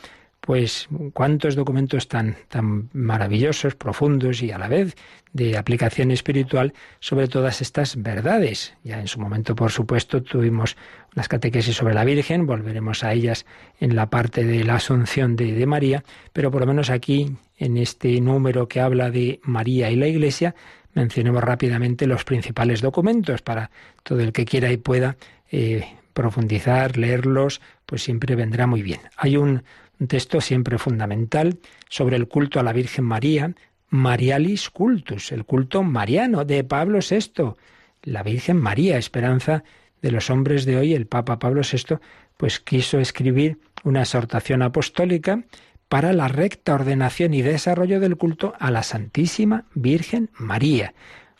pues 0.41 0.89
cuántos 1.13 1.57
documentos 1.57 2.09
tan, 2.09 2.37
tan 2.49 2.89
maravillosos, 2.93 3.75
profundos 3.75 4.43
y 4.43 4.51
a 4.51 4.59
la 4.59 4.69
vez 4.69 4.97
de 5.33 5.59
aplicación 5.59 6.11
espiritual 6.11 6.73
sobre 7.01 7.29
todas 7.29 7.61
estas 7.61 8.01
verdades. 8.03 8.75
Ya 8.83 9.01
en 9.01 9.09
su 9.09 9.21
momento, 9.21 9.55
por 9.55 9.71
supuesto, 9.71 10.23
tuvimos 10.23 10.77
las 11.15 11.29
catequesis 11.29 11.77
sobre 11.77 11.95
la 11.95 12.05
Virgen, 12.05 12.47
volveremos 12.47 13.05
a 13.05 13.13
ellas 13.13 13.45
en 13.79 13.95
la 13.95 14.09
parte 14.09 14.45
de 14.45 14.65
la 14.65 14.77
Asunción 14.77 15.37
de, 15.37 15.53
de 15.53 15.67
María, 15.67 16.03
pero 16.33 16.51
por 16.51 16.63
lo 16.63 16.67
menos 16.67 16.91
aquí, 16.91 17.37
en 17.59 17.77
este 17.77 18.21
número 18.21 18.69
que 18.69 18.81
habla 18.81 19.11
de 19.11 19.41
María 19.43 19.91
y 19.91 19.97
la 19.97 20.07
Iglesia, 20.07 20.55
mencionemos 20.95 21.43
rápidamente 21.43 22.07
los 22.07 22.25
principales 22.25 22.81
documentos 22.81 23.43
para 23.43 23.71
todo 24.03 24.21
el 24.21 24.33
que 24.33 24.45
quiera 24.45 24.71
y 24.73 24.77
pueda 24.77 25.17
eh, 25.51 25.85
profundizar, 26.13 26.97
leerlos, 26.97 27.61
pues 27.87 28.03
siempre 28.03 28.35
vendrá 28.35 28.67
muy 28.67 28.83
bien. 28.83 29.01
Hay 29.17 29.37
un 29.37 29.63
un 30.01 30.07
texto 30.07 30.41
siempre 30.41 30.79
fundamental 30.79 31.59
sobre 31.89 32.17
el 32.17 32.29
culto 32.29 32.61
a 32.61 32.63
la 32.63 32.73
Virgen 32.73 33.05
María, 33.05 33.55
Marialis 33.91 34.71
Cultus, 34.71 35.33
el 35.33 35.45
culto 35.45 35.83
mariano 35.83 36.45
de 36.45 36.63
Pablo 36.65 36.99
VI, 36.99 37.55
la 38.03 38.23
Virgen 38.23 38.59
María, 38.59 38.99
esperanza 38.99 39.65
de 40.03 40.13
los 40.13 40.31
hombres 40.31 40.65
de 40.65 40.77
hoy, 40.77 40.95
el 40.95 41.07
Papa 41.07 41.39
Pablo 41.39 41.63
VI, 41.63 41.97
pues 42.37 42.61
quiso 42.61 43.01
escribir 43.01 43.59
una 43.85 44.03
exhortación 44.03 44.63
apostólica 44.63 45.43
para 45.89 46.13
la 46.13 46.29
recta 46.29 46.75
ordenación 46.75 47.35
y 47.35 47.43
desarrollo 47.43 47.99
del 47.99 48.17
culto 48.17 48.55
a 48.59 48.71
la 48.71 48.83
Santísima 48.83 49.65
Virgen 49.75 50.31
María. 50.39 50.95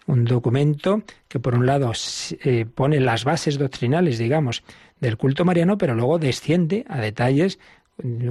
Un 0.07 0.25
documento 0.25 1.03
que 1.29 1.39
por 1.39 1.55
un 1.55 1.67
lado 1.67 1.93
eh, 2.41 2.65
pone 2.75 2.99
las 2.99 3.25
bases 3.25 3.59
doctrinales, 3.59 4.19
digamos, 4.19 4.65
del 5.01 5.19
culto 5.19 5.45
mariano, 5.45 5.77
pero 5.77 5.95
luego 5.95 6.19
desciende 6.19 6.87
a 6.89 6.99
detalles 6.99 7.59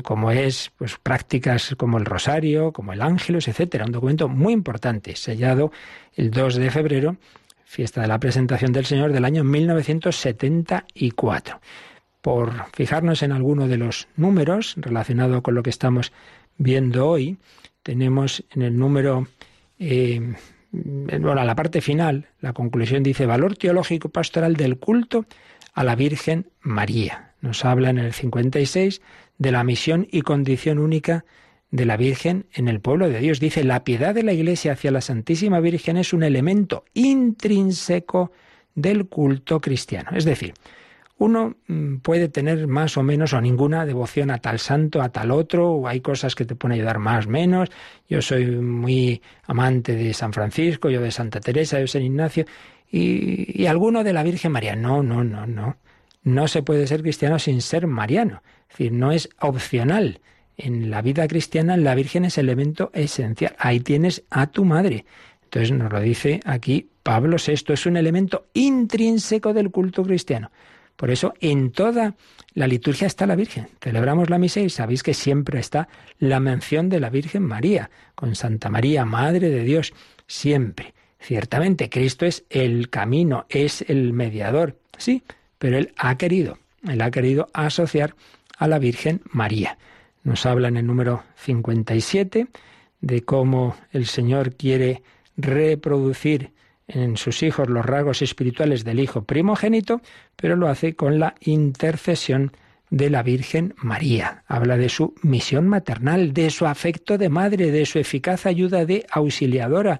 como 0.04 0.32
es 0.32 0.72
pues 0.78 0.98
prácticas 0.98 1.76
como 1.78 1.98
el 1.98 2.06
rosario, 2.06 2.72
como 2.72 2.94
el 2.94 3.02
ángelus, 3.02 3.48
etcétera, 3.48 3.86
un 3.86 3.92
documento 3.92 4.30
muy 4.30 4.54
importante, 4.54 5.16
sellado 5.16 5.72
el 6.16 6.32
2 6.32 6.56
de 6.56 6.72
febrero, 6.72 7.18
fiesta 7.66 8.02
de 8.02 8.08
la 8.08 8.20
presentación 8.20 8.72
del 8.72 8.86
Señor 8.86 9.12
del 9.12 9.26
año 9.26 9.44
1974. 9.44 11.60
Por 12.22 12.54
fijarnos 12.74 13.24
en 13.24 13.32
alguno 13.32 13.68
de 13.68 13.78
los 13.78 14.08
números 14.16 14.76
relacionado 14.78 15.44
con 15.44 15.56
lo 15.56 15.64
que 15.64 15.70
estamos 15.70 16.14
viendo 16.58 17.08
hoy, 17.08 17.38
tenemos 17.84 18.44
en 18.52 18.62
el 18.62 18.78
número 18.78 19.28
eh, 19.80 20.34
bueno, 20.72 21.32
a 21.32 21.46
la 21.46 21.56
parte 21.56 21.82
final, 21.82 22.28
la 22.42 22.54
conclusión 22.54 23.04
dice 23.04 23.26
valor 23.26 23.56
teológico 23.56 24.10
pastoral 24.10 24.56
del 24.56 24.78
culto 24.78 25.26
a 25.74 25.84
la 25.84 25.96
Virgen 25.96 26.48
María. 26.62 27.34
Nos 27.42 27.66
habla 27.66 27.90
en 27.90 28.00
el 28.00 28.14
56 28.14 29.02
de 29.38 29.52
la 29.52 29.64
misión 29.64 30.08
y 30.12 30.22
condición 30.22 30.80
única 30.80 31.26
de 31.72 31.86
la 31.86 31.98
Virgen 31.98 32.46
en 32.54 32.68
el 32.68 32.80
pueblo 32.80 33.10
de 33.10 33.20
Dios. 33.20 33.40
Dice, 33.40 33.64
la 33.64 33.84
piedad 33.84 34.16
de 34.16 34.24
la 34.24 34.34
Iglesia 34.34 34.74
hacia 34.74 34.92
la 34.92 35.02
Santísima 35.02 35.60
Virgen 35.60 35.98
es 35.98 36.14
un 36.14 36.24
elemento 36.24 36.86
intrínseco 36.94 38.32
del 38.74 39.08
culto 39.08 39.60
cristiano. 39.60 40.12
Es 40.14 40.24
decir, 40.24 40.54
uno 41.18 41.56
mm, 41.68 41.98
puede 41.98 42.30
tener 42.30 42.68
más 42.68 42.96
o 42.98 43.04
menos 43.04 43.34
o 43.34 43.42
ninguna 43.42 43.86
devoción 43.86 44.32
a 44.32 44.38
tal 44.38 44.60
santo, 44.60 45.02
a 45.02 45.10
tal 45.10 45.32
otro, 45.32 45.72
o 45.72 45.88
hay 45.88 46.00
cosas 46.00 46.36
que 46.36 46.46
te 46.46 46.56
pueden 46.56 46.76
ayudar 46.76 47.00
más, 47.00 47.28
menos. 47.28 47.70
Yo 48.08 48.22
soy 48.22 48.46
muy 48.46 49.22
amante 49.46 49.96
de 49.96 50.14
San 50.14 50.32
Francisco, 50.32 50.90
yo 50.90 51.02
de 51.02 51.12
Santa 51.12 51.40
Teresa, 51.40 51.78
yo 51.78 51.82
de 51.82 51.88
San 51.88 52.04
Ignacio, 52.04 52.46
y, 52.90 53.62
y 53.62 53.66
alguno 53.66 54.04
de 54.04 54.14
la 54.14 54.24
Virgen 54.24 54.52
María. 54.52 54.76
No, 54.76 55.04
no, 55.04 55.24
no, 55.24 55.48
no. 55.48 55.78
No 56.24 56.48
se 56.48 56.62
puede 56.62 56.88
ser 56.88 57.02
cristiano 57.02 57.40
sin 57.40 57.62
ser 57.62 57.88
mariano. 57.88 58.42
Es 58.70 58.78
decir, 58.78 58.92
no 58.92 59.12
es 59.12 59.30
opcional. 59.40 60.20
En 60.58 60.90
la 60.90 61.02
vida 61.02 61.28
cristiana 61.28 61.78
la 61.78 61.96
Virgen 61.96 62.26
es 62.26 62.38
elemento 62.38 62.90
esencial. 62.94 63.56
Ahí 63.60 63.80
tienes 63.80 64.24
a 64.30 64.48
tu 64.48 64.66
madre. 64.66 65.06
Entonces 65.44 65.72
nos 65.72 65.92
lo 65.92 66.00
dice 66.00 66.40
aquí 66.46 66.90
Pablo 67.04 67.38
VI, 67.38 67.74
es 67.74 67.86
un 67.86 67.96
elemento 67.96 68.48
intrínseco 68.54 69.54
del 69.54 69.72
culto 69.72 70.04
cristiano. 70.04 70.52
Por 70.98 71.12
eso 71.12 71.36
en 71.40 71.72
toda 71.72 72.16
la 72.54 72.68
liturgia 72.68 73.08
está 73.08 73.28
la 73.28 73.36
Virgen. 73.36 73.70
Celebramos 73.80 74.30
la 74.30 74.40
misa 74.40 74.60
y 74.60 74.70
sabéis 74.70 75.04
que 75.04 75.14
siempre 75.14 75.60
está 75.60 75.88
la 76.18 76.40
mención 76.40 76.90
de 76.90 77.00
la 77.00 77.12
Virgen 77.12 77.44
María, 77.44 77.92
con 78.16 78.36
Santa 78.36 78.70
María, 78.70 79.06
Madre 79.06 79.50
de 79.50 79.64
Dios, 79.64 79.94
siempre. 80.26 80.96
Ciertamente, 81.20 81.90
Cristo 81.90 82.26
es 82.26 82.46
el 82.50 82.90
camino, 82.90 83.46
es 83.50 83.84
el 83.88 84.12
mediador, 84.12 84.78
sí, 84.98 85.24
pero 85.60 85.78
Él 85.78 85.94
ha 85.98 86.18
querido, 86.18 86.58
Él 86.88 87.02
ha 87.02 87.12
querido 87.12 87.48
asociar 87.54 88.16
a 88.58 88.68
la 88.68 88.80
Virgen 88.80 89.22
María. 89.32 89.78
Nos 90.24 90.46
habla 90.46 90.68
en 90.68 90.78
el 90.78 90.86
número 90.86 91.24
57 91.38 92.48
de 93.02 93.22
cómo 93.24 93.76
el 93.92 94.06
Señor 94.06 94.56
quiere 94.56 95.04
reproducir 95.38 96.52
en 96.88 97.18
sus 97.18 97.44
hijos 97.44 97.70
los 97.70 97.86
rasgos 97.86 98.22
espirituales 98.22 98.84
del 98.84 99.00
Hijo 99.00 99.24
primogénito, 99.24 100.02
pero 100.36 100.56
lo 100.56 100.68
hace 100.68 100.96
con 100.96 101.20
la 101.20 101.36
intercesión 101.42 102.52
de 102.90 103.10
la 103.10 103.24
Virgen 103.24 103.74
María. 103.78 104.44
Habla 104.48 104.78
de 104.78 104.90
su 104.90 105.14
misión 105.22 105.68
maternal, 105.68 106.34
de 106.34 106.50
su 106.50 106.66
afecto 106.66 107.18
de 107.18 107.30
madre, 107.30 107.72
de 107.72 107.86
su 107.86 108.00
eficaz 108.00 108.46
ayuda 108.46 108.86
de 108.86 109.06
auxiliadora, 109.12 110.00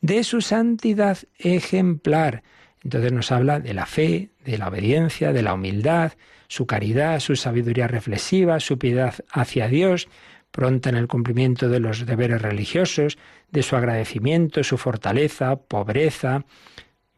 de 0.00 0.24
su 0.24 0.40
santidad 0.40 1.18
ejemplar. 1.38 2.42
Entonces 2.84 3.12
nos 3.12 3.32
habla 3.32 3.60
de 3.60 3.74
la 3.74 3.86
fe, 3.86 4.30
de 4.44 4.58
la 4.58 4.68
obediencia, 4.68 5.32
de 5.32 5.42
la 5.42 5.54
humildad, 5.54 6.12
su 6.48 6.66
caridad, 6.66 7.18
su 7.20 7.34
sabiduría 7.34 7.88
reflexiva, 7.88 8.60
su 8.60 8.78
piedad 8.78 9.14
hacia 9.32 9.68
Dios, 9.68 10.08
pronta 10.50 10.90
en 10.90 10.96
el 10.96 11.08
cumplimiento 11.08 11.68
de 11.68 11.80
los 11.80 12.06
deberes 12.06 12.42
religiosos, 12.42 13.18
de 13.50 13.62
su 13.62 13.74
agradecimiento, 13.74 14.62
su 14.62 14.78
fortaleza, 14.78 15.56
pobreza, 15.56 16.44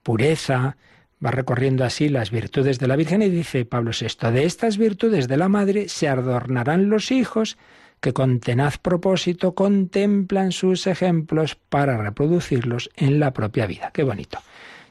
pureza, 0.03 0.77
va 1.25 1.31
recorriendo 1.31 1.85
así 1.85 2.09
las 2.09 2.31
virtudes 2.31 2.79
de 2.79 2.87
la 2.87 2.97
Virgen 2.97 3.23
y 3.23 3.29
dice 3.29 3.65
Pablo 3.65 3.91
VI, 3.99 4.31
de 4.31 4.45
estas 4.45 4.79
virtudes 4.79 5.29
de 5.29 5.37
la 5.37 5.49
Madre 5.49 5.89
se 5.89 6.09
adornarán 6.09 6.89
los 6.89 7.11
hijos 7.11 7.59
que 8.01 8.13
con 8.13 8.41
tenaz 8.41 8.79
propósito 8.79 9.55
contemplan 9.55 10.53
sus 10.53 10.87
ejemplos 10.87 11.57
para 11.57 11.97
reproducirlos 11.97 12.91
en 12.97 13.19
la 13.19 13.33
propia 13.33 13.67
vida. 13.67 13.91
Qué 13.93 14.03
bonito. 14.03 14.39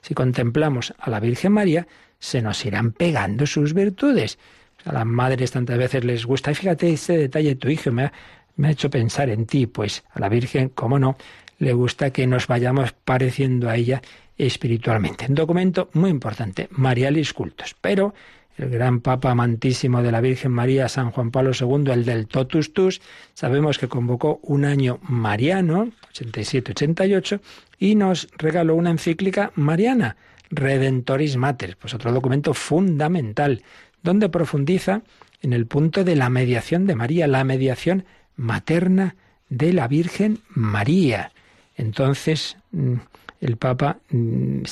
Si 0.06 0.14
contemplamos 0.14 0.94
a 1.00 1.10
la 1.10 1.20
Virgen 1.20 1.54
María, 1.54 1.88
se 2.20 2.40
nos 2.40 2.64
irán 2.64 2.92
pegando 2.92 3.48
sus 3.48 3.74
virtudes. 3.74 4.38
A 4.84 4.94
las 4.94 5.06
madres 5.08 5.50
tantas 5.50 5.80
veces 5.80 6.06
les 6.06 6.28
gusta, 6.28 6.52
y 6.52 6.54
fíjate 6.54 6.94
ese 6.94 7.18
detalle, 7.18 7.56
tu 7.56 7.70
hijo 7.70 7.92
me 7.92 8.04
ha, 8.04 8.70
hecho 8.70 8.92
pensar 8.92 9.30
en 9.30 9.48
ti, 9.48 9.66
pues 9.66 10.04
a 10.12 10.20
la 10.20 10.30
Virgen, 10.30 10.70
cómo 10.70 11.00
no, 11.00 11.18
le 11.58 11.74
gusta 11.74 12.12
que 12.12 12.28
nos 12.28 12.46
vayamos 12.46 12.92
pareciendo 12.92 13.68
a 13.68 13.78
ella 13.78 14.04
espiritualmente. 14.38 15.26
Un 15.28 15.34
documento 15.34 15.90
muy 15.94 16.12
importante, 16.12 16.68
Marialis 16.70 17.34
Cultos. 17.34 17.76
Pero 17.82 18.14
el 18.58 18.70
gran 18.70 19.02
Papa 19.02 19.32
amantísimo 19.32 20.02
de 20.02 20.12
la 20.12 20.22
Virgen 20.22 20.52
María, 20.52 20.88
San 20.88 21.12
Juan 21.12 21.32
Pablo 21.32 21.52
II, 21.60 21.92
el 21.92 22.06
del 22.06 22.28
Totus 22.28 22.74
Tus, 22.74 23.02
sabemos 23.34 23.78
que 23.78 23.88
convocó 23.88 24.40
un 24.44 24.66
año 24.66 25.00
mariano, 25.02 25.90
87-88, 26.14 27.40
y 27.80 27.96
nos 27.96 28.28
regaló 28.38 28.76
una 28.76 28.92
encíclica 28.92 29.52
mariana, 29.56 30.18
Redentoris 30.50 31.38
Mater, 31.38 31.78
pues 31.78 31.94
otro 31.94 32.12
documento 32.12 32.54
fundamental, 32.54 33.64
donde 34.04 34.30
profundiza 34.30 35.02
en 35.42 35.54
el 35.54 35.66
punto 35.68 36.04
de 36.04 36.16
la 36.16 36.30
mediación 36.30 36.86
de 36.86 36.96
María, 36.96 37.28
la 37.28 37.44
mediación 37.44 38.06
materna 38.36 39.16
de 39.50 39.74
la 39.74 39.88
Virgen 39.88 40.40
María. 40.50 41.32
Entonces, 41.76 42.58
mm, 42.72 42.96
el 43.42 43.58
Papa 43.58 44.00
mm, 44.10 44.64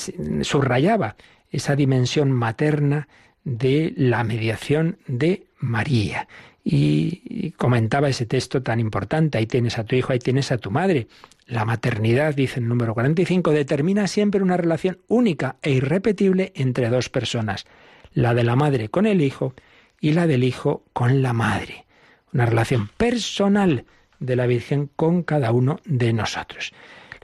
subrayaba 0.42 1.16
esa 1.50 1.76
dimensión 1.76 2.32
materna 2.32 3.08
de 3.44 3.92
la 3.96 4.24
mediación 4.24 4.98
de 5.06 5.46
María. 5.58 6.26
Y 6.66 7.50
comentaba 7.52 8.08
ese 8.08 8.24
texto 8.24 8.62
tan 8.62 8.80
importante, 8.80 9.36
ahí 9.36 9.46
tienes 9.46 9.78
a 9.78 9.84
tu 9.84 9.96
hijo, 9.96 10.12
ahí 10.12 10.18
tienes 10.18 10.50
a 10.50 10.56
tu 10.56 10.70
madre. 10.70 11.08
La 11.46 11.66
maternidad, 11.66 12.34
dice 12.34 12.58
el 12.58 12.68
número 12.68 12.94
45, 12.94 13.50
determina 13.50 14.06
siempre 14.06 14.42
una 14.42 14.56
relación 14.56 14.98
única 15.08 15.56
e 15.60 15.72
irrepetible 15.72 16.52
entre 16.54 16.88
dos 16.88 17.10
personas, 17.10 17.66
la 18.14 18.32
de 18.32 18.44
la 18.44 18.56
madre 18.56 18.88
con 18.88 19.04
el 19.04 19.20
hijo 19.20 19.54
y 20.00 20.12
la 20.12 20.26
del 20.26 20.42
hijo 20.42 20.84
con 20.94 21.20
la 21.20 21.34
madre. 21.34 21.84
Una 22.32 22.46
relación 22.46 22.88
personal 22.96 23.84
de 24.18 24.36
la 24.36 24.46
Virgen 24.46 24.90
con 24.96 25.22
cada 25.22 25.52
uno 25.52 25.80
de 25.84 26.12
nosotros. 26.14 26.72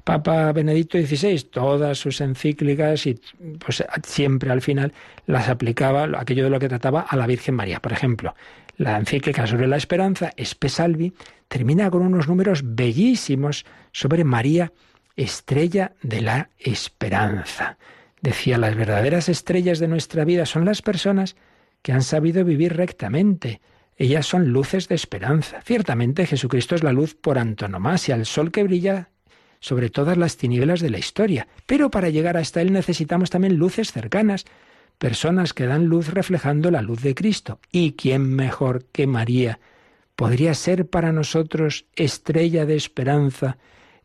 Papa 0.05 0.53
Benedicto 0.53 0.99
XVI, 0.99 1.43
todas 1.51 1.99
sus 1.99 2.21
encíclicas 2.21 3.07
y 3.07 3.21
pues 3.59 3.85
siempre 4.05 4.51
al 4.51 4.63
final 4.63 4.93
las 5.27 5.49
aplicaba 5.49 6.09
aquello 6.19 6.45
de 6.45 6.51
lo 6.51 6.59
que 6.59 6.69
trataba 6.69 7.03
a 7.03 7.17
la 7.17 7.27
Virgen 7.27 7.55
María. 7.55 7.81
Por 7.81 7.93
ejemplo, 7.93 8.35
la 8.81 8.97
encíclica 8.97 9.47
sobre 9.47 9.67
la 9.67 9.77
esperanza, 9.77 10.33
Espesalvi, 10.39 11.13
termina 11.49 11.91
con 11.91 12.01
unos 12.01 12.29
números 12.29 12.63
bellísimos 12.65 13.67
sobre 13.93 14.25
María, 14.25 14.73
estrella 15.17 15.93
de 16.03 16.23
la 16.23 16.49
esperanza. 16.59 17.77
Decía, 18.23 18.57
las 18.57 18.75
verdaderas 18.75 19.29
estrellas 19.29 19.81
de 19.81 19.89
nuestra 19.89 20.25
vida 20.25 20.47
son 20.47 20.65
las 20.65 20.81
personas 20.81 21.37
que 21.83 21.93
han 21.93 22.03
sabido 22.03 22.43
vivir 22.43 22.75
rectamente. 22.75 23.61
Ellas 23.99 24.25
son 24.25 24.49
luces 24.49 24.89
de 24.89 24.95
esperanza. 24.95 25.61
Ciertamente 25.61 26.25
Jesucristo 26.25 26.75
es 26.75 26.83
la 26.83 26.95
luz 26.95 27.15
por 27.15 27.39
antonomasia, 27.39 28.15
el 28.15 28.25
sol 28.25 28.51
que 28.51 28.63
brilla 28.63 29.11
sobre 29.61 29.91
todas 29.91 30.17
las 30.17 30.39
tinieblas 30.39 30.81
de 30.81 30.89
la 30.89 30.99
historia. 30.99 31.49
Pero 31.67 31.91
para 31.91 32.09
llegar 32.09 32.39
hasta 32.39 32.63
Él 32.63 32.73
necesitamos 32.73 33.29
también 33.29 33.57
luces 33.57 33.93
cercanas, 33.93 34.47
personas 35.01 35.55
que 35.55 35.65
dan 35.65 35.87
luz 35.87 36.09
reflejando 36.09 36.71
la 36.71 36.83
luz 36.83 37.01
de 37.01 37.15
Cristo. 37.15 37.59
¿Y 37.73 37.93
quién 37.93 38.23
mejor 38.37 38.85
que 38.93 39.07
María 39.07 39.59
podría 40.15 40.53
ser 40.53 40.87
para 40.87 41.11
nosotros 41.11 41.87
estrella 41.97 42.67
de 42.67 42.77
esperanza, 42.77 43.57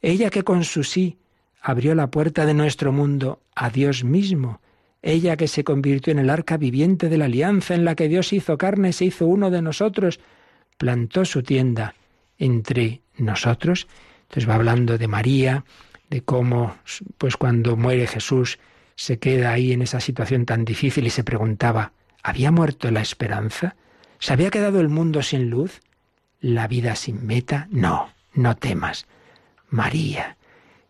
ella 0.02 0.30
que 0.30 0.44
con 0.44 0.64
su 0.64 0.86
sí 0.86 1.18
abrió 1.62 1.96
la 1.96 2.10
puerta 2.10 2.46
de 2.46 2.54
nuestro 2.54 2.94
mundo 2.94 3.42
a 3.56 3.70
Dios 3.70 4.06
mismo, 4.06 4.62
ella 5.02 5.36
que 5.36 5.50
se 5.50 5.66
convirtió 5.66 6.12
en 6.12 6.20
el 6.20 6.30
arca 6.30 6.56
viviente 6.56 7.10
de 7.10 7.18
la 7.18 7.26
alianza 7.26 7.76
en 7.76 7.84
la 7.84 7.96
que 7.96 8.08
Dios 8.08 8.32
hizo 8.32 8.58
carne, 8.58 8.94
se 8.94 9.04
hizo 9.04 9.28
uno 9.28 9.52
de 9.52 9.62
nosotros, 9.62 10.22
plantó 10.78 11.26
su 11.26 11.44
tienda 11.44 11.94
entre 12.38 13.02
nosotros. 13.18 13.88
Entonces 14.30 14.50
va 14.50 14.56
hablando 14.56 14.98
de 14.98 15.10
María, 15.10 15.66
de 16.10 16.22
cómo, 16.22 16.78
pues 17.18 17.36
cuando 17.36 17.76
muere 17.76 18.08
Jesús, 18.08 18.60
se 18.96 19.20
queda 19.20 19.52
ahí 19.52 19.74
en 19.74 19.82
esa 19.82 20.00
situación 20.00 20.46
tan 20.46 20.66
difícil 20.66 21.06
y 21.06 21.10
se 21.10 21.24
preguntaba, 21.24 21.92
¿había 22.24 22.52
muerto 22.52 22.90
la 22.92 23.02
esperanza? 23.02 23.76
¿Se 24.20 24.34
había 24.34 24.50
quedado 24.50 24.80
el 24.80 24.90
mundo 24.90 25.22
sin 25.22 25.50
luz? 25.50 25.82
¿La 26.40 26.68
vida 26.68 26.96
sin 26.96 27.26
meta? 27.26 27.68
No, 27.72 28.10
no 28.34 28.56
temas. 28.56 29.06
María. 29.70 30.38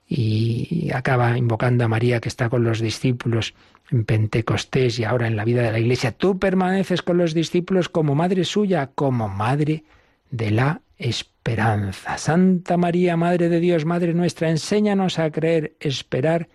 Y 0.08 0.91
acaba 0.93 1.38
invocando 1.38 1.84
a 1.84 1.88
María 1.88 2.20
que 2.20 2.30
está 2.30 2.49
con 2.49 2.64
los 2.64 2.80
discípulos 2.80 3.56
en 3.89 4.06
Pentecostés 4.06 4.99
y 4.99 5.03
ahora 5.03 5.28
en 5.28 5.36
la 5.36 5.45
vida 5.45 5.64
de 5.64 5.72
la 5.72 5.80
Iglesia. 5.80 6.12
Tú 6.12 6.38
permaneces 6.38 7.01
con 7.01 7.18
los 7.18 7.34
discípulos 7.34 7.89
como 7.89 8.14
madre 8.14 8.43
suya, 8.43 8.91
como 8.93 9.30
madre 9.30 9.84
de 10.30 10.51
la 10.51 10.82
esperanza. 10.97 12.18
Santa 12.18 12.78
María, 12.78 13.18
Madre 13.18 13.49
de 13.49 13.60
Dios, 13.60 13.86
Madre 13.86 14.14
nuestra, 14.14 14.49
enséñanos 14.49 15.18
a 15.20 15.32
creer, 15.32 15.76
esperar 15.80 16.47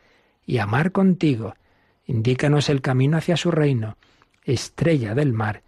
y 0.50 0.58
amar 0.58 0.90
contigo. 0.90 1.54
Indícanos 2.06 2.70
el 2.70 2.80
camino 2.80 3.16
hacia 3.16 3.36
su 3.36 3.52
reino. 3.52 3.96
Estrella 4.44 5.14
del 5.14 5.32
mar, 5.32 5.62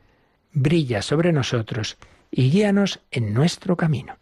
brilla 0.53 1.03
sobre 1.03 1.33
nosotros 1.33 1.99
y 2.33 2.51
guíanos 2.51 3.01
en 3.13 3.33
nuestro 3.33 3.77
camino. 3.77 4.17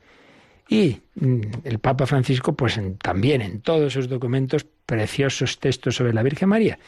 Y 0.69 1.01
mm, 1.15 1.41
el 1.65 1.79
Papa 1.79 2.05
Francisco, 2.05 2.53
pues 2.53 2.79
también 3.03 3.41
en 3.41 3.63
todos 3.63 3.95
sus 3.95 4.07
documentos, 4.07 4.67
preciosos 4.85 5.59
textos 5.59 5.97
sobre 5.97 6.13
la 6.13 6.23
Virgen 6.23 6.51
María. 6.51 6.79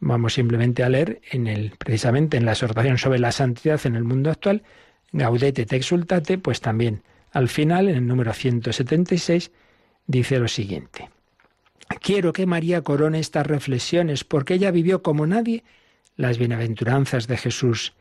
Vamos 0.00 0.34
simplemente 0.34 0.82
a 0.84 0.90
leer 0.90 1.22
en 1.30 1.46
el, 1.46 1.72
precisamente 1.78 2.36
en 2.36 2.44
la 2.44 2.52
exhortación 2.52 2.98
sobre 2.98 3.18
la 3.18 3.32
santidad 3.32 3.80
en 3.86 3.96
el 3.96 4.04
mundo 4.04 4.30
actual, 4.30 4.62
Gaudete 5.12 5.64
te 5.64 5.76
exultate, 5.76 6.36
pues 6.36 6.60
también 6.60 7.02
al 7.30 7.48
final, 7.48 7.88
en 7.88 7.96
el 7.96 8.06
número 8.06 8.34
176, 8.34 9.52
dice 10.06 10.38
lo 10.38 10.48
siguiente. 10.48 11.08
Quiero 12.00 12.32
que 12.32 12.46
María 12.46 12.82
corone 12.82 13.18
estas 13.18 13.46
reflexiones 13.46 14.24
porque 14.24 14.54
ella 14.54 14.70
vivió 14.70 15.02
como 15.02 15.26
nadie 15.26 15.64
las 16.16 16.38
bienaventuranzas 16.38 17.26
de 17.26 17.36
Jesús. 17.36 17.94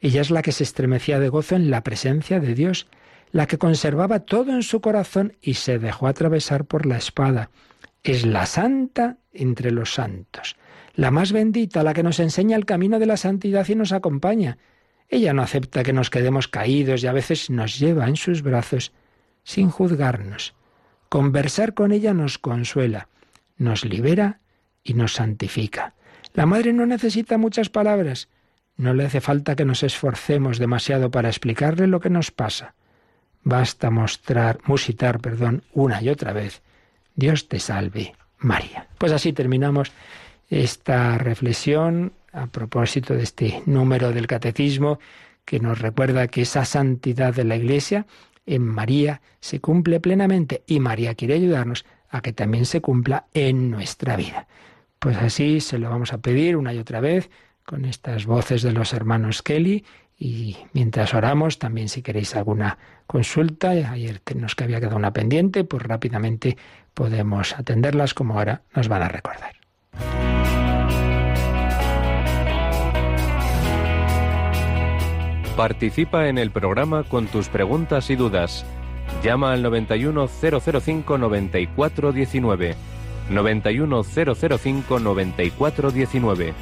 Ella 0.00 0.20
es 0.20 0.30
la 0.30 0.42
que 0.42 0.52
se 0.52 0.64
estremecía 0.64 1.20
de 1.20 1.28
gozo 1.28 1.54
en 1.54 1.70
la 1.70 1.82
presencia 1.82 2.40
de 2.40 2.54
Dios, 2.54 2.88
la 3.30 3.46
que 3.46 3.58
conservaba 3.58 4.20
todo 4.20 4.52
en 4.52 4.62
su 4.62 4.80
corazón 4.80 5.36
y 5.40 5.54
se 5.54 5.78
dejó 5.78 6.06
atravesar 6.06 6.64
por 6.64 6.86
la 6.86 6.96
espada. 6.96 7.50
Es 8.02 8.26
la 8.26 8.46
santa 8.46 9.18
entre 9.32 9.70
los 9.70 9.94
santos, 9.94 10.56
la 10.94 11.10
más 11.10 11.32
bendita, 11.32 11.82
la 11.82 11.94
que 11.94 12.02
nos 12.02 12.20
enseña 12.20 12.56
el 12.56 12.66
camino 12.66 12.98
de 12.98 13.06
la 13.06 13.16
santidad 13.16 13.66
y 13.68 13.74
nos 13.74 13.92
acompaña. 13.92 14.58
Ella 15.08 15.32
no 15.32 15.42
acepta 15.42 15.82
que 15.82 15.92
nos 15.92 16.10
quedemos 16.10 16.48
caídos 16.48 17.02
y 17.02 17.06
a 17.06 17.12
veces 17.12 17.48
nos 17.48 17.78
lleva 17.78 18.08
en 18.08 18.16
sus 18.16 18.42
brazos 18.42 18.92
sin 19.44 19.70
juzgarnos. 19.70 20.54
Conversar 21.08 21.74
con 21.74 21.92
ella 21.92 22.14
nos 22.14 22.38
consuela, 22.38 23.08
nos 23.62 23.84
libera 23.84 24.40
y 24.84 24.94
nos 24.94 25.14
santifica. 25.14 25.94
La 26.34 26.46
madre 26.46 26.72
no 26.72 26.86
necesita 26.86 27.38
muchas 27.38 27.68
palabras, 27.68 28.28
no 28.76 28.94
le 28.94 29.04
hace 29.04 29.20
falta 29.20 29.54
que 29.54 29.64
nos 29.64 29.82
esforcemos 29.82 30.58
demasiado 30.58 31.10
para 31.10 31.28
explicarle 31.28 31.86
lo 31.86 32.00
que 32.00 32.10
nos 32.10 32.30
pasa. 32.30 32.74
Basta 33.42 33.90
mostrar, 33.90 34.60
musitar, 34.64 35.20
perdón, 35.20 35.62
una 35.72 36.02
y 36.02 36.08
otra 36.08 36.32
vez. 36.32 36.62
Dios 37.14 37.48
te 37.48 37.58
salve, 37.58 38.14
María. 38.38 38.86
Pues 38.98 39.12
así 39.12 39.32
terminamos 39.32 39.92
esta 40.48 41.18
reflexión 41.18 42.12
a 42.32 42.46
propósito 42.46 43.14
de 43.14 43.22
este 43.22 43.62
número 43.66 44.12
del 44.12 44.26
catecismo 44.26 44.98
que 45.44 45.60
nos 45.60 45.80
recuerda 45.80 46.28
que 46.28 46.42
esa 46.42 46.64
santidad 46.64 47.34
de 47.34 47.44
la 47.44 47.56
Iglesia 47.56 48.06
en 48.46 48.62
María 48.62 49.20
se 49.40 49.60
cumple 49.60 50.00
plenamente 50.00 50.62
y 50.66 50.80
María 50.80 51.14
quiere 51.14 51.34
ayudarnos 51.34 51.84
a 52.12 52.20
que 52.20 52.32
también 52.32 52.66
se 52.66 52.80
cumpla 52.80 53.24
en 53.34 53.70
nuestra 53.70 54.14
vida. 54.16 54.46
Pues 55.00 55.16
así 55.16 55.60
se 55.60 55.78
lo 55.78 55.90
vamos 55.90 56.12
a 56.12 56.18
pedir 56.18 56.56
una 56.56 56.72
y 56.72 56.78
otra 56.78 57.00
vez 57.00 57.30
con 57.64 57.84
estas 57.86 58.26
voces 58.26 58.62
de 58.62 58.72
los 58.72 58.92
hermanos 58.92 59.42
Kelly 59.42 59.84
Y 60.18 60.56
mientras 60.72 61.14
oramos, 61.14 61.58
también 61.58 61.88
si 61.88 62.02
queréis 62.02 62.36
alguna 62.36 62.78
consulta, 63.08 63.70
ayer 63.70 64.20
nos 64.36 64.54
que 64.54 64.64
había 64.64 64.78
quedado 64.78 64.96
una 64.96 65.12
pendiente, 65.12 65.64
pues 65.64 65.82
rápidamente 65.82 66.56
podemos 66.94 67.58
atenderlas 67.58 68.14
como 68.14 68.38
ahora 68.38 68.62
nos 68.76 68.86
van 68.86 69.02
a 69.02 69.08
recordar. 69.08 69.54
Participa 75.56 76.28
en 76.28 76.38
el 76.38 76.50
programa 76.50 77.04
con 77.04 77.26
tus 77.26 77.48
preguntas 77.48 78.08
y 78.10 78.16
dudas. 78.16 78.64
Llama 79.22 79.52
al 79.52 79.62
91005 79.62 81.18
9419. 81.18 82.76
91005 83.30 84.98
9419. 84.98 86.54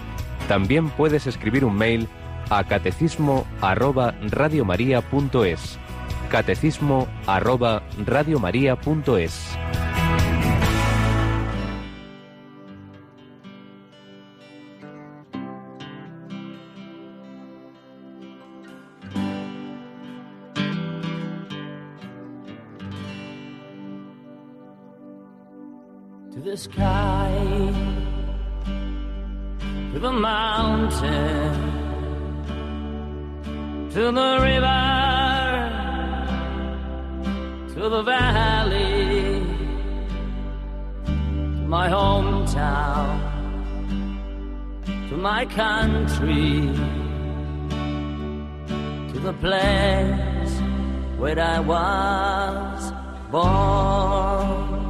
También 0.49 0.91
puedes 0.91 1.26
escribir 1.26 1.64
un 1.64 1.76
mail 1.76 2.09
a 2.51 2.64
catecismo 2.64 3.47
arroba 3.61 4.14
radiomaria.es. 4.20 5.78
Catecismo 6.30 7.09
arroba 7.26 7.82
radiomaria.es. 8.05 9.59
sky, 26.61 27.33
to 29.93 29.99
the 29.99 30.13
mountain 30.13 31.81
to 33.95 34.13
the 34.13 34.39
river, 34.41 34.83
to 37.75 37.89
the 37.89 38.03
valley, 38.03 39.41
to 41.07 41.65
my 41.77 41.89
hometown, 41.89 43.19
to 45.09 45.17
my 45.17 45.45
country, 45.47 46.71
to 49.13 49.19
the 49.19 49.33
place 49.41 50.55
where 51.19 51.41
I 51.41 51.59
was 51.59 52.93
born. 53.33 54.89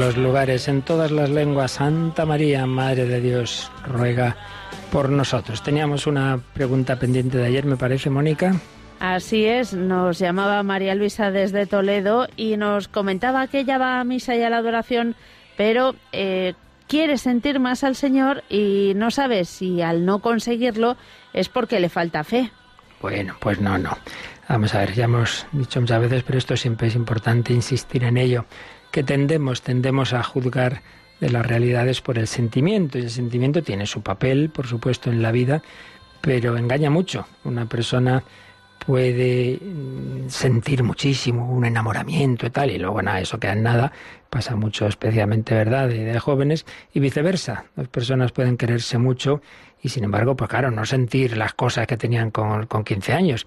Los 0.00 0.16
lugares, 0.16 0.66
en 0.66 0.80
todas 0.80 1.10
las 1.10 1.28
lenguas. 1.28 1.72
Santa 1.72 2.24
María, 2.24 2.64
Madre 2.64 3.04
de 3.04 3.20
Dios, 3.20 3.70
ruega 3.86 4.34
por 4.90 5.10
nosotros. 5.10 5.62
Teníamos 5.62 6.06
una 6.06 6.40
pregunta 6.54 6.98
pendiente 6.98 7.36
de 7.36 7.44
ayer, 7.44 7.66
me 7.66 7.76
parece, 7.76 8.08
Mónica. 8.08 8.54
Así 8.98 9.44
es, 9.44 9.74
nos 9.74 10.18
llamaba 10.18 10.62
María 10.62 10.94
Luisa 10.94 11.30
desde 11.30 11.66
Toledo 11.66 12.28
y 12.34 12.56
nos 12.56 12.88
comentaba 12.88 13.46
que 13.46 13.60
ella 13.60 13.76
va 13.76 14.00
a 14.00 14.04
misa 14.04 14.34
y 14.34 14.42
a 14.42 14.48
la 14.48 14.56
adoración, 14.56 15.16
pero 15.58 15.94
eh, 16.12 16.54
quiere 16.88 17.18
sentir 17.18 17.60
más 17.60 17.84
al 17.84 17.94
Señor 17.94 18.42
y 18.48 18.94
no 18.96 19.10
sabe 19.10 19.44
si 19.44 19.82
al 19.82 20.06
no 20.06 20.20
conseguirlo 20.20 20.96
es 21.34 21.50
porque 21.50 21.78
le 21.78 21.90
falta 21.90 22.24
fe. 22.24 22.50
Bueno, 23.02 23.36
pues 23.38 23.60
no, 23.60 23.76
no. 23.76 23.98
Vamos 24.48 24.74
a 24.74 24.78
ver, 24.78 24.94
ya 24.94 25.04
hemos 25.04 25.46
dicho 25.52 25.78
muchas 25.78 26.00
veces, 26.00 26.22
pero 26.22 26.38
esto 26.38 26.56
siempre 26.56 26.88
es 26.88 26.94
importante 26.94 27.52
insistir 27.52 28.04
en 28.04 28.16
ello 28.16 28.46
que 28.90 29.02
tendemos, 29.02 29.62
tendemos 29.62 30.12
a 30.12 30.22
juzgar 30.22 30.82
de 31.20 31.30
las 31.30 31.46
realidades 31.46 32.00
por 32.00 32.18
el 32.18 32.26
sentimiento. 32.26 32.98
Y 32.98 33.02
el 33.02 33.10
sentimiento 33.10 33.62
tiene 33.62 33.86
su 33.86 34.02
papel, 34.02 34.50
por 34.50 34.66
supuesto, 34.66 35.10
en 35.10 35.22
la 35.22 35.32
vida, 35.32 35.62
pero 36.20 36.56
engaña 36.56 36.90
mucho. 36.90 37.26
Una 37.44 37.66
persona 37.66 38.24
puede 38.84 39.58
mm, 39.60 40.28
sentir 40.28 40.82
muchísimo, 40.82 41.50
un 41.52 41.64
enamoramiento 41.64 42.46
y 42.46 42.50
tal, 42.50 42.70
y 42.70 42.78
luego 42.78 43.02
nada, 43.02 43.20
eso 43.20 43.38
queda 43.38 43.52
en 43.52 43.62
nada, 43.62 43.92
pasa 44.30 44.56
mucho 44.56 44.86
especialmente, 44.86 45.54
¿verdad?, 45.54 45.88
de, 45.88 46.18
jóvenes, 46.18 46.64
y 46.92 47.00
viceversa. 47.00 47.66
Las 47.76 47.88
personas 47.88 48.32
pueden 48.32 48.56
quererse 48.56 48.98
mucho 48.98 49.42
y 49.82 49.90
sin 49.90 50.04
embargo, 50.04 50.36
pues 50.36 50.48
claro, 50.48 50.70
no 50.70 50.84
sentir 50.86 51.36
las 51.36 51.54
cosas 51.54 51.86
que 51.86 51.96
tenían 51.96 52.30
con, 52.30 52.66
con 52.66 52.84
15 52.84 53.12
años. 53.12 53.46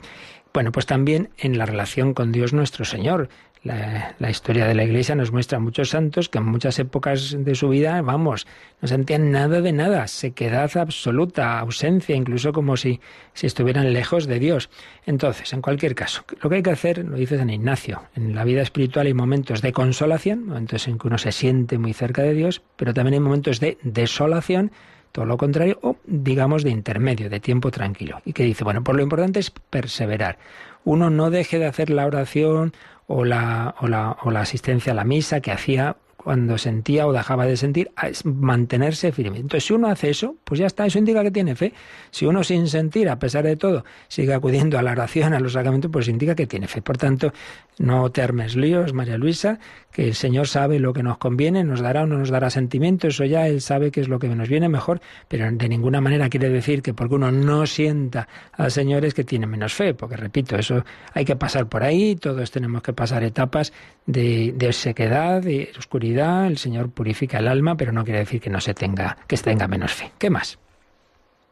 Bueno, 0.53 0.71
pues 0.71 0.85
también 0.85 1.29
en 1.37 1.57
la 1.57 1.65
relación 1.65 2.13
con 2.13 2.31
Dios 2.31 2.53
nuestro 2.53 2.85
Señor. 2.85 3.29
La, 3.63 4.29
historia 4.29 4.67
de 4.67 4.75
la 4.75 4.83
Iglesia 4.83 5.15
nos 5.15 5.31
muestra 5.31 5.57
muchos 5.57 5.91
santos 5.91 6.27
que 6.27 6.37
en 6.37 6.43
muchas 6.43 6.79
épocas 6.79 7.33
de 7.39 7.55
su 7.55 7.69
vida, 7.69 8.01
vamos, 8.01 8.45
no 8.81 8.89
sentían 8.89 9.31
nada 9.31 9.61
de 9.61 9.71
nada, 9.71 10.07
sequedad 10.07 10.75
absoluta, 10.75 11.59
ausencia, 11.59 12.13
incluso 12.13 12.51
como 12.51 12.75
si, 12.75 12.99
si 13.33 13.47
estuvieran 13.47 13.93
lejos 13.93 14.27
de 14.27 14.39
Dios. 14.39 14.69
Entonces, 15.05 15.53
en 15.53 15.61
cualquier 15.61 15.95
caso, 15.95 16.25
lo 16.41 16.49
que 16.49 16.57
hay 16.57 16.63
que 16.63 16.71
hacer, 16.71 17.05
lo 17.05 17.15
dice 17.15 17.37
San 17.37 17.49
Ignacio, 17.49 18.03
en 18.15 18.35
la 18.35 18.43
vida 18.43 18.61
espiritual 18.61 19.07
hay 19.07 19.13
momentos 19.13 19.61
de 19.61 19.71
consolación, 19.71 20.45
momentos 20.47 20.85
en 20.89 20.97
que 20.97 21.07
uno 21.07 21.17
se 21.17 21.31
siente 21.31 21.77
muy 21.77 21.93
cerca 21.93 22.21
de 22.21 22.33
Dios, 22.33 22.61
pero 22.75 22.93
también 22.93 23.13
hay 23.13 23.19
momentos 23.21 23.61
de 23.61 23.77
desolación, 23.81 24.73
todo 25.13 25.25
lo 25.25 25.37
contrario, 25.37 25.79
o 25.83 25.95
digamos 26.05 26.65
de 26.65 26.71
intermedio, 26.71 27.29
de 27.29 27.39
tiempo 27.39 27.71
tranquilo. 27.71 28.21
Y 28.25 28.33
que 28.33 28.43
dice, 28.43 28.65
bueno, 28.65 28.83
pues 28.83 28.97
lo 28.97 29.03
importante 29.03 29.39
es 29.39 29.51
perseverar. 29.51 30.37
Uno 30.83 31.09
no 31.09 31.29
deje 31.29 31.59
de 31.59 31.65
hacer 31.65 31.89
la 31.89 32.05
oración 32.05 32.73
o 33.07 33.25
la, 33.25 33.75
o 33.81 33.87
la, 33.87 34.17
o 34.23 34.31
la 34.31 34.41
asistencia 34.41 34.91
a 34.91 34.95
la 34.95 35.03
misa 35.03 35.41
que 35.41 35.51
hacía 35.51 35.97
cuando 36.23 36.57
sentía 36.57 37.05
o 37.05 37.13
dejaba 37.13 37.45
de 37.45 37.57
sentir, 37.57 37.91
es 38.01 38.25
mantenerse 38.25 39.11
firme. 39.11 39.37
Entonces, 39.37 39.65
si 39.65 39.73
uno 39.73 39.87
hace 39.87 40.09
eso, 40.09 40.35
pues 40.43 40.59
ya 40.59 40.67
está, 40.67 40.85
eso 40.85 40.97
indica 40.97 41.21
que 41.23 41.31
tiene 41.31 41.55
fe. 41.55 41.73
Si 42.11 42.25
uno 42.25 42.43
sin 42.43 42.67
sentir, 42.67 43.09
a 43.09 43.19
pesar 43.19 43.43
de 43.43 43.57
todo, 43.57 43.83
sigue 44.07 44.33
acudiendo 44.33 44.79
a 44.79 44.81
la 44.81 44.91
oración, 44.91 45.33
a 45.33 45.39
los 45.39 45.53
sacramentos, 45.53 45.91
pues 45.91 46.07
indica 46.07 46.35
que 46.35 46.47
tiene 46.47 46.67
fe. 46.67 46.81
Por 46.81 46.97
tanto, 46.97 47.33
No 47.79 48.11
te 48.11 48.21
armes 48.21 48.55
líos, 48.55 48.93
María 48.93 49.17
Luisa, 49.17 49.57
que 49.91 50.07
el 50.07 50.13
Señor 50.13 50.47
sabe 50.47 50.77
lo 50.77 50.93
que 50.93 51.01
nos 51.01 51.17
conviene, 51.17 51.63
nos 51.63 51.81
dará 51.81 52.03
o 52.03 52.05
no 52.05 52.19
nos 52.19 52.29
dará 52.29 52.51
sentimiento, 52.51 53.07
eso 53.07 53.25
ya 53.25 53.47
Él 53.47 53.61
sabe 53.61 53.89
que 53.89 53.99
es 53.99 54.07
lo 54.07 54.19
que 54.19 54.27
nos 54.27 54.47
viene 54.47 54.69
mejor, 54.69 55.01
pero 55.27 55.51
de 55.51 55.69
ninguna 55.69 55.99
manera 55.99 56.29
quiere 56.29 56.49
decir 56.49 56.83
que 56.83 56.93
porque 56.93 57.15
uno 57.15 57.31
no 57.31 57.65
sienta 57.65 58.27
al 58.51 58.69
Señor 58.71 59.05
es 59.05 59.15
que 59.15 59.23
tiene 59.23 59.47
menos 59.47 59.73
fe, 59.73 59.95
porque 59.95 60.17
repito, 60.17 60.55
eso 60.55 60.85
hay 61.13 61.25
que 61.25 61.35
pasar 61.35 61.67
por 61.67 61.83
ahí, 61.83 62.15
todos 62.15 62.51
tenemos 62.51 62.83
que 62.83 62.93
pasar 62.93 63.23
etapas 63.23 63.73
de, 64.05 64.53
de 64.55 64.71
sequedad, 64.71 65.41
de 65.41 65.71
oscuridad, 65.77 66.12
el 66.19 66.57
Señor 66.57 66.91
purifica 66.91 67.39
el 67.39 67.47
alma, 67.47 67.75
pero 67.75 67.91
no 67.91 68.03
quiere 68.03 68.19
decir 68.19 68.41
que 68.41 68.49
no 68.49 68.59
se 68.59 68.73
tenga, 68.73 69.17
que 69.27 69.37
se 69.37 69.43
tenga 69.43 69.67
menos 69.67 69.93
fe. 69.93 70.11
¿Qué 70.17 70.29
más? 70.29 70.59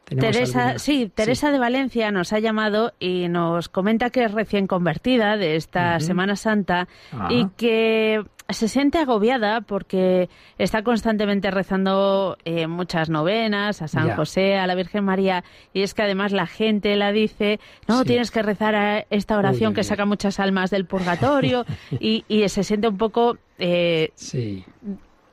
Teresa, 0.04 0.78
sí, 0.78 1.10
Teresa 1.14 1.50
de 1.50 1.58
Valencia 1.58 2.10
nos 2.10 2.32
ha 2.32 2.38
llamado 2.38 2.92
y 2.98 3.28
nos 3.28 3.68
comenta 3.68 4.10
que 4.10 4.24
es 4.24 4.32
recién 4.32 4.66
convertida 4.66 5.36
de 5.36 5.56
esta 5.56 6.00
Semana 6.00 6.36
Santa 6.36 6.88
y 7.30 7.46
que 7.56 8.22
se 8.52 8.68
siente 8.68 8.98
agobiada 8.98 9.60
porque 9.60 10.28
está 10.58 10.82
constantemente 10.82 11.50
rezando 11.50 12.36
eh, 12.44 12.66
muchas 12.66 13.08
novenas 13.08 13.82
a 13.82 13.88
San 13.88 14.14
José, 14.14 14.56
a 14.56 14.66
la 14.66 14.74
Virgen 14.74 15.04
María, 15.04 15.44
y 15.72 15.82
es 15.82 15.94
que 15.94 16.02
además 16.02 16.32
la 16.32 16.46
gente 16.46 16.96
la 16.96 17.12
dice, 17.12 17.60
no, 17.88 18.04
tienes 18.04 18.30
que 18.30 18.42
rezar 18.42 18.74
a 18.74 19.06
esta 19.10 19.38
oración 19.38 19.74
que 19.74 19.84
saca 19.84 20.04
muchas 20.04 20.40
almas 20.40 20.70
del 20.70 20.86
purgatorio, 20.86 21.64
y, 22.00 22.24
se 22.48 22.64
siente 22.64 22.88
un 22.88 22.98
poco 22.98 23.38
eh, 23.62 24.62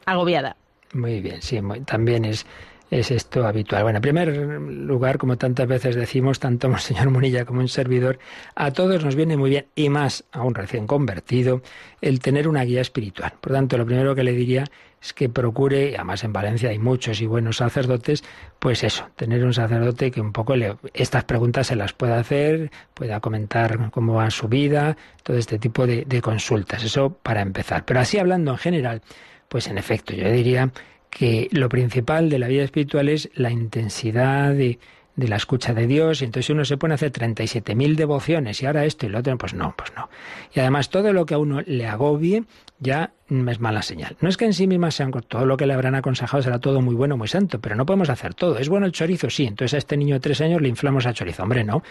agobiada. 0.06 0.56
Muy 0.94 1.22
bien, 1.22 1.42
sí, 1.42 1.60
también 1.86 2.26
es 2.26 2.46
es 2.92 3.12
esto 3.12 3.46
habitual. 3.46 3.84
Bueno, 3.84 3.98
en 3.98 4.02
primer 4.02 4.36
lugar, 4.36 5.18
como 5.18 5.38
tantas 5.38 5.68
veces 5.68 5.96
decimos, 5.96 6.40
tanto 6.40 6.68
el 6.68 6.78
señor 6.80 7.10
Munilla 7.10 7.46
como 7.46 7.60
un 7.60 7.68
servidor, 7.68 8.20
a 8.56 8.72
todos 8.72 9.04
nos 9.04 9.16
viene 9.16 9.38
muy 9.38 9.50
bien, 9.52 9.66
y 9.76 9.90
más 9.90 10.24
a 10.32 10.44
un 10.44 10.56
recién 10.56 10.88
convertido, 10.88 11.62
el 12.02 12.20
tener 12.20 12.48
una 12.48 12.64
guía 12.64 12.82
espiritual. 12.82 13.34
Por 13.40 13.54
tanto, 13.54 13.78
lo 13.78 13.86
primero 13.86 14.16
que 14.16 14.24
le 14.24 14.34
diría 14.34 14.66
es 15.02 15.14
que 15.14 15.30
procure, 15.30 15.96
además 15.96 16.24
en 16.24 16.34
Valencia 16.34 16.70
hay 16.70 16.80
muchos 16.80 17.22
y 17.22 17.26
buenos 17.26 17.58
sacerdotes, 17.58 18.24
pues 18.60 18.84
eso, 18.84 19.08
tener 19.16 19.44
un 19.46 19.54
sacerdote 19.54 20.12
que 20.12 20.20
un 20.20 20.34
poco 20.34 20.56
le, 20.56 20.76
estas 20.94 21.24
preguntas 21.24 21.68
se 21.68 21.76
las 21.76 21.94
pueda 21.94 22.20
hacer, 22.20 22.72
pueda 22.94 23.20
comentar 23.20 23.92
cómo 23.92 24.16
va 24.16 24.30
su 24.30 24.48
vida, 24.48 24.98
todo 25.24 25.38
este 25.38 25.58
tipo 25.58 25.88
de, 25.88 26.22
consultas. 26.22 26.84
Eso 26.84 27.12
para 27.24 27.42
empezar. 27.42 27.86
Pero 27.86 28.02
así 28.02 28.18
hablando 28.18 28.52
en 28.52 28.58
general, 28.58 29.02
pues 29.48 29.68
en 29.68 29.78
efecto, 29.78 30.14
yo 30.14 30.30
diría 30.30 30.72
que 31.10 31.48
lo 31.52 31.70
principal 31.70 32.30
de 32.30 32.40
la 32.40 32.48
vida 32.48 32.64
espiritual 32.64 33.08
es 33.10 33.30
la 33.34 33.52
intensidad 33.52 34.54
de, 34.54 34.80
de 35.16 35.28
la 35.28 35.38
escucha 35.38 35.74
de 35.74 35.88
Dios, 35.88 36.22
y 36.22 36.26
entonces 36.26 36.50
uno 36.50 36.66
se 36.66 36.78
pone 36.78 36.94
a 36.94 36.96
hacer 36.96 37.12
37.000 37.12 37.96
devociones 37.96 38.62
y 38.62 38.66
ahora 38.66 38.86
esto 38.86 39.06
y 39.06 39.10
lo 39.10 39.20
otro, 39.20 39.38
pues 39.38 39.54
no, 39.54 39.74
pues 39.78 39.94
no. 39.96 40.10
Y 40.54 40.60
además 40.60 40.90
todo 40.90 41.14
lo 41.14 41.26
que 41.26 41.36
a 41.36 41.38
uno 41.38 41.62
le 41.66 41.88
agobie 41.88 42.44
ya 42.80 43.14
es 43.30 43.60
mala 43.60 43.82
señal. 43.82 44.18
No 44.22 44.30
es 44.30 44.38
que 44.38 44.46
en 44.46 44.54
sí 44.54 44.66
mismas 44.66 44.96
sean 44.96 45.12
todo 45.12 45.46
lo 45.46 45.56
que 45.56 45.68
le 45.68 45.74
habrán 45.74 45.96
aconsejado 45.96 46.42
será 46.42 46.60
todo 46.60 46.82
muy 46.82 46.96
bueno, 46.96 47.16
muy 47.16 47.28
santo, 47.28 47.60
pero 47.60 47.76
no 47.76 47.86
podemos 47.86 48.10
hacer 48.10 48.34
todo. 48.34 48.58
¿Es 48.58 48.70
bueno 48.70 48.86
el 48.86 48.92
chorizo? 48.92 49.30
Sí. 49.30 49.46
Entonces 49.46 49.76
a 49.76 49.78
este 49.78 49.98
niño 49.98 50.16
de 50.16 50.20
tres 50.20 50.42
años 50.42 50.62
le 50.62 50.70
inflamos 50.70 51.06
a 51.06 51.14
chorizo. 51.14 51.44
Hombre, 51.44 51.64
no. 51.64 51.84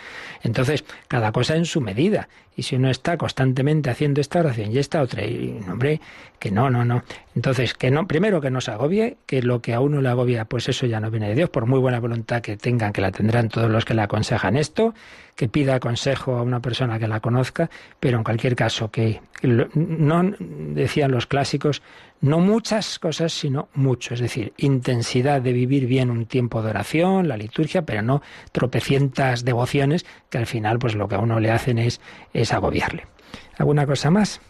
Entonces, 0.42 0.84
cada 1.06 1.30
cosa 1.32 1.54
en 1.56 1.64
su 1.64 1.80
medida. 1.80 2.28
Y 2.56 2.62
si 2.62 2.74
uno 2.74 2.90
está 2.90 3.16
constantemente 3.16 3.88
haciendo 3.88 4.20
esta 4.20 4.40
oración 4.40 4.72
y 4.72 4.78
esta 4.78 5.00
otra, 5.00 5.24
y, 5.24 5.60
hombre, 5.70 6.00
que 6.40 6.50
no, 6.50 6.70
no, 6.70 6.84
no. 6.84 7.04
Entonces, 7.36 7.74
que 7.74 7.92
no, 7.92 8.08
primero 8.08 8.40
que 8.40 8.50
no 8.50 8.60
se 8.60 8.72
agobie, 8.72 9.16
que 9.26 9.42
lo 9.42 9.62
que 9.62 9.74
a 9.74 9.80
uno 9.80 10.00
le 10.00 10.08
agobia, 10.08 10.44
pues 10.44 10.68
eso 10.68 10.86
ya 10.86 10.98
no 10.98 11.08
viene 11.08 11.28
de 11.28 11.36
Dios, 11.36 11.50
por 11.50 11.66
muy 11.66 11.78
buena 11.78 12.00
voluntad 12.00 12.42
que 12.42 12.56
tengan, 12.56 12.92
que 12.92 13.00
la 13.00 13.12
tendrán 13.12 13.48
todos 13.48 13.70
los 13.70 13.84
que 13.84 13.94
le 13.94 14.02
aconsejan 14.02 14.56
esto, 14.56 14.92
que 15.38 15.48
pida 15.48 15.78
consejo 15.78 16.36
a 16.36 16.42
una 16.42 16.58
persona 16.58 16.98
que 16.98 17.06
la 17.06 17.20
conozca, 17.20 17.70
pero 18.00 18.18
en 18.18 18.24
cualquier 18.24 18.56
caso, 18.56 18.90
que 18.90 19.20
no 19.44 20.34
decían 20.40 21.12
los 21.12 21.26
clásicos, 21.26 21.80
no 22.20 22.40
muchas 22.40 22.98
cosas, 22.98 23.34
sino 23.34 23.68
mucho, 23.72 24.14
es 24.14 24.20
decir, 24.20 24.52
intensidad 24.56 25.40
de 25.40 25.52
vivir 25.52 25.86
bien 25.86 26.10
un 26.10 26.26
tiempo 26.26 26.60
de 26.60 26.70
oración, 26.70 27.28
la 27.28 27.36
liturgia, 27.36 27.82
pero 27.82 28.02
no 28.02 28.20
tropecientas 28.50 29.44
devociones 29.44 30.04
que 30.28 30.38
al 30.38 30.46
final 30.46 30.80
pues 30.80 30.96
lo 30.96 31.06
que 31.06 31.14
a 31.14 31.20
uno 31.20 31.38
le 31.38 31.52
hacen 31.52 31.78
es, 31.78 32.00
es 32.32 32.52
agobiarle. 32.52 33.06
¿Alguna 33.58 33.86
cosa 33.86 34.10
más? 34.10 34.40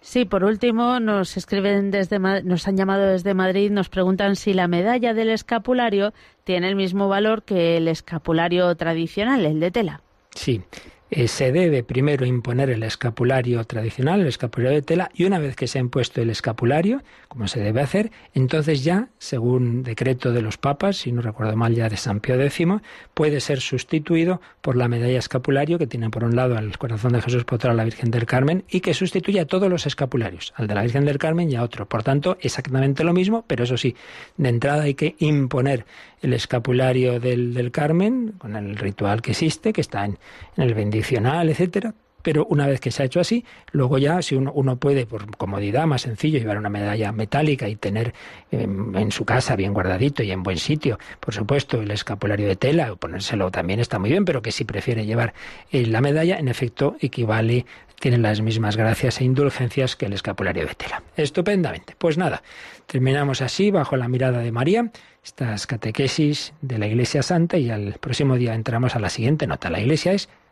Sí, 0.00 0.24
por 0.24 0.44
último 0.44 1.00
nos 1.00 1.36
escriben 1.36 1.90
desde 1.90 2.18
nos 2.18 2.66
han 2.66 2.78
llamado 2.78 3.08
desde 3.08 3.34
Madrid, 3.34 3.70
nos 3.70 3.90
preguntan 3.90 4.36
si 4.36 4.54
la 4.54 4.68
medalla 4.68 5.12
del 5.12 5.28
escapulario 5.28 6.14
tiene 6.44 6.70
el 6.70 6.76
mismo 6.76 7.08
valor 7.08 7.42
que 7.42 7.76
el 7.76 7.88
escapulario 7.88 8.74
tradicional, 8.76 9.44
el 9.44 9.60
de 9.60 9.70
tela. 9.70 10.00
Sí, 10.34 10.62
eh, 11.10 11.28
se 11.28 11.52
debe 11.52 11.82
primero 11.82 12.24
imponer 12.24 12.70
el 12.70 12.82
escapulario 12.82 13.64
tradicional, 13.64 14.20
el 14.20 14.26
escapulario 14.26 14.76
de 14.76 14.82
tela, 14.82 15.10
y 15.14 15.24
una 15.24 15.38
vez 15.38 15.56
que 15.56 15.66
se 15.66 15.78
ha 15.78 15.80
impuesto 15.80 16.20
el 16.20 16.30
escapulario, 16.30 17.02
como 17.28 17.48
se 17.48 17.60
debe 17.60 17.80
hacer, 17.80 18.10
entonces 18.34 18.84
ya, 18.84 19.08
según 19.18 19.82
decreto 19.82 20.32
de 20.32 20.42
los 20.42 20.56
papas, 20.56 20.96
si 20.96 21.12
no 21.12 21.22
recuerdo 21.22 21.56
mal 21.56 21.74
ya 21.74 21.88
de 21.88 21.96
San 21.96 22.20
Pío 22.20 22.40
X, 22.40 22.66
puede 23.14 23.40
ser 23.40 23.60
sustituido 23.60 24.40
por 24.60 24.76
la 24.76 24.88
medalla 24.88 25.18
escapulario 25.18 25.78
que 25.78 25.86
tiene 25.86 26.10
por 26.10 26.24
un 26.24 26.36
lado 26.36 26.56
al 26.56 26.76
corazón 26.78 27.12
de 27.12 27.22
Jesús 27.22 27.44
por 27.44 27.60
a 27.66 27.74
la 27.74 27.84
Virgen 27.84 28.10
del 28.10 28.26
Carmen 28.26 28.64
y 28.70 28.80
que 28.80 28.94
sustituye 28.94 29.40
a 29.40 29.46
todos 29.46 29.68
los 29.68 29.86
escapularios, 29.86 30.54
al 30.56 30.66
de 30.66 30.74
la 30.74 30.82
Virgen 30.82 31.04
del 31.04 31.18
Carmen 31.18 31.50
y 31.50 31.56
a 31.56 31.62
otro. 31.62 31.86
Por 31.86 32.02
tanto, 32.02 32.38
exactamente 32.40 33.04
lo 33.04 33.12
mismo, 33.12 33.44
pero 33.46 33.64
eso 33.64 33.76
sí, 33.76 33.94
de 34.36 34.48
entrada 34.48 34.84
hay 34.84 34.94
que 34.94 35.16
imponer 35.18 35.84
el 36.22 36.32
escapulario 36.34 37.20
del, 37.20 37.54
del 37.54 37.70
Carmen, 37.70 38.34
con 38.38 38.56
el 38.56 38.76
ritual 38.76 39.22
que 39.22 39.32
existe, 39.32 39.72
que 39.72 39.80
está 39.80 40.04
en, 40.04 40.18
en 40.56 40.64
el 40.64 40.74
bendicional, 41.00 41.48
etcétera, 41.48 41.94
pero 42.22 42.44
una 42.46 42.66
vez 42.66 42.80
que 42.80 42.90
se 42.90 43.02
ha 43.02 43.06
hecho 43.06 43.20
así, 43.20 43.44
luego 43.72 43.96
ya 43.96 44.20
si 44.20 44.34
uno, 44.34 44.52
uno 44.52 44.76
puede, 44.76 45.06
por 45.06 45.34
comodidad, 45.38 45.86
más 45.86 46.02
sencillo, 46.02 46.38
llevar 46.38 46.58
una 46.58 46.68
medalla 46.68 47.12
metálica 47.12 47.68
y 47.68 47.76
tener 47.76 48.12
en, 48.50 49.10
su 49.10 49.24
casa 49.24 49.56
bien 49.56 49.72
guardadito 49.72 50.22
y 50.22 50.30
en 50.30 50.42
buen 50.42 50.58
sitio, 50.58 50.98
por 51.18 51.32
supuesto, 51.32 51.80
el 51.80 51.90
escapulario 51.90 52.46
de 52.46 52.56
tela, 52.56 52.94
ponérselo 52.96 53.50
también 53.50 53.80
está 53.80 53.98
muy 53.98 54.10
bien, 54.10 54.26
pero 54.26 54.42
que 54.42 54.52
si 54.52 54.64
prefiere 54.64 55.06
llevar 55.06 55.32
eh, 55.72 55.86
la 55.86 56.02
medalla, 56.02 56.38
en 56.38 56.48
efecto, 56.48 56.96
equivale, 57.00 57.64
tiene 57.98 58.18
las 58.18 58.42
mismas 58.42 58.76
gracias 58.76 59.20
e 59.20 59.24
indulgencias 59.24 59.96
que 59.96 60.06
el 60.06 60.12
escapulario 60.12 60.66
de 60.66 60.74
tela. 60.74 61.02
Estupendamente. 61.16 61.94
Pues 61.96 62.18
nada, 62.18 62.42
terminamos 62.86 63.40
así, 63.40 63.70
bajo 63.70 63.96
la 63.96 64.08
mirada 64.08 64.40
de 64.40 64.52
María, 64.52 64.90
estas 65.24 65.66
catequesis 65.66 66.52
de 66.60 66.78
la 66.78 66.86
Iglesia 66.86 67.22
Santa 67.22 67.56
y 67.58 67.70
al 67.70 67.94
próximo 68.00 68.36
día 68.36 68.54
entramos 68.54 68.96
a 68.96 69.00
la 69.00 69.10
siguiente 69.10 69.46
nota. 69.46 69.70
La 69.70 69.80
Iglesia 69.80 70.12
es 70.12 70.28